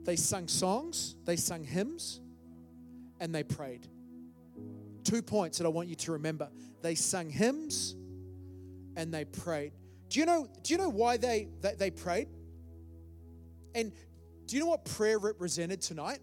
They 0.04 0.16
sung 0.16 0.46
songs, 0.46 1.16
they 1.24 1.36
sung 1.36 1.64
hymns, 1.64 2.20
and 3.20 3.34
they 3.34 3.42
prayed. 3.42 3.86
Two 5.04 5.22
points 5.22 5.58
that 5.58 5.64
I 5.64 5.68
want 5.68 5.88
you 5.88 5.94
to 5.94 6.12
remember. 6.12 6.48
They 6.82 6.94
sung 6.94 7.30
hymns 7.30 7.94
and 8.96 9.12
they 9.12 9.24
prayed. 9.24 9.72
Do 10.08 10.20
you 10.20 10.26
know, 10.26 10.48
do 10.62 10.74
you 10.74 10.78
know 10.78 10.88
why 10.88 11.16
they, 11.16 11.48
they, 11.60 11.74
they 11.74 11.90
prayed? 11.90 12.28
And 13.74 13.92
do 14.46 14.56
you 14.56 14.62
know 14.62 14.68
what 14.68 14.84
prayer 14.84 15.18
represented 15.18 15.80
tonight? 15.80 16.20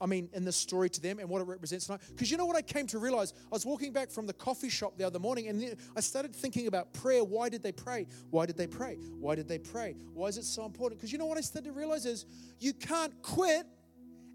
I 0.00 0.06
mean, 0.06 0.28
in 0.34 0.44
the 0.44 0.52
story 0.52 0.90
to 0.90 1.00
them 1.00 1.18
and 1.18 1.28
what 1.28 1.40
it 1.40 1.46
represents 1.46 1.86
tonight. 1.86 2.02
Because 2.08 2.30
you 2.30 2.36
know 2.36 2.44
what 2.44 2.56
I 2.56 2.62
came 2.62 2.86
to 2.88 2.98
realize? 2.98 3.32
I 3.44 3.48
was 3.50 3.64
walking 3.64 3.92
back 3.92 4.10
from 4.10 4.26
the 4.26 4.32
coffee 4.32 4.68
shop 4.68 4.98
the 4.98 5.04
other 5.04 5.18
morning 5.18 5.48
and 5.48 5.76
I 5.96 6.00
started 6.00 6.34
thinking 6.36 6.66
about 6.66 6.92
prayer. 6.92 7.24
Why 7.24 7.48
did 7.48 7.62
they 7.62 7.72
pray? 7.72 8.06
Why 8.30 8.46
did 8.46 8.56
they 8.56 8.66
pray? 8.66 8.96
Why 9.18 9.34
did 9.34 9.48
they 9.48 9.58
pray? 9.58 9.96
Why 10.12 10.26
is 10.26 10.36
it 10.36 10.44
so 10.44 10.64
important? 10.66 11.00
Because 11.00 11.12
you 11.12 11.18
know 11.18 11.26
what 11.26 11.38
I 11.38 11.40
started 11.40 11.68
to 11.68 11.72
realize 11.72 12.04
is 12.04 12.26
you 12.60 12.74
can't 12.74 13.22
quit 13.22 13.64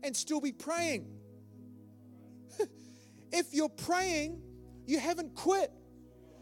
and 0.04 0.16
still 0.16 0.42
be 0.42 0.52
praying. 0.52 1.06
If 3.32 3.54
you're 3.54 3.70
praying, 3.70 4.42
you 4.86 5.00
haven't 5.00 5.36
quit 5.36 5.72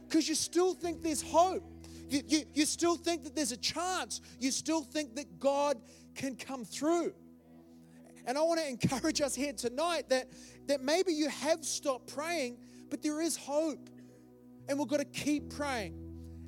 because 0.07 0.27
you 0.27 0.35
still 0.35 0.73
think 0.73 1.03
there's 1.03 1.21
hope. 1.21 1.63
You, 2.09 2.21
you, 2.25 2.43
you 2.53 2.65
still 2.65 2.95
think 2.95 3.23
that 3.23 3.35
there's 3.35 3.51
a 3.51 3.57
chance. 3.57 4.21
You 4.39 4.49
still 4.51 4.81
think 4.81 5.15
that 5.15 5.39
God 5.39 5.77
can 6.15 6.35
come 6.35 6.65
through. 6.65 7.13
And 8.25 8.37
I 8.37 8.41
want 8.41 8.59
to 8.59 8.67
encourage 8.87 9.21
us 9.21 9.35
here 9.35 9.53
tonight 9.53 10.09
that, 10.09 10.29
that 10.67 10.81
maybe 10.81 11.13
you 11.13 11.29
have 11.29 11.63
stopped 11.63 12.13
praying, 12.13 12.57
but 12.89 13.03
there 13.03 13.21
is 13.21 13.37
hope. 13.37 13.89
And 14.67 14.77
we've 14.77 14.87
got 14.87 14.97
to 14.97 15.05
keep 15.05 15.49
praying. 15.55 15.95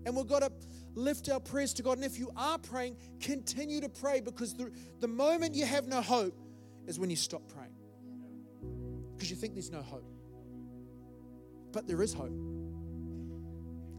And 0.05 0.15
we've 0.15 0.27
got 0.27 0.39
to 0.39 0.51
lift 0.95 1.29
our 1.29 1.39
prayers 1.39 1.73
to 1.75 1.83
God. 1.83 1.97
And 1.97 2.05
if 2.05 2.17
you 2.17 2.31
are 2.35 2.57
praying, 2.57 2.97
continue 3.19 3.81
to 3.81 3.89
pray 3.89 4.21
because 4.21 4.55
the, 4.55 4.71
the 4.99 5.07
moment 5.07 5.53
you 5.53 5.65
have 5.65 5.87
no 5.87 6.01
hope 6.01 6.37
is 6.87 6.99
when 6.99 7.09
you 7.09 7.15
stop 7.15 7.47
praying. 7.47 7.73
Because 9.15 9.29
you 9.29 9.35
think 9.35 9.53
there's 9.53 9.71
no 9.71 9.81
hope. 9.81 10.05
But 11.71 11.87
there 11.87 12.01
is 12.01 12.13
hope. 12.13 12.33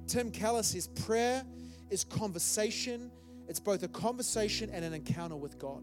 Tim 0.07 0.31
Keller 0.31 0.63
says 0.63 0.89
prayer 0.89 1.45
is 1.91 2.05
conversation, 2.05 3.11
it's 3.49 3.61
both 3.61 3.83
a 3.83 3.89
conversation 3.89 4.71
and 4.71 4.85
an 4.85 4.93
encounter 4.93 5.37
with 5.37 5.59
God. 5.59 5.83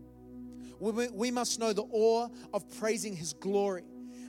We 0.80 1.08
we 1.10 1.32
must 1.32 1.60
know 1.60 1.74
the 1.74 1.88
awe 1.92 2.30
of 2.54 2.70
praising 2.80 3.16
His 3.16 3.34
glory, 3.34 3.84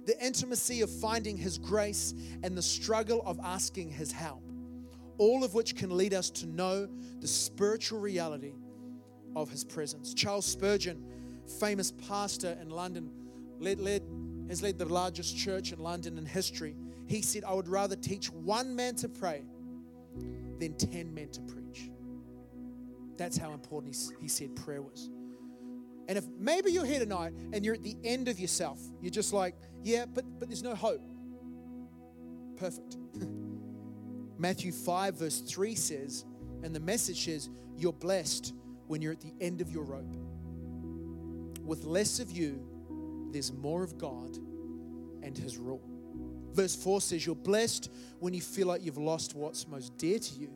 the 0.07 0.19
intimacy 0.25 0.81
of 0.81 0.91
finding 0.91 1.37
His 1.37 1.59
grace, 1.59 2.15
and 2.43 2.57
the 2.57 2.63
struggle 2.63 3.23
of 3.25 3.39
asking 3.43 3.91
His 3.91 4.11
help, 4.11 4.43
all 5.19 5.45
of 5.45 5.55
which 5.55 5.77
can 5.77 5.97
lead 5.97 6.15
us 6.15 6.31
to 6.31 6.47
know 6.47 6.89
the 7.21 7.29
spiritual 7.29 8.01
reality 8.01 8.55
of 9.37 9.51
His 9.51 9.65
presence. 9.65 10.13
Charles 10.15 10.47
Spurgeon, 10.47 11.05
famous 11.61 11.93
pastor 11.93 12.59
in 12.61 12.71
London, 12.71 13.11
led, 13.59 13.79
led, 13.79 14.03
has 14.49 14.63
led 14.63 14.79
the 14.79 14.87
largest 14.87 15.37
church 15.37 15.73
in 15.73 15.79
London 15.79 16.19
in 16.19 16.27
history. 16.27 16.75
He 17.11 17.23
said, 17.23 17.43
I 17.43 17.53
would 17.53 17.67
rather 17.67 17.97
teach 17.97 18.31
one 18.31 18.77
man 18.77 18.95
to 18.97 19.09
pray 19.09 19.43
than 20.61 20.75
10 20.75 21.13
men 21.13 21.29
to 21.31 21.41
preach. 21.41 21.91
That's 23.17 23.37
how 23.37 23.53
important 23.53 23.97
he, 23.97 24.23
he 24.23 24.29
said 24.29 24.55
prayer 24.55 24.81
was. 24.81 25.11
And 26.07 26.17
if 26.17 26.25
maybe 26.39 26.71
you're 26.71 26.85
here 26.85 27.01
tonight 27.01 27.33
and 27.53 27.65
you're 27.65 27.75
at 27.75 27.83
the 27.83 27.97
end 28.05 28.29
of 28.29 28.39
yourself, 28.39 28.79
you're 29.01 29.11
just 29.11 29.33
like, 29.33 29.57
yeah, 29.83 30.05
but, 30.07 30.25
but 30.39 30.49
there's 30.49 30.63
no 30.63 30.77
hope. 30.77 31.03
Perfect. 32.57 32.97
Matthew 34.39 34.71
5, 34.71 35.17
verse 35.17 35.41
3 35.41 35.75
says, 35.75 36.25
and 36.63 36.73
the 36.73 36.79
message 36.79 37.25
says, 37.25 37.51
you're 37.77 37.93
blessed 37.93 38.55
when 38.87 39.03
you're 39.03 39.13
at 39.13 39.21
the 39.21 39.35
end 39.41 39.61
of 39.61 39.73
your 39.73 39.83
rope. 39.83 40.15
With 41.65 41.83
less 41.83 42.21
of 42.21 42.31
you, 42.31 42.65
there's 43.33 43.53
more 43.53 43.83
of 43.83 43.99
God 43.99 44.37
and 45.25 45.37
His 45.37 45.57
rule. 45.57 45.90
Verse 46.53 46.75
4 46.75 47.01
says, 47.01 47.25
You're 47.25 47.35
blessed 47.35 47.91
when 48.19 48.35
you 48.35 48.41
feel 48.41 48.67
like 48.67 48.85
you've 48.85 48.99
lost 48.99 49.35
what's 49.35 49.67
most 49.67 49.97
dear 49.97 50.19
to 50.19 50.35
you, 50.35 50.51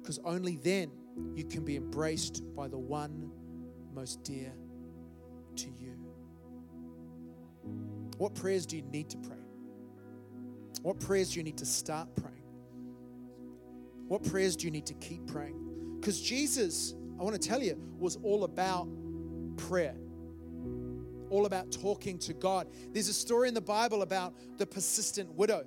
because 0.00 0.18
only 0.24 0.56
then 0.56 0.90
you 1.34 1.44
can 1.44 1.64
be 1.64 1.76
embraced 1.76 2.42
by 2.54 2.68
the 2.68 2.78
one 2.78 3.30
most 3.94 4.22
dear 4.22 4.52
to 5.56 5.66
you. 5.66 5.94
What 8.18 8.34
prayers 8.34 8.66
do 8.66 8.76
you 8.76 8.82
need 8.82 9.08
to 9.10 9.18
pray? 9.18 9.36
What 10.82 11.00
prayers 11.00 11.30
do 11.30 11.40
you 11.40 11.44
need 11.44 11.58
to 11.58 11.66
start 11.66 12.08
praying? 12.16 12.34
What 14.08 14.24
prayers 14.24 14.56
do 14.56 14.66
you 14.66 14.70
need 14.70 14.86
to 14.86 14.94
keep 14.94 15.26
praying? 15.26 15.96
Because 16.00 16.20
Jesus, 16.20 16.94
I 17.18 17.22
want 17.22 17.40
to 17.40 17.48
tell 17.48 17.62
you, 17.62 17.78
was 17.98 18.16
all 18.22 18.44
about 18.44 18.88
prayer, 19.56 19.94
all 21.30 21.46
about 21.46 21.70
talking 21.72 22.18
to 22.20 22.34
God. 22.34 22.68
There's 22.92 23.08
a 23.08 23.14
story 23.14 23.48
in 23.48 23.54
the 23.54 23.60
Bible 23.60 24.02
about 24.02 24.34
the 24.56 24.66
persistent 24.66 25.32
widow. 25.34 25.64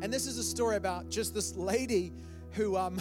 And 0.00 0.12
this 0.12 0.26
is 0.26 0.38
a 0.38 0.42
story 0.42 0.76
about 0.76 1.08
just 1.08 1.34
this 1.34 1.56
lady 1.56 2.12
who 2.52 2.76
um, 2.76 3.00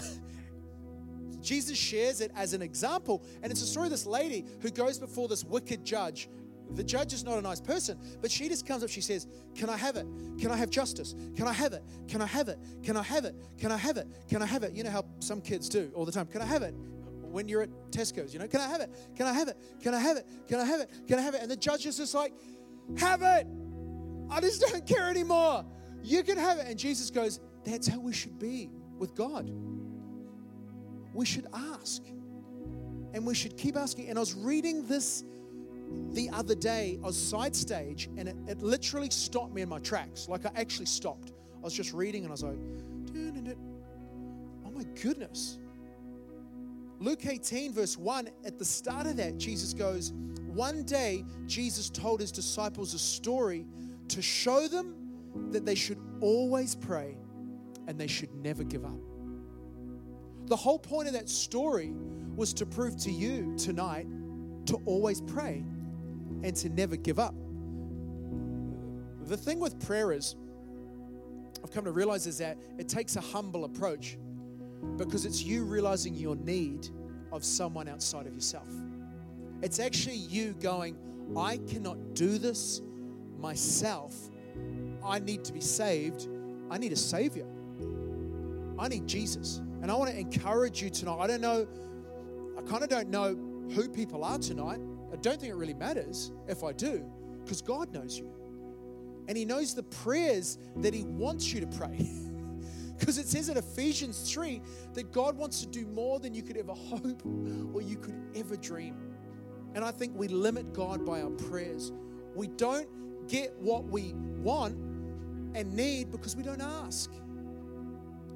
Jesus 1.41 1.78
shares 1.78 2.21
it 2.21 2.32
as 2.36 2.54
an 2.54 2.62
example. 2.62 3.24
And 3.41 3.52
it's 3.52 3.62
a 3.62 3.67
story 3.67 3.88
of 3.88 3.91
this 3.91 4.06
lady 4.06 4.45
who 4.62 4.69
goes 4.69 5.00
before 5.00 5.28
this 5.28 5.43
wicked 5.43 5.86
judge. 5.86 6.30
The 6.74 6.84
judge 6.84 7.12
is 7.12 7.24
not 7.26 7.38
a 7.38 7.41
nice 7.41 7.60
person, 7.60 8.00
but 8.21 8.32
she 8.32 8.47
just 8.47 8.65
comes 8.65 8.84
up, 8.84 8.89
she 8.89 9.02
says, 9.02 9.28
Can 9.56 9.69
I 9.69 9.76
have 9.76 9.97
it? 9.97 10.08
Can 10.39 10.52
I 10.52 10.56
have 10.56 10.69
justice? 10.69 11.15
Can 11.36 11.47
I 11.47 11.54
have 11.54 11.74
it? 11.74 11.84
Can 12.08 12.21
I 12.21 12.26
have 12.26 12.47
it? 12.47 12.58
Can 12.81 12.96
I 12.96 13.04
have 13.04 13.25
it? 13.25 13.36
Can 13.58 13.71
I 13.71 13.77
have 13.77 13.98
it? 13.98 14.08
Can 14.29 14.42
I 14.42 14.46
have 14.46 14.63
it? 14.63 14.73
You 14.73 14.83
know 14.83 14.90
how 14.90 15.04
some 15.19 15.42
kids 15.42 15.67
do 15.67 15.92
all 15.94 16.06
the 16.06 16.13
time. 16.13 16.27
Can 16.27 16.42
I 16.42 16.46
have 16.46 16.62
it? 16.62 16.73
When 17.32 17.48
you're 17.48 17.63
at 17.63 17.69
Tesco's, 17.92 18.34
you 18.34 18.40
know, 18.40 18.48
can 18.48 18.62
I 18.62 18.67
have 18.67 18.82
it? 18.82 18.90
Can 19.15 19.25
I 19.25 19.34
have 19.34 19.48
it? 19.48 19.58
Can 19.82 19.94
I 19.94 20.00
have 20.00 20.17
it? 20.17 20.27
Can 20.48 20.60
I 20.60 20.65
have 20.65 20.82
it? 20.82 20.90
Can 21.08 21.19
I 21.19 21.21
have 21.21 21.34
it? 21.34 21.42
And 21.42 21.50
the 21.50 21.56
judge 21.56 21.86
is 21.86 21.98
just 21.98 22.13
like, 22.13 22.34
Have 22.98 23.21
it. 23.21 23.48
I 24.29 24.40
just 24.42 24.62
don't 24.62 24.86
care 24.86 25.10
anymore. 25.10 25.65
You 26.04 26.23
can 26.23 26.38
have 26.38 26.58
it. 26.58 26.67
And 26.67 26.77
Jesus 26.77 27.10
goes, 27.10 27.40
That's 27.63 27.88
how 27.88 28.00
we 28.00 28.13
should 28.13 28.40
be 28.40 28.69
with 28.98 29.15
God 29.15 29.52
we 31.13 31.25
should 31.25 31.48
ask. 31.54 32.04
And 33.13 33.25
we 33.25 33.36
should 33.36 33.58
keep 33.58 33.75
asking. 33.75 34.08
And 34.08 34.17
I 34.17 34.21
was 34.21 34.34
reading 34.34 34.86
this 34.88 35.23
the 36.12 36.29
other 36.29 36.56
day, 36.56 36.98
I 37.04 37.08
was 37.08 37.17
side 37.17 37.54
stage, 37.56 38.10
and 38.15 38.29
it, 38.29 38.36
it 38.48 38.62
literally 38.62 39.10
stopped 39.10 39.54
me 39.54 39.62
in 39.62 39.67
my 39.67 39.79
tracks. 39.79 40.29
Like 40.29 40.46
I 40.46 40.52
actually 40.56 40.86
stopped. 40.86 41.34
I 41.58 41.63
was 41.63 41.73
just 41.73 41.94
reading 41.94 42.23
and 42.23 42.32
I 42.32 42.34
was 42.34 42.44
like, 42.44 42.58
oh 44.65 44.71
my 44.71 44.84
goodness. 45.02 45.58
Luke 47.02 47.25
18, 47.25 47.73
verse 47.73 47.97
1, 47.97 48.29
at 48.45 48.60
the 48.60 48.63
start 48.63 49.08
of 49.08 49.17
that, 49.17 49.39
Jesus 49.39 49.73
goes, 49.73 50.13
One 50.45 50.83
day, 50.83 51.25
Jesus 51.47 51.89
told 51.89 52.21
his 52.21 52.31
disciples 52.31 52.93
a 52.93 52.99
story 52.99 53.65
to 54.10 54.21
show 54.21 54.67
them 54.67 54.95
that 55.49 55.65
they 55.65 55.73
should 55.73 55.97
always 56.19 56.75
pray 56.75 57.17
and 57.87 57.99
they 57.99 58.06
should 58.06 58.31
never 58.35 58.63
give 58.63 58.85
up. 58.85 58.99
The 60.45 60.56
whole 60.56 60.77
point 60.77 61.08
of 61.08 61.15
that 61.15 61.27
story 61.27 61.91
was 62.35 62.54
to 62.54 62.67
prove 62.67 62.95
to 62.97 63.12
you 63.12 63.56
tonight 63.58 64.06
to 64.67 64.79
always 64.85 65.21
pray 65.21 65.63
and 66.43 66.56
to 66.58 66.69
never 66.69 66.95
give 66.95 67.17
up. 67.17 67.33
The 69.25 69.37
thing 69.37 69.60
with 69.60 69.83
prayer 69.83 70.12
is, 70.12 70.35
I've 71.63 71.71
come 71.71 71.85
to 71.85 71.91
realize 71.91 72.27
is 72.27 72.37
that 72.37 72.60
it 72.77 72.87
takes 72.87 73.15
a 73.15 73.21
humble 73.21 73.65
approach 73.65 74.19
because 74.98 75.25
it's 75.25 75.44
you 75.44 75.63
realizing 75.63 76.13
your 76.15 76.36
need 76.36 76.90
of 77.32 77.44
someone 77.44 77.88
outside 77.88 78.27
of 78.27 78.34
yourself. 78.34 78.67
It's 79.62 79.79
actually 79.79 80.15
you 80.15 80.54
going, 80.54 80.98
I 81.38 81.58
cannot 81.58 82.13
do 82.13 82.38
this 82.38 82.82
myself. 83.40 84.15
I 85.04 85.19
need 85.19 85.44
to 85.46 85.54
be 85.54 85.62
saved. 85.62 86.27
I 86.69 86.77
need 86.77 86.92
a 86.92 86.98
Savior. 86.98 87.48
I 88.79 88.88
need 88.88 89.08
Jesus. 89.08 89.62
And 89.82 89.92
I 89.92 89.96
want 89.96 90.12
to 90.12 90.17
encourage 90.17 90.82
you 90.82 90.90
tonight. 90.90 91.19
I 91.19 91.27
don't 91.27 91.42
know, 91.42 91.67
I 92.58 92.62
kind 92.63 92.84
of 92.84 92.90
don't 92.90 93.10
know 93.10 93.36
who 93.73 93.90
people 93.90 94.23
are 94.23 94.38
tonight. 94.38 94.79
I 95.12 95.15
don't 95.17 95.40
think 95.40 95.52
it 95.52 95.56
really 95.56 95.73
matters 95.73 96.32
if 96.48 96.63
I 96.63 96.71
do, 96.71 97.04
because 97.44 97.62
God 97.62 97.92
knows 97.94 98.17
you. 98.17 98.32
And 99.27 99.38
He 99.38 99.46
knows 99.46 99.75
the 99.75 99.84
prayers 99.84 100.58
that 100.77 100.94
He 100.94 101.04
wants 101.04 101.54
you 101.54 101.62
to 101.62 101.67
pray. 101.67 102.10
Because 103.02 103.17
it 103.17 103.27
says 103.27 103.49
in 103.49 103.58
Ephesians 103.58 104.31
3 104.31 104.62
that 104.93 105.12
God 105.12 105.35
wants 105.35 105.62
to 105.62 105.67
do 105.67 105.87
more 105.87 106.19
than 106.19 106.35
you 106.35 106.43
could 106.43 106.56
ever 106.56 106.71
hope 106.71 107.23
or 107.73 107.81
you 107.81 107.97
could 107.97 108.13
ever 108.35 108.56
dream. 108.56 108.95
And 109.73 109.83
I 109.83 109.89
think 109.89 110.13
we 110.15 110.27
limit 110.27 110.71
God 110.71 111.04
by 111.04 111.23
our 111.23 111.31
prayers. 111.31 111.91
We 112.35 112.45
don't 112.45 112.87
get 113.27 113.58
what 113.58 113.85
we 113.85 114.13
want 114.13 114.75
and 115.56 115.73
need 115.73 116.12
because 116.12 116.35
we 116.35 116.43
don't 116.43 116.62
ask. 116.62 117.12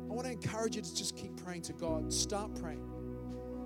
I 0.09 0.13
want 0.13 0.25
to 0.25 0.31
encourage 0.31 0.77
you 0.77 0.81
to 0.81 0.95
just 0.95 1.15
keep 1.15 1.37
praying 1.37 1.61
to 1.63 1.73
God. 1.73 2.11
Start 2.11 2.55
praying. 2.59 2.81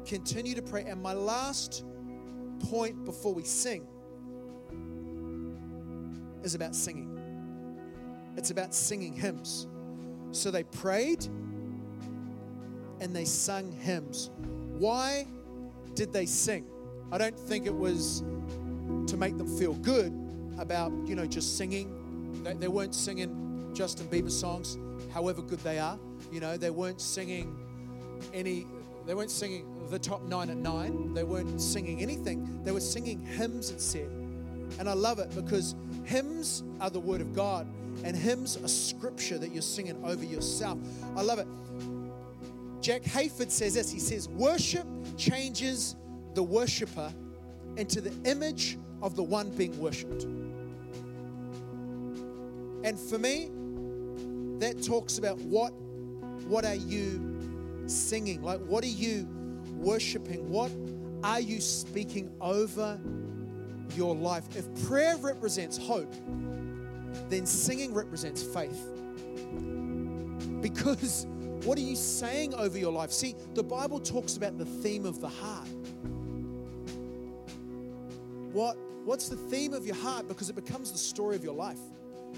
Continue 0.05 0.53
to 0.53 0.61
pray. 0.61 0.83
And 0.83 1.01
my 1.01 1.13
last 1.13 1.85
point 2.59 3.05
before 3.05 3.33
we 3.33 3.45
sing 3.45 3.87
is 6.43 6.55
about 6.55 6.75
singing. 6.75 7.17
It's 8.35 8.51
about 8.51 8.73
singing 8.75 9.13
hymns. 9.13 9.65
So 10.31 10.51
they 10.51 10.63
prayed 10.63 11.25
and 13.01 13.15
they 13.15 13.25
sung 13.25 13.71
hymns. 13.71 14.29
Why 14.77 15.27
did 15.95 16.13
they 16.13 16.25
sing? 16.25 16.65
I 17.11 17.17
don't 17.17 17.37
think 17.37 17.65
it 17.65 17.73
was 17.73 18.23
to 19.07 19.17
make 19.17 19.37
them 19.37 19.47
feel 19.57 19.73
good 19.73 20.13
about, 20.59 20.91
you 21.05 21.15
know, 21.15 21.25
just 21.25 21.57
singing. 21.57 22.41
They, 22.43 22.53
they 22.53 22.67
weren't 22.67 22.93
singing 22.93 23.71
Justin 23.73 24.07
Bieber 24.07 24.31
songs, 24.31 24.77
however 25.13 25.41
good 25.41 25.59
they 25.59 25.79
are. 25.79 25.97
You 26.31 26.39
know, 26.39 26.57
they 26.57 26.69
weren't 26.69 27.01
singing 27.01 27.57
any, 28.33 28.67
they 29.05 29.13
weren't 29.13 29.31
singing 29.31 29.65
the 29.89 29.99
top 29.99 30.21
nine 30.23 30.49
at 30.49 30.57
nine. 30.57 31.13
They 31.13 31.23
weren't 31.23 31.59
singing 31.59 32.01
anything. 32.01 32.63
They 32.63 32.71
were 32.71 32.79
singing 32.79 33.25
hymns, 33.25 33.71
it 33.71 33.81
said. 33.81 34.09
And 34.77 34.87
I 34.87 34.93
love 34.93 35.19
it 35.19 35.33
because 35.33 35.75
hymns 36.03 36.63
are 36.79 36.89
the 36.89 36.99
word 36.99 37.21
of 37.21 37.33
God 37.33 37.67
and 38.03 38.15
hymns 38.15 38.57
are 38.57 38.67
scripture 38.67 39.37
that 39.37 39.51
you're 39.51 39.61
singing 39.61 40.03
over 40.05 40.23
yourself. 40.23 40.77
I 41.15 41.21
love 41.21 41.39
it. 41.39 41.47
Jack 42.81 43.03
Hayford 43.03 43.51
says 43.51 43.73
this 43.73 43.91
he 43.91 43.99
says, 43.99 44.29
Worship 44.29 44.87
changes 45.17 45.95
the 46.33 46.43
worshiper 46.43 47.13
into 47.75 48.01
the 48.01 48.13
image 48.29 48.77
of 49.01 49.15
the 49.15 49.23
one 49.23 49.49
being 49.49 49.77
worshiped. 49.79 50.23
And 52.83 52.97
for 52.97 53.17
me, 53.17 53.49
that 54.59 54.81
talks 54.83 55.17
about 55.17 55.37
what, 55.39 55.71
what 56.47 56.65
are 56.65 56.75
you 56.75 57.83
singing? 57.87 58.41
Like, 58.41 58.59
what 58.61 58.83
are 58.83 58.87
you 58.87 59.27
worshiping? 59.75 60.49
What 60.49 60.71
are 61.23 61.39
you 61.39 61.59
speaking 61.59 62.31
over 62.39 62.99
your 63.95 64.15
life? 64.15 64.55
If 64.55 64.87
prayer 64.87 65.17
represents 65.17 65.77
hope, 65.77 66.13
then 67.29 67.45
singing 67.45 67.93
represents 67.93 68.43
faith. 68.43 68.87
Because 70.61 71.25
what 71.63 71.77
are 71.77 71.81
you 71.81 71.95
saying 71.95 72.53
over 72.53 72.77
your 72.77 72.91
life? 72.91 73.11
See, 73.11 73.35
the 73.53 73.63
Bible 73.63 73.99
talks 73.99 74.37
about 74.37 74.57
the 74.57 74.65
theme 74.65 75.05
of 75.05 75.19
the 75.19 75.29
heart. 75.29 75.67
What, 78.53 78.77
what's 79.05 79.29
the 79.29 79.35
theme 79.35 79.73
of 79.73 79.85
your 79.85 79.95
heart? 79.95 80.27
Because 80.27 80.49
it 80.49 80.55
becomes 80.55 80.91
the 80.91 80.97
story 80.97 81.35
of 81.35 81.43
your 81.43 81.53
life. 81.53 81.79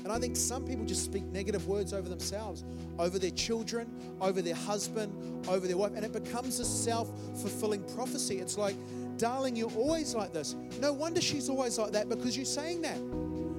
And 0.03 0.11
I 0.11 0.17
think 0.19 0.35
some 0.35 0.65
people 0.65 0.85
just 0.85 1.03
speak 1.03 1.23
negative 1.25 1.67
words 1.67 1.93
over 1.93 2.09
themselves, 2.09 2.63
over 2.97 3.19
their 3.19 3.31
children, 3.31 3.87
over 4.19 4.41
their 4.41 4.55
husband, 4.55 5.47
over 5.47 5.67
their 5.67 5.77
wife, 5.77 5.91
and 5.95 6.03
it 6.03 6.11
becomes 6.11 6.59
a 6.59 6.65
self 6.65 7.09
fulfilling 7.39 7.83
prophecy. 7.95 8.39
It's 8.39 8.57
like, 8.57 8.75
darling, 9.17 9.55
you're 9.55 9.71
always 9.73 10.15
like 10.15 10.33
this. 10.33 10.55
No 10.79 10.93
wonder 10.93 11.21
she's 11.21 11.49
always 11.49 11.77
like 11.77 11.91
that 11.91 12.09
because 12.09 12.35
you're 12.35 12.45
saying 12.45 12.81
that. 12.81 12.97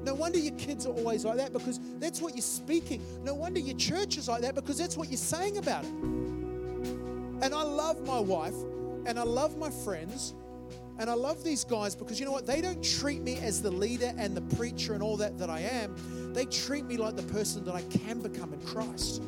No 0.05 0.15
wonder 0.15 0.39
your 0.39 0.55
kids 0.55 0.87
are 0.87 0.93
always 0.93 1.25
like 1.25 1.37
that 1.37 1.53
because 1.53 1.81
that's 1.99 2.21
what 2.21 2.35
you're 2.35 2.43
speaking. 2.43 3.03
No 3.23 3.35
wonder 3.35 3.61
your 3.61 3.77
church 3.77 4.17
is 4.17 4.29
like 4.29 4.43
that 4.43 4.55
because 4.55 4.79
that's 4.79 4.97
what 4.97 5.09
you're 5.09 5.17
saying 5.17 5.59
about 5.59 5.85
it. 5.85 5.91
And 5.91 7.55
I 7.55 7.63
love 7.63 8.05
my 8.07 8.19
wife 8.19 8.55
and 9.07 9.19
I 9.19 9.23
love 9.23 9.57
my 9.57 9.71
friends 9.71 10.35
and 10.99 11.09
I 11.09 11.15
love 11.15 11.43
these 11.43 11.65
guys 11.65 11.95
because 11.95 12.21
you 12.21 12.27
know 12.27 12.33
what? 12.33 12.47
They 12.47 12.61
don't 12.61 12.83
treat 12.83 13.23
me 13.23 13.37
as 13.39 13.63
the 13.63 13.71
leader 13.71 14.13
and 14.17 14.37
the 14.37 14.57
preacher 14.57 14.95
and 14.95 15.03
all 15.03 15.17
that 15.17 15.39
that 15.39 15.51
I 15.51 15.61
am. 15.61 16.33
They 16.33 16.45
treat 16.45 16.85
me 16.85 16.97
like 16.97 17.17
the 17.17 17.23
person 17.25 17.65
that 17.65 17.75
I 17.75 17.83
can 17.83 18.21
become 18.21 18.53
in 18.53 18.61
Christ. 18.61 19.23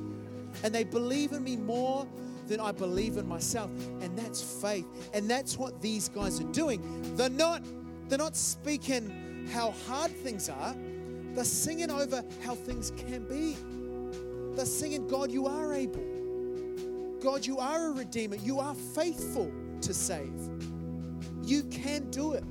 And 0.62 0.74
they 0.74 0.84
believe 0.84 1.32
in 1.32 1.42
me 1.42 1.56
more 1.56 2.06
than 2.46 2.60
I 2.60 2.72
believe 2.72 3.16
in 3.16 3.26
myself. 3.26 3.70
And 4.00 4.16
that's 4.16 4.42
faith. 4.42 4.86
And 5.14 5.28
that's 5.28 5.56
what 5.56 5.80
these 5.80 6.08
guys 6.08 6.40
are 6.40 6.52
doing. 6.52 6.80
They're 7.16 7.28
not 7.30 7.62
they're 8.08 8.18
not 8.18 8.36
speaking 8.36 9.23
how 9.53 9.72
hard 9.86 10.11
things 10.11 10.49
are, 10.49 10.74
they're 11.34 11.45
singing 11.45 11.90
over 11.90 12.22
how 12.45 12.55
things 12.55 12.92
can 12.97 13.24
be. 13.24 13.57
They're 14.57 14.66
singing, 14.66 15.09
God, 15.09 15.32
you 15.32 15.47
are 15.47 15.74
able. 15.74 16.05
God, 17.20 17.45
you 17.45 17.59
are 17.59 17.88
a 17.88 17.90
redeemer. 17.90 18.36
You 18.36 18.61
are 18.61 18.74
faithful 18.74 19.51
to 19.80 19.95
save. 19.95 20.32
You 21.42 21.64
can 21.64 22.11
do 22.11 22.32
it. 22.34 22.45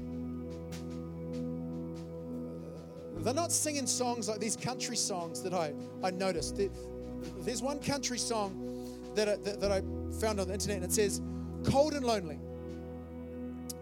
They're 3.23 3.33
not 3.33 3.53
singing 3.53 3.87
songs 3.87 4.27
like 4.27 4.39
these 4.39 4.57
country 4.57 4.97
songs 4.97 5.41
that 5.43 5.53
I, 5.53 5.73
I 6.03 6.11
noticed. 6.11 6.59
There's 7.39 7.61
one 7.61 7.79
country 7.79 8.17
song 8.17 8.59
that 9.15 9.29
I, 9.29 9.35
that, 9.37 9.61
that 9.61 9.71
I 9.71 9.81
found 10.19 10.41
on 10.41 10.47
the 10.47 10.53
internet 10.53 10.77
and 10.77 10.85
it 10.85 10.91
says, 10.91 11.21
Cold 11.63 11.93
and 11.93 12.05
Lonely. 12.05 12.39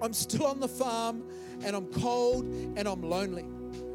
I'm 0.02 0.14
still 0.14 0.46
on 0.46 0.60
the 0.60 0.68
farm 0.68 1.24
and 1.64 1.76
I'm 1.76 1.86
cold 1.94 2.46
and 2.46 2.88
I'm 2.88 3.04
lonely. 3.04 3.46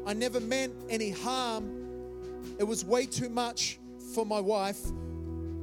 I 0.05 0.13
never 0.13 0.39
meant 0.39 0.73
any 0.89 1.09
harm. 1.09 1.69
It 2.59 2.63
was 2.63 2.85
way 2.85 3.05
too 3.05 3.29
much 3.29 3.79
for 4.13 4.25
my 4.25 4.39
wife. 4.39 4.79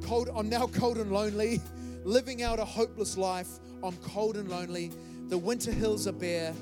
Cold, 0.03 0.29
I'm 0.35 0.49
now 0.49 0.67
cold 0.67 0.99
and 0.99 1.11
lonely, 1.11 1.61
living 2.05 2.43
out 2.43 2.59
a 2.59 2.65
hopeless 2.65 3.17
life. 3.17 3.49
I'm 3.83 3.97
cold 3.99 4.37
and 4.37 4.49
lonely. 4.51 4.93
The 5.29 5.39
winter 5.39 5.73
hills 5.73 6.07
are 6.07 6.13
bare. 6.13 6.53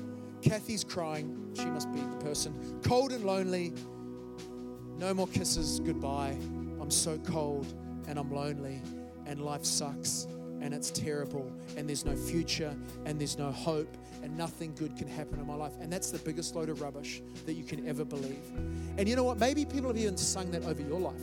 Kathy's 0.41 0.83
crying. 0.83 1.51
She 1.53 1.65
must 1.65 1.91
be 1.91 1.99
the 1.99 2.25
person. 2.25 2.79
Cold 2.83 3.11
and 3.11 3.25
lonely. 3.25 3.73
No 4.97 5.13
more 5.13 5.27
kisses. 5.27 5.81
Goodbye. 5.81 6.37
I'm 6.79 6.91
so 6.91 7.17
cold 7.17 7.67
and 8.07 8.17
I'm 8.17 8.31
lonely 8.31 8.81
and 9.25 9.41
life 9.41 9.65
sucks 9.65 10.27
and 10.63 10.73
it's 10.73 10.91
terrible 10.91 11.51
and 11.75 11.87
there's 11.87 12.05
no 12.05 12.15
future 12.15 12.73
and 13.05 13.19
there's 13.19 13.37
no 13.37 13.51
hope 13.51 13.97
and 14.23 14.35
nothing 14.37 14.73
good 14.75 14.95
can 14.95 15.09
happen 15.09 15.37
in 15.37 15.45
my 15.45 15.55
life. 15.55 15.73
And 15.81 15.91
that's 15.91 16.09
the 16.09 16.19
biggest 16.19 16.55
load 16.55 16.69
of 16.69 16.81
rubbish 16.81 17.21
that 17.45 17.53
you 17.53 17.65
can 17.65 17.85
ever 17.87 18.05
believe. 18.05 18.43
And 18.97 19.07
you 19.07 19.17
know 19.17 19.25
what? 19.25 19.37
Maybe 19.37 19.65
people 19.65 19.89
have 19.89 19.97
even 19.97 20.15
sung 20.15 20.51
that 20.51 20.63
over 20.63 20.81
your 20.81 20.99
life. 20.99 21.21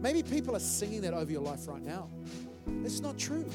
Maybe 0.00 0.22
people 0.22 0.56
are 0.56 0.60
singing 0.60 1.02
that 1.02 1.12
over 1.12 1.30
your 1.30 1.42
life 1.42 1.68
right 1.68 1.84
now. 1.84 2.08
It's 2.82 3.00
not 3.00 3.18
true. 3.18 3.48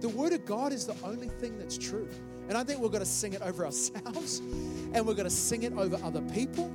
The 0.00 0.08
Word 0.08 0.32
of 0.32 0.44
God 0.44 0.72
is 0.72 0.84
the 0.84 0.96
only 1.04 1.28
thing 1.28 1.56
that's 1.56 1.78
true. 1.78 2.08
And 2.48 2.58
I 2.58 2.64
think 2.64 2.80
we're 2.80 2.88
going 2.88 3.04
to 3.04 3.06
sing 3.06 3.34
it 3.34 3.42
over 3.42 3.64
ourselves 3.64 4.38
and 4.92 5.06
we're 5.06 5.14
going 5.14 5.24
to 5.24 5.30
sing 5.30 5.62
it 5.62 5.72
over 5.74 5.96
other 6.04 6.22
people 6.22 6.72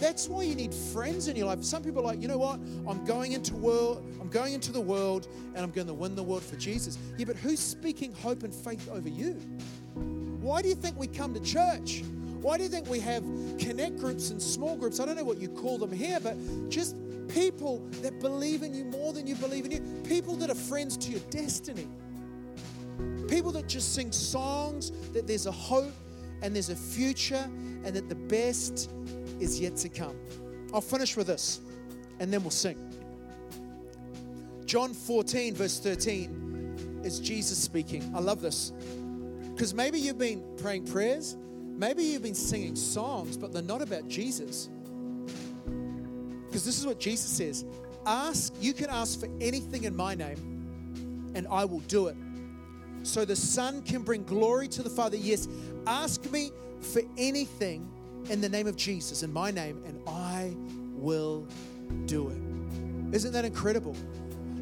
that's 0.00 0.28
why 0.28 0.42
you 0.42 0.54
need 0.54 0.74
friends 0.74 1.28
in 1.28 1.36
your 1.36 1.46
life. 1.46 1.62
Some 1.64 1.82
people 1.82 2.00
are 2.02 2.06
like, 2.06 2.22
you 2.22 2.28
know 2.28 2.38
what? 2.38 2.60
I'm 2.88 3.04
going 3.04 3.32
into 3.32 3.54
world, 3.54 4.04
I'm 4.20 4.28
going 4.28 4.52
into 4.52 4.72
the 4.72 4.80
world 4.80 5.28
and 5.54 5.64
I'm 5.64 5.70
going 5.70 5.86
to 5.86 5.94
win 5.94 6.14
the 6.14 6.22
world 6.22 6.42
for 6.42 6.56
Jesus. 6.56 6.98
Yeah, 7.18 7.26
but 7.26 7.36
who's 7.36 7.60
speaking 7.60 8.12
hope 8.14 8.42
and 8.42 8.54
faith 8.54 8.88
over 8.90 9.08
you? 9.08 9.32
Why 10.40 10.62
do 10.62 10.68
you 10.68 10.74
think 10.74 10.98
we 10.98 11.06
come 11.06 11.34
to 11.34 11.40
church? 11.40 12.02
Why 12.40 12.56
do 12.56 12.64
you 12.64 12.68
think 12.68 12.88
we 12.88 12.98
have 13.00 13.22
connect 13.58 13.98
groups 13.98 14.30
and 14.30 14.42
small 14.42 14.76
groups? 14.76 14.98
I 14.98 15.06
don't 15.06 15.16
know 15.16 15.24
what 15.24 15.38
you 15.38 15.48
call 15.48 15.78
them 15.78 15.92
here, 15.92 16.18
but 16.20 16.36
just 16.68 16.96
people 17.28 17.78
that 18.02 18.18
believe 18.20 18.62
in 18.64 18.74
you 18.74 18.84
more 18.84 19.12
than 19.12 19.26
you 19.26 19.36
believe 19.36 19.64
in 19.64 19.70
you. 19.70 20.02
People 20.04 20.34
that 20.36 20.50
are 20.50 20.56
friends 20.56 20.96
to 20.98 21.10
your 21.10 21.20
destiny. 21.30 21.86
People 23.28 23.52
that 23.52 23.68
just 23.68 23.94
sing 23.94 24.10
songs 24.10 24.90
that 25.12 25.26
there's 25.26 25.46
a 25.46 25.52
hope 25.52 25.94
and 26.42 26.54
there's 26.54 26.70
a 26.70 26.76
future 26.76 27.48
and 27.84 27.94
that 27.94 28.08
the 28.08 28.14
best 28.14 28.90
is 29.42 29.60
yet 29.60 29.76
to 29.78 29.88
come. 29.88 30.16
I'll 30.72 30.80
finish 30.80 31.16
with 31.16 31.26
this 31.26 31.60
and 32.20 32.32
then 32.32 32.42
we'll 32.42 32.50
sing. 32.50 32.78
John 34.64 34.94
14, 34.94 35.54
verse 35.54 35.80
13, 35.80 37.00
is 37.04 37.20
Jesus 37.20 37.58
speaking. 37.58 38.12
I 38.14 38.20
love 38.20 38.40
this. 38.40 38.72
Because 39.52 39.74
maybe 39.74 39.98
you've 39.98 40.18
been 40.18 40.42
praying 40.56 40.86
prayers, 40.86 41.36
maybe 41.36 42.04
you've 42.04 42.22
been 42.22 42.34
singing 42.34 42.76
songs, 42.76 43.36
but 43.36 43.52
they're 43.52 43.60
not 43.60 43.82
about 43.82 44.08
Jesus. 44.08 44.70
Because 46.46 46.64
this 46.64 46.78
is 46.78 46.86
what 46.86 47.00
Jesus 47.00 47.30
says 47.30 47.64
Ask, 48.06 48.54
you 48.60 48.72
can 48.72 48.90
ask 48.90 49.20
for 49.20 49.28
anything 49.40 49.84
in 49.84 49.94
my 49.94 50.14
name, 50.14 51.32
and 51.34 51.46
I 51.48 51.64
will 51.64 51.80
do 51.80 52.08
it. 52.08 52.16
So 53.02 53.24
the 53.24 53.36
Son 53.36 53.82
can 53.82 54.02
bring 54.02 54.22
glory 54.24 54.68
to 54.68 54.82
the 54.82 54.90
Father. 54.90 55.16
Yes, 55.16 55.48
ask 55.86 56.30
me 56.30 56.50
for 56.80 57.02
anything 57.18 57.88
in 58.28 58.40
the 58.40 58.48
name 58.48 58.66
of 58.66 58.76
Jesus, 58.76 59.22
in 59.22 59.32
my 59.32 59.50
name, 59.50 59.82
and 59.86 60.00
I 60.06 60.54
will 60.94 61.46
do 62.06 62.28
it. 62.28 63.14
Isn't 63.14 63.32
that 63.32 63.44
incredible? 63.44 63.96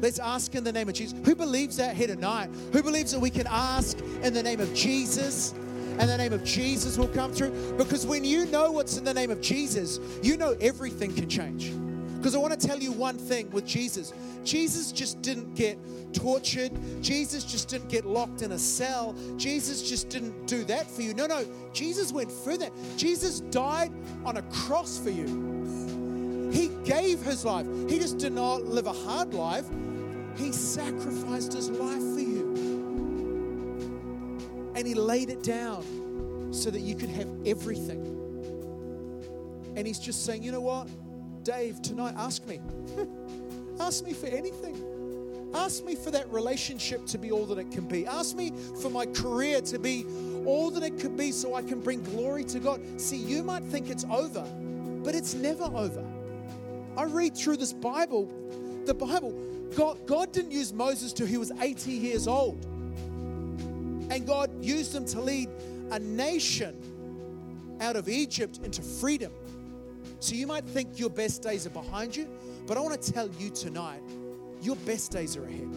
Let's 0.01 0.19
ask 0.19 0.55
in 0.55 0.63
the 0.63 0.71
name 0.71 0.89
of 0.89 0.95
Jesus. 0.95 1.17
Who 1.25 1.35
believes 1.35 1.77
that 1.77 1.95
here 1.95 2.07
tonight? 2.07 2.49
Who 2.73 2.81
believes 2.81 3.11
that 3.11 3.19
we 3.19 3.29
can 3.29 3.47
ask 3.47 3.99
in 4.23 4.33
the 4.33 4.41
name 4.41 4.59
of 4.59 4.73
Jesus? 4.73 5.53
And 5.99 6.09
the 6.09 6.17
name 6.17 6.33
of 6.33 6.43
Jesus 6.43 6.97
will 6.97 7.09
come 7.09 7.31
through. 7.31 7.51
Because 7.77 8.05
when 8.07 8.25
you 8.25 8.45
know 8.45 8.71
what's 8.71 8.97
in 8.97 9.03
the 9.03 9.13
name 9.13 9.29
of 9.29 9.41
Jesus, 9.41 9.99
you 10.23 10.37
know 10.37 10.55
everything 10.59 11.13
can 11.13 11.29
change. 11.29 11.71
Because 12.21 12.35
I 12.35 12.37
want 12.37 12.59
to 12.59 12.67
tell 12.67 12.77
you 12.77 12.91
one 12.91 13.17
thing 13.17 13.49
with 13.49 13.65
Jesus 13.65 14.13
Jesus 14.43 14.91
just 14.91 15.23
didn't 15.23 15.55
get 15.55 15.79
tortured. 16.13 16.71
Jesus 17.01 17.43
just 17.43 17.67
didn't 17.67 17.89
get 17.89 18.05
locked 18.05 18.43
in 18.43 18.51
a 18.51 18.59
cell. 18.59 19.15
Jesus 19.37 19.89
just 19.89 20.09
didn't 20.09 20.45
do 20.45 20.63
that 20.65 20.85
for 20.89 21.01
you. 21.01 21.15
No, 21.15 21.25
no. 21.25 21.43
Jesus 21.73 22.11
went 22.11 22.31
further. 22.31 22.69
Jesus 22.95 23.39
died 23.39 23.91
on 24.23 24.37
a 24.37 24.43
cross 24.43 24.99
for 24.99 25.09
you. 25.09 26.51
He 26.51 26.67
gave 26.83 27.21
his 27.21 27.43
life. 27.43 27.65
He 27.89 27.97
just 27.97 28.19
did 28.19 28.33
not 28.33 28.65
live 28.65 28.85
a 28.85 28.93
hard 28.93 29.33
life. 29.33 29.65
He 30.35 30.51
sacrificed 30.51 31.53
his 31.53 31.71
life 31.71 32.01
for 32.13 32.19
you. 32.19 32.51
And 34.75 34.85
he 34.85 34.93
laid 34.93 35.31
it 35.31 35.41
down 35.41 36.49
so 36.51 36.69
that 36.69 36.81
you 36.81 36.95
could 36.95 37.09
have 37.09 37.29
everything. 37.47 38.05
And 39.75 39.87
he's 39.87 39.99
just 39.99 40.23
saying, 40.23 40.43
you 40.43 40.51
know 40.51 40.61
what? 40.61 40.87
Dave, 41.43 41.81
tonight, 41.81 42.13
ask 42.17 42.45
me. 42.47 42.59
ask 43.79 44.03
me 44.03 44.13
for 44.13 44.27
anything. 44.27 44.91
Ask 45.53 45.83
me 45.83 45.95
for 45.95 46.11
that 46.11 46.31
relationship 46.31 47.05
to 47.07 47.17
be 47.17 47.31
all 47.31 47.45
that 47.47 47.57
it 47.57 47.71
can 47.71 47.85
be. 47.85 48.05
Ask 48.07 48.35
me 48.35 48.53
for 48.81 48.89
my 48.89 49.05
career 49.05 49.61
to 49.61 49.79
be 49.79 50.05
all 50.45 50.71
that 50.71 50.83
it 50.83 50.99
could 50.99 51.17
be 51.17 51.31
so 51.31 51.55
I 51.55 51.61
can 51.61 51.81
bring 51.81 52.01
glory 52.03 52.43
to 52.45 52.59
God. 52.59 52.81
See, 52.99 53.17
you 53.17 53.43
might 53.43 53.63
think 53.63 53.89
it's 53.89 54.05
over, 54.09 54.43
but 55.03 55.13
it's 55.13 55.33
never 55.33 55.65
over. 55.65 56.05
I 56.95 57.03
read 57.03 57.35
through 57.35 57.57
this 57.57 57.73
Bible, 57.73 58.29
the 58.85 58.93
Bible, 58.93 59.33
God, 59.75 60.05
God 60.05 60.31
didn't 60.31 60.51
use 60.51 60.73
Moses 60.73 61.13
till 61.13 61.27
he 61.27 61.37
was 61.37 61.51
80 61.59 61.91
years 61.91 62.27
old. 62.27 62.65
And 64.09 64.25
God 64.27 64.51
used 64.63 64.93
him 64.93 65.05
to 65.05 65.21
lead 65.21 65.49
a 65.91 65.99
nation 65.99 66.75
out 67.79 67.95
of 67.95 68.09
Egypt 68.09 68.59
into 68.63 68.81
freedom. 68.81 69.31
So 70.21 70.35
you 70.35 70.45
might 70.45 70.65
think 70.65 70.99
your 70.99 71.09
best 71.09 71.41
days 71.41 71.65
are 71.65 71.71
behind 71.71 72.15
you, 72.15 72.29
but 72.67 72.77
I 72.77 72.79
want 72.79 73.01
to 73.01 73.11
tell 73.11 73.27
you 73.39 73.49
tonight 73.49 74.03
your 74.61 74.75
best 74.75 75.11
days 75.11 75.35
are 75.35 75.43
ahead. 75.43 75.67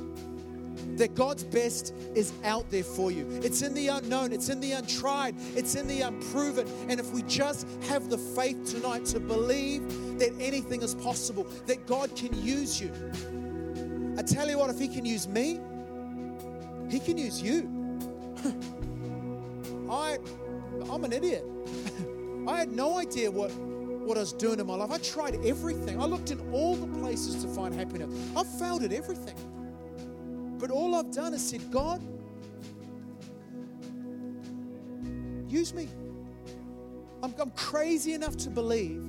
That 0.98 1.14
God's 1.14 1.44
best 1.44 1.94
is 2.14 2.30
out 2.44 2.70
there 2.70 2.84
for 2.84 3.10
you. 3.10 3.26
It's 3.42 3.62
in 3.62 3.72
the 3.72 3.88
unknown, 3.88 4.34
it's 4.34 4.50
in 4.50 4.60
the 4.60 4.72
untried, 4.72 5.34
it's 5.56 5.76
in 5.76 5.86
the 5.88 6.02
unproven. 6.02 6.68
And 6.90 7.00
if 7.00 7.10
we 7.12 7.22
just 7.22 7.66
have 7.88 8.10
the 8.10 8.18
faith 8.18 8.70
tonight 8.70 9.06
to 9.06 9.18
believe 9.18 10.18
that 10.18 10.30
anything 10.38 10.82
is 10.82 10.94
possible, 10.94 11.44
that 11.64 11.86
God 11.86 12.14
can 12.14 12.38
use 12.44 12.78
you. 12.78 12.92
I 14.18 14.22
tell 14.22 14.46
you 14.50 14.58
what, 14.58 14.68
if 14.68 14.78
He 14.78 14.88
can 14.88 15.06
use 15.06 15.26
me, 15.26 15.58
He 16.90 17.00
can 17.00 17.16
use 17.16 17.40
you. 17.40 17.62
I, 19.90 20.18
I'm 20.90 21.02
an 21.02 21.14
idiot. 21.14 21.46
I 22.46 22.58
had 22.58 22.70
no 22.70 22.98
idea 22.98 23.30
what 23.30 23.50
what 24.04 24.16
I 24.16 24.20
was 24.20 24.32
doing 24.32 24.60
in 24.60 24.66
my 24.66 24.74
life. 24.74 24.90
I 24.90 24.98
tried 24.98 25.36
everything. 25.44 26.00
I 26.00 26.06
looked 26.06 26.30
in 26.30 26.40
all 26.52 26.76
the 26.76 26.86
places 26.98 27.42
to 27.42 27.48
find 27.48 27.74
happiness. 27.74 28.12
I've 28.36 28.46
failed 28.46 28.82
at 28.82 28.92
everything. 28.92 29.34
But 30.58 30.70
all 30.70 30.94
I've 30.94 31.10
done 31.10 31.34
is 31.34 31.46
said, 31.46 31.70
God, 31.70 32.02
use 35.48 35.74
me. 35.74 35.88
I'm, 37.22 37.34
I'm 37.38 37.50
crazy 37.50 38.12
enough 38.12 38.36
to 38.38 38.50
believe 38.50 39.02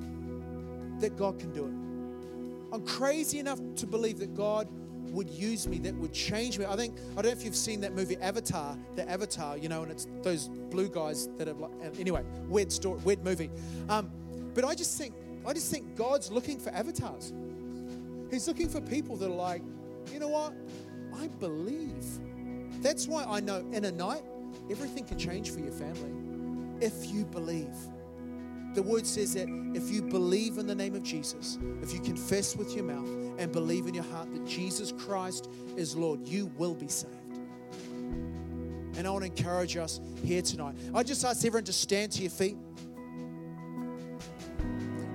that 1.00 1.18
God 1.18 1.40
can 1.40 1.52
do 1.52 1.66
it. 1.66 2.74
I'm 2.74 2.86
crazy 2.86 3.40
enough 3.40 3.60
to 3.78 3.88
believe 3.88 4.20
that 4.20 4.34
God 4.34 4.68
would 5.12 5.30
use 5.30 5.68
me, 5.68 5.78
that 5.80 5.96
would 5.96 6.14
change 6.14 6.60
me. 6.60 6.66
I 6.66 6.76
think, 6.76 6.98
I 7.12 7.22
don't 7.22 7.26
know 7.26 7.32
if 7.32 7.46
you've 7.46 7.56
seen 7.56 7.80
that 7.82 7.94
movie 7.94 8.18
Avatar, 8.18 8.78
the 8.96 9.10
Avatar, 9.10 9.58
you 9.58 9.70
know, 9.70 9.84
and 9.84 9.92
it's 9.92 10.08
those 10.24 10.50
blue 10.50 10.90
guys 10.90 11.30
that 11.38 11.48
have, 11.48 11.60
like, 11.60 11.72
anyway, 12.00 12.24
weird 12.48 12.72
story, 12.72 13.00
weird 13.04 13.24
movie. 13.24 13.50
Um, 13.88 14.12
but 14.56 14.66
I 14.66 14.74
just 14.74 14.98
think, 14.98 15.14
I 15.46 15.54
just 15.54 15.70
think 15.70 15.96
God's 15.96 16.32
looking 16.32 16.58
for 16.58 16.72
avatars. 16.72 17.34
He's 18.32 18.48
looking 18.48 18.70
for 18.70 18.82
people 18.82 19.16
that 19.18 19.28
are 19.28 19.36
like, 19.36 19.62
you 20.12 20.20
know 20.20 20.30
what? 20.30 20.54
I 21.16 21.28
believe. 21.28 22.04
That's 22.82 23.08
why 23.08 23.24
I 23.26 23.40
know 23.42 23.64
in 23.72 23.86
a 23.86 23.92
night, 23.92 24.24
everything 24.72 25.06
can 25.06 25.20
change 25.20 25.52
for 25.52 25.60
your 25.60 25.72
family 25.72 26.12
if 26.82 27.12
you 27.12 27.26
believe. 27.26 27.76
The 28.74 28.82
word 28.82 29.06
says 29.06 29.34
that 29.36 29.48
if 29.74 29.90
you 29.90 30.02
believe 30.02 30.58
in 30.58 30.68
the 30.68 30.76
name 30.76 30.96
of 30.96 31.04
Jesus, 31.04 31.58
if 31.82 31.94
you 31.94 32.02
confess 32.02 32.56
with 32.56 32.76
your 32.76 32.84
mouth 32.84 33.08
and 33.38 33.52
believe 33.52 33.88
in 33.88 33.94
your 33.94 34.04
heart 34.04 34.34
that 34.34 34.46
Jesus 34.46 34.92
Christ 34.92 35.50
is 35.78 35.96
Lord, 35.96 36.28
you 36.28 36.48
will 36.58 36.76
be 36.76 36.88
saved. 36.88 37.14
And 38.98 39.06
I 39.06 39.10
want 39.10 39.24
to 39.24 39.28
encourage 39.28 39.78
us 39.78 40.00
here 40.24 40.42
tonight. 40.42 40.76
I 40.94 41.04
just 41.04 41.24
ask 41.24 41.46
everyone 41.46 41.66
to 41.66 41.74
stand 41.74 42.12
to 42.14 42.22
your 42.22 42.32
feet. 42.32 42.58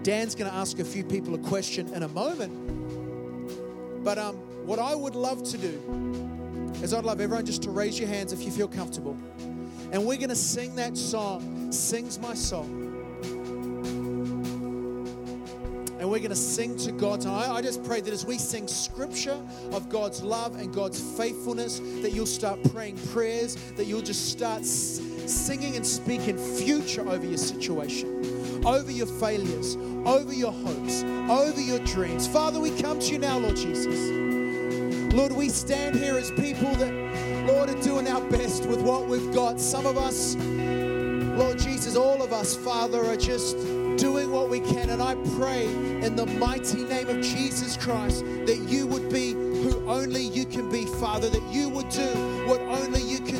Dan's 0.03 0.34
going 0.34 0.51
to 0.51 0.57
ask 0.57 0.78
a 0.78 0.84
few 0.84 1.05
people 1.05 1.34
a 1.34 1.38
question 1.38 1.92
in 1.92 2.03
a 2.03 2.09
moment. 2.09 4.05
But 4.05 4.16
um, 4.18 4.36
what 4.66 4.78
I 4.78 4.94
would 4.94 5.14
love 5.14 5.44
to 5.44 5.59
do 5.59 6.72
is 6.82 6.94
I'd 6.94 7.05
love 7.05 7.20
everyone 7.20 7.44
just 7.44 7.62
to 7.64 7.70
raise 7.70 7.98
your 7.98 8.09
hands 8.09 8.32
if 8.32 8.42
you 8.42 8.51
feel 8.51 8.68
comfortable. 8.68 9.16
And 9.92 10.07
we're 10.07 10.16
going 10.16 10.30
to 10.30 10.36
sing 10.36 10.76
that 10.76 10.96
song, 10.96 11.70
Sings 11.70 12.18
My 12.18 12.32
Soul. 12.32 12.64
And 15.98 16.09
we're 16.09 16.18
going 16.18 16.30
to 16.30 16.36
sing 16.36 16.78
to 16.78 16.92
God 16.92 17.20
tonight. 17.20 17.51
I 17.51 17.61
just 17.61 17.84
pray 17.84 18.01
that 18.01 18.11
as 18.11 18.24
we 18.24 18.38
sing 18.38 18.66
scripture 18.68 19.38
of 19.72 19.90
God's 19.90 20.22
love 20.22 20.55
and 20.59 20.72
God's 20.72 20.98
faithfulness, 21.18 21.80
that 22.01 22.12
you'll 22.12 22.24
start 22.24 22.59
praying 22.72 22.96
prayers, 23.12 23.57
that 23.72 23.84
you'll 23.84 24.01
just 24.01 24.30
start 24.30 24.64
singing 24.64 25.76
and 25.76 25.86
speaking 25.86 26.38
future 26.38 27.07
over 27.07 27.26
your 27.26 27.36
situation, 27.36 28.39
over 28.64 28.90
your 28.90 29.06
failures, 29.06 29.76
over 30.06 30.32
your 30.32 30.52
hopes, 30.52 31.02
over 31.02 31.61
your 31.61 31.78
dreams. 31.80 32.26
Father, 32.26 32.61
we 32.61 32.70
come 32.80 32.98
to 33.00 33.12
you 33.12 33.18
now, 33.18 33.38
Lord 33.38 33.56
Jesus. 33.56 34.11
Lord, 35.12 35.32
we 35.32 35.48
stand 35.48 35.96
here 35.96 36.16
as 36.16 36.30
people 36.30 36.70
that, 36.76 37.46
Lord, 37.46 37.68
are 37.68 37.82
doing 37.82 38.06
our 38.08 38.20
best 38.30 38.66
with 38.66 38.80
what 38.80 39.06
we've 39.06 39.32
got. 39.34 39.61
Some 39.61 39.86
of 39.86 39.98
us, 39.98 40.36
Lord 40.36 41.58
Jesus, 41.58 41.96
all 41.96 42.22
of 42.22 42.32
us, 42.32 42.54
Father, 42.56 43.04
are 43.04 43.16
just 43.16 43.56
doing 43.96 44.30
what 44.30 44.48
we 44.48 44.61
can. 44.61 44.90
And 44.90 45.02
I 45.02 45.14
pray 45.36 45.64
in 45.66 46.14
the 46.16 46.26
mighty 46.26 46.84
name 46.84 47.08
of 47.08 47.20
Jesus 47.22 47.76
Christ 47.76 48.24
that 48.46 48.58
you 48.68 48.86
would 48.86 49.11
be 49.11 49.32
who 49.32 49.82
only 49.88 50.22
you 50.22 50.44
can 50.44 50.70
be, 50.70 50.86
Father, 50.86 51.28
that 51.28 51.42
you 51.52 51.68
would 51.68 51.88
do 51.90 52.08
what 52.46 52.61
only 52.61 53.02
you 53.02 53.18
can. 53.20 53.39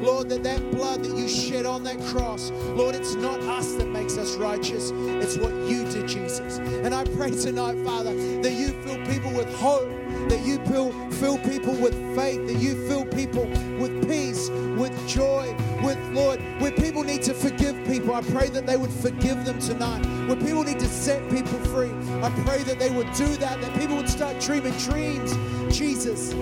Lord, 0.00 0.28
that 0.30 0.42
that 0.44 0.70
blood 0.70 1.04
that 1.04 1.16
you 1.16 1.28
shed 1.28 1.66
on 1.66 1.84
that 1.84 2.00
cross, 2.06 2.50
Lord, 2.50 2.94
it's 2.94 3.14
not 3.14 3.40
us 3.40 3.74
that 3.74 3.88
makes 3.88 4.16
us 4.16 4.36
righteous, 4.36 4.90
it's 4.94 5.36
what 5.36 5.52
you 5.68 5.84
did, 5.90 6.08
Jesus. 6.08 6.58
And 6.58 6.94
I 6.94 7.04
pray 7.04 7.30
tonight, 7.30 7.76
Father, 7.84 8.14
that 8.42 8.52
you 8.52 8.68
fill 8.82 9.04
people 9.06 9.30
with 9.32 9.52
hope, 9.56 9.88
that 10.30 10.40
you 10.44 10.58
fill, 10.64 10.92
fill 11.12 11.38
people 11.38 11.74
with 11.74 11.94
faith, 12.16 12.46
that 12.46 12.56
you 12.56 12.88
fill 12.88 13.04
people 13.04 13.44
with 13.78 14.08
peace, 14.08 14.48
with 14.78 14.96
joy, 15.06 15.54
with, 15.82 15.98
Lord, 16.12 16.40
where 16.60 16.72
people 16.72 17.02
need 17.02 17.22
to 17.24 17.34
forgive 17.34 17.76
people, 17.86 18.14
I 18.14 18.22
pray 18.22 18.48
that 18.48 18.66
they 18.66 18.76
would 18.76 18.90
forgive 18.90 19.44
them 19.44 19.58
tonight. 19.58 20.04
Where 20.26 20.36
people 20.36 20.62
need 20.62 20.78
to 20.78 20.88
set 20.88 21.22
people 21.30 21.58
free, 21.66 21.90
I 22.22 22.30
pray 22.44 22.62
that 22.62 22.78
they 22.78 22.90
would 22.90 23.12
do 23.14 23.26
that, 23.36 23.60
that 23.60 23.78
people 23.78 23.96
would 23.96 24.08
start 24.08 24.40
dreaming 24.40 24.76
dreams, 24.78 25.32
Jesus, 25.76 26.32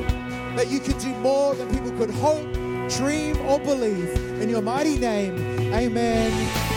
that 0.57 0.69
you 0.69 0.79
could 0.79 0.99
do 0.99 1.09
more 1.17 1.55
than 1.55 1.69
people 1.71 1.91
could 1.93 2.11
hope 2.11 2.68
dream, 2.89 3.37
or 3.43 3.59
believe. 3.61 4.15
In 4.41 4.49
your 4.49 4.63
mighty 4.63 4.99
name, 4.99 5.37
amen. 5.73 6.68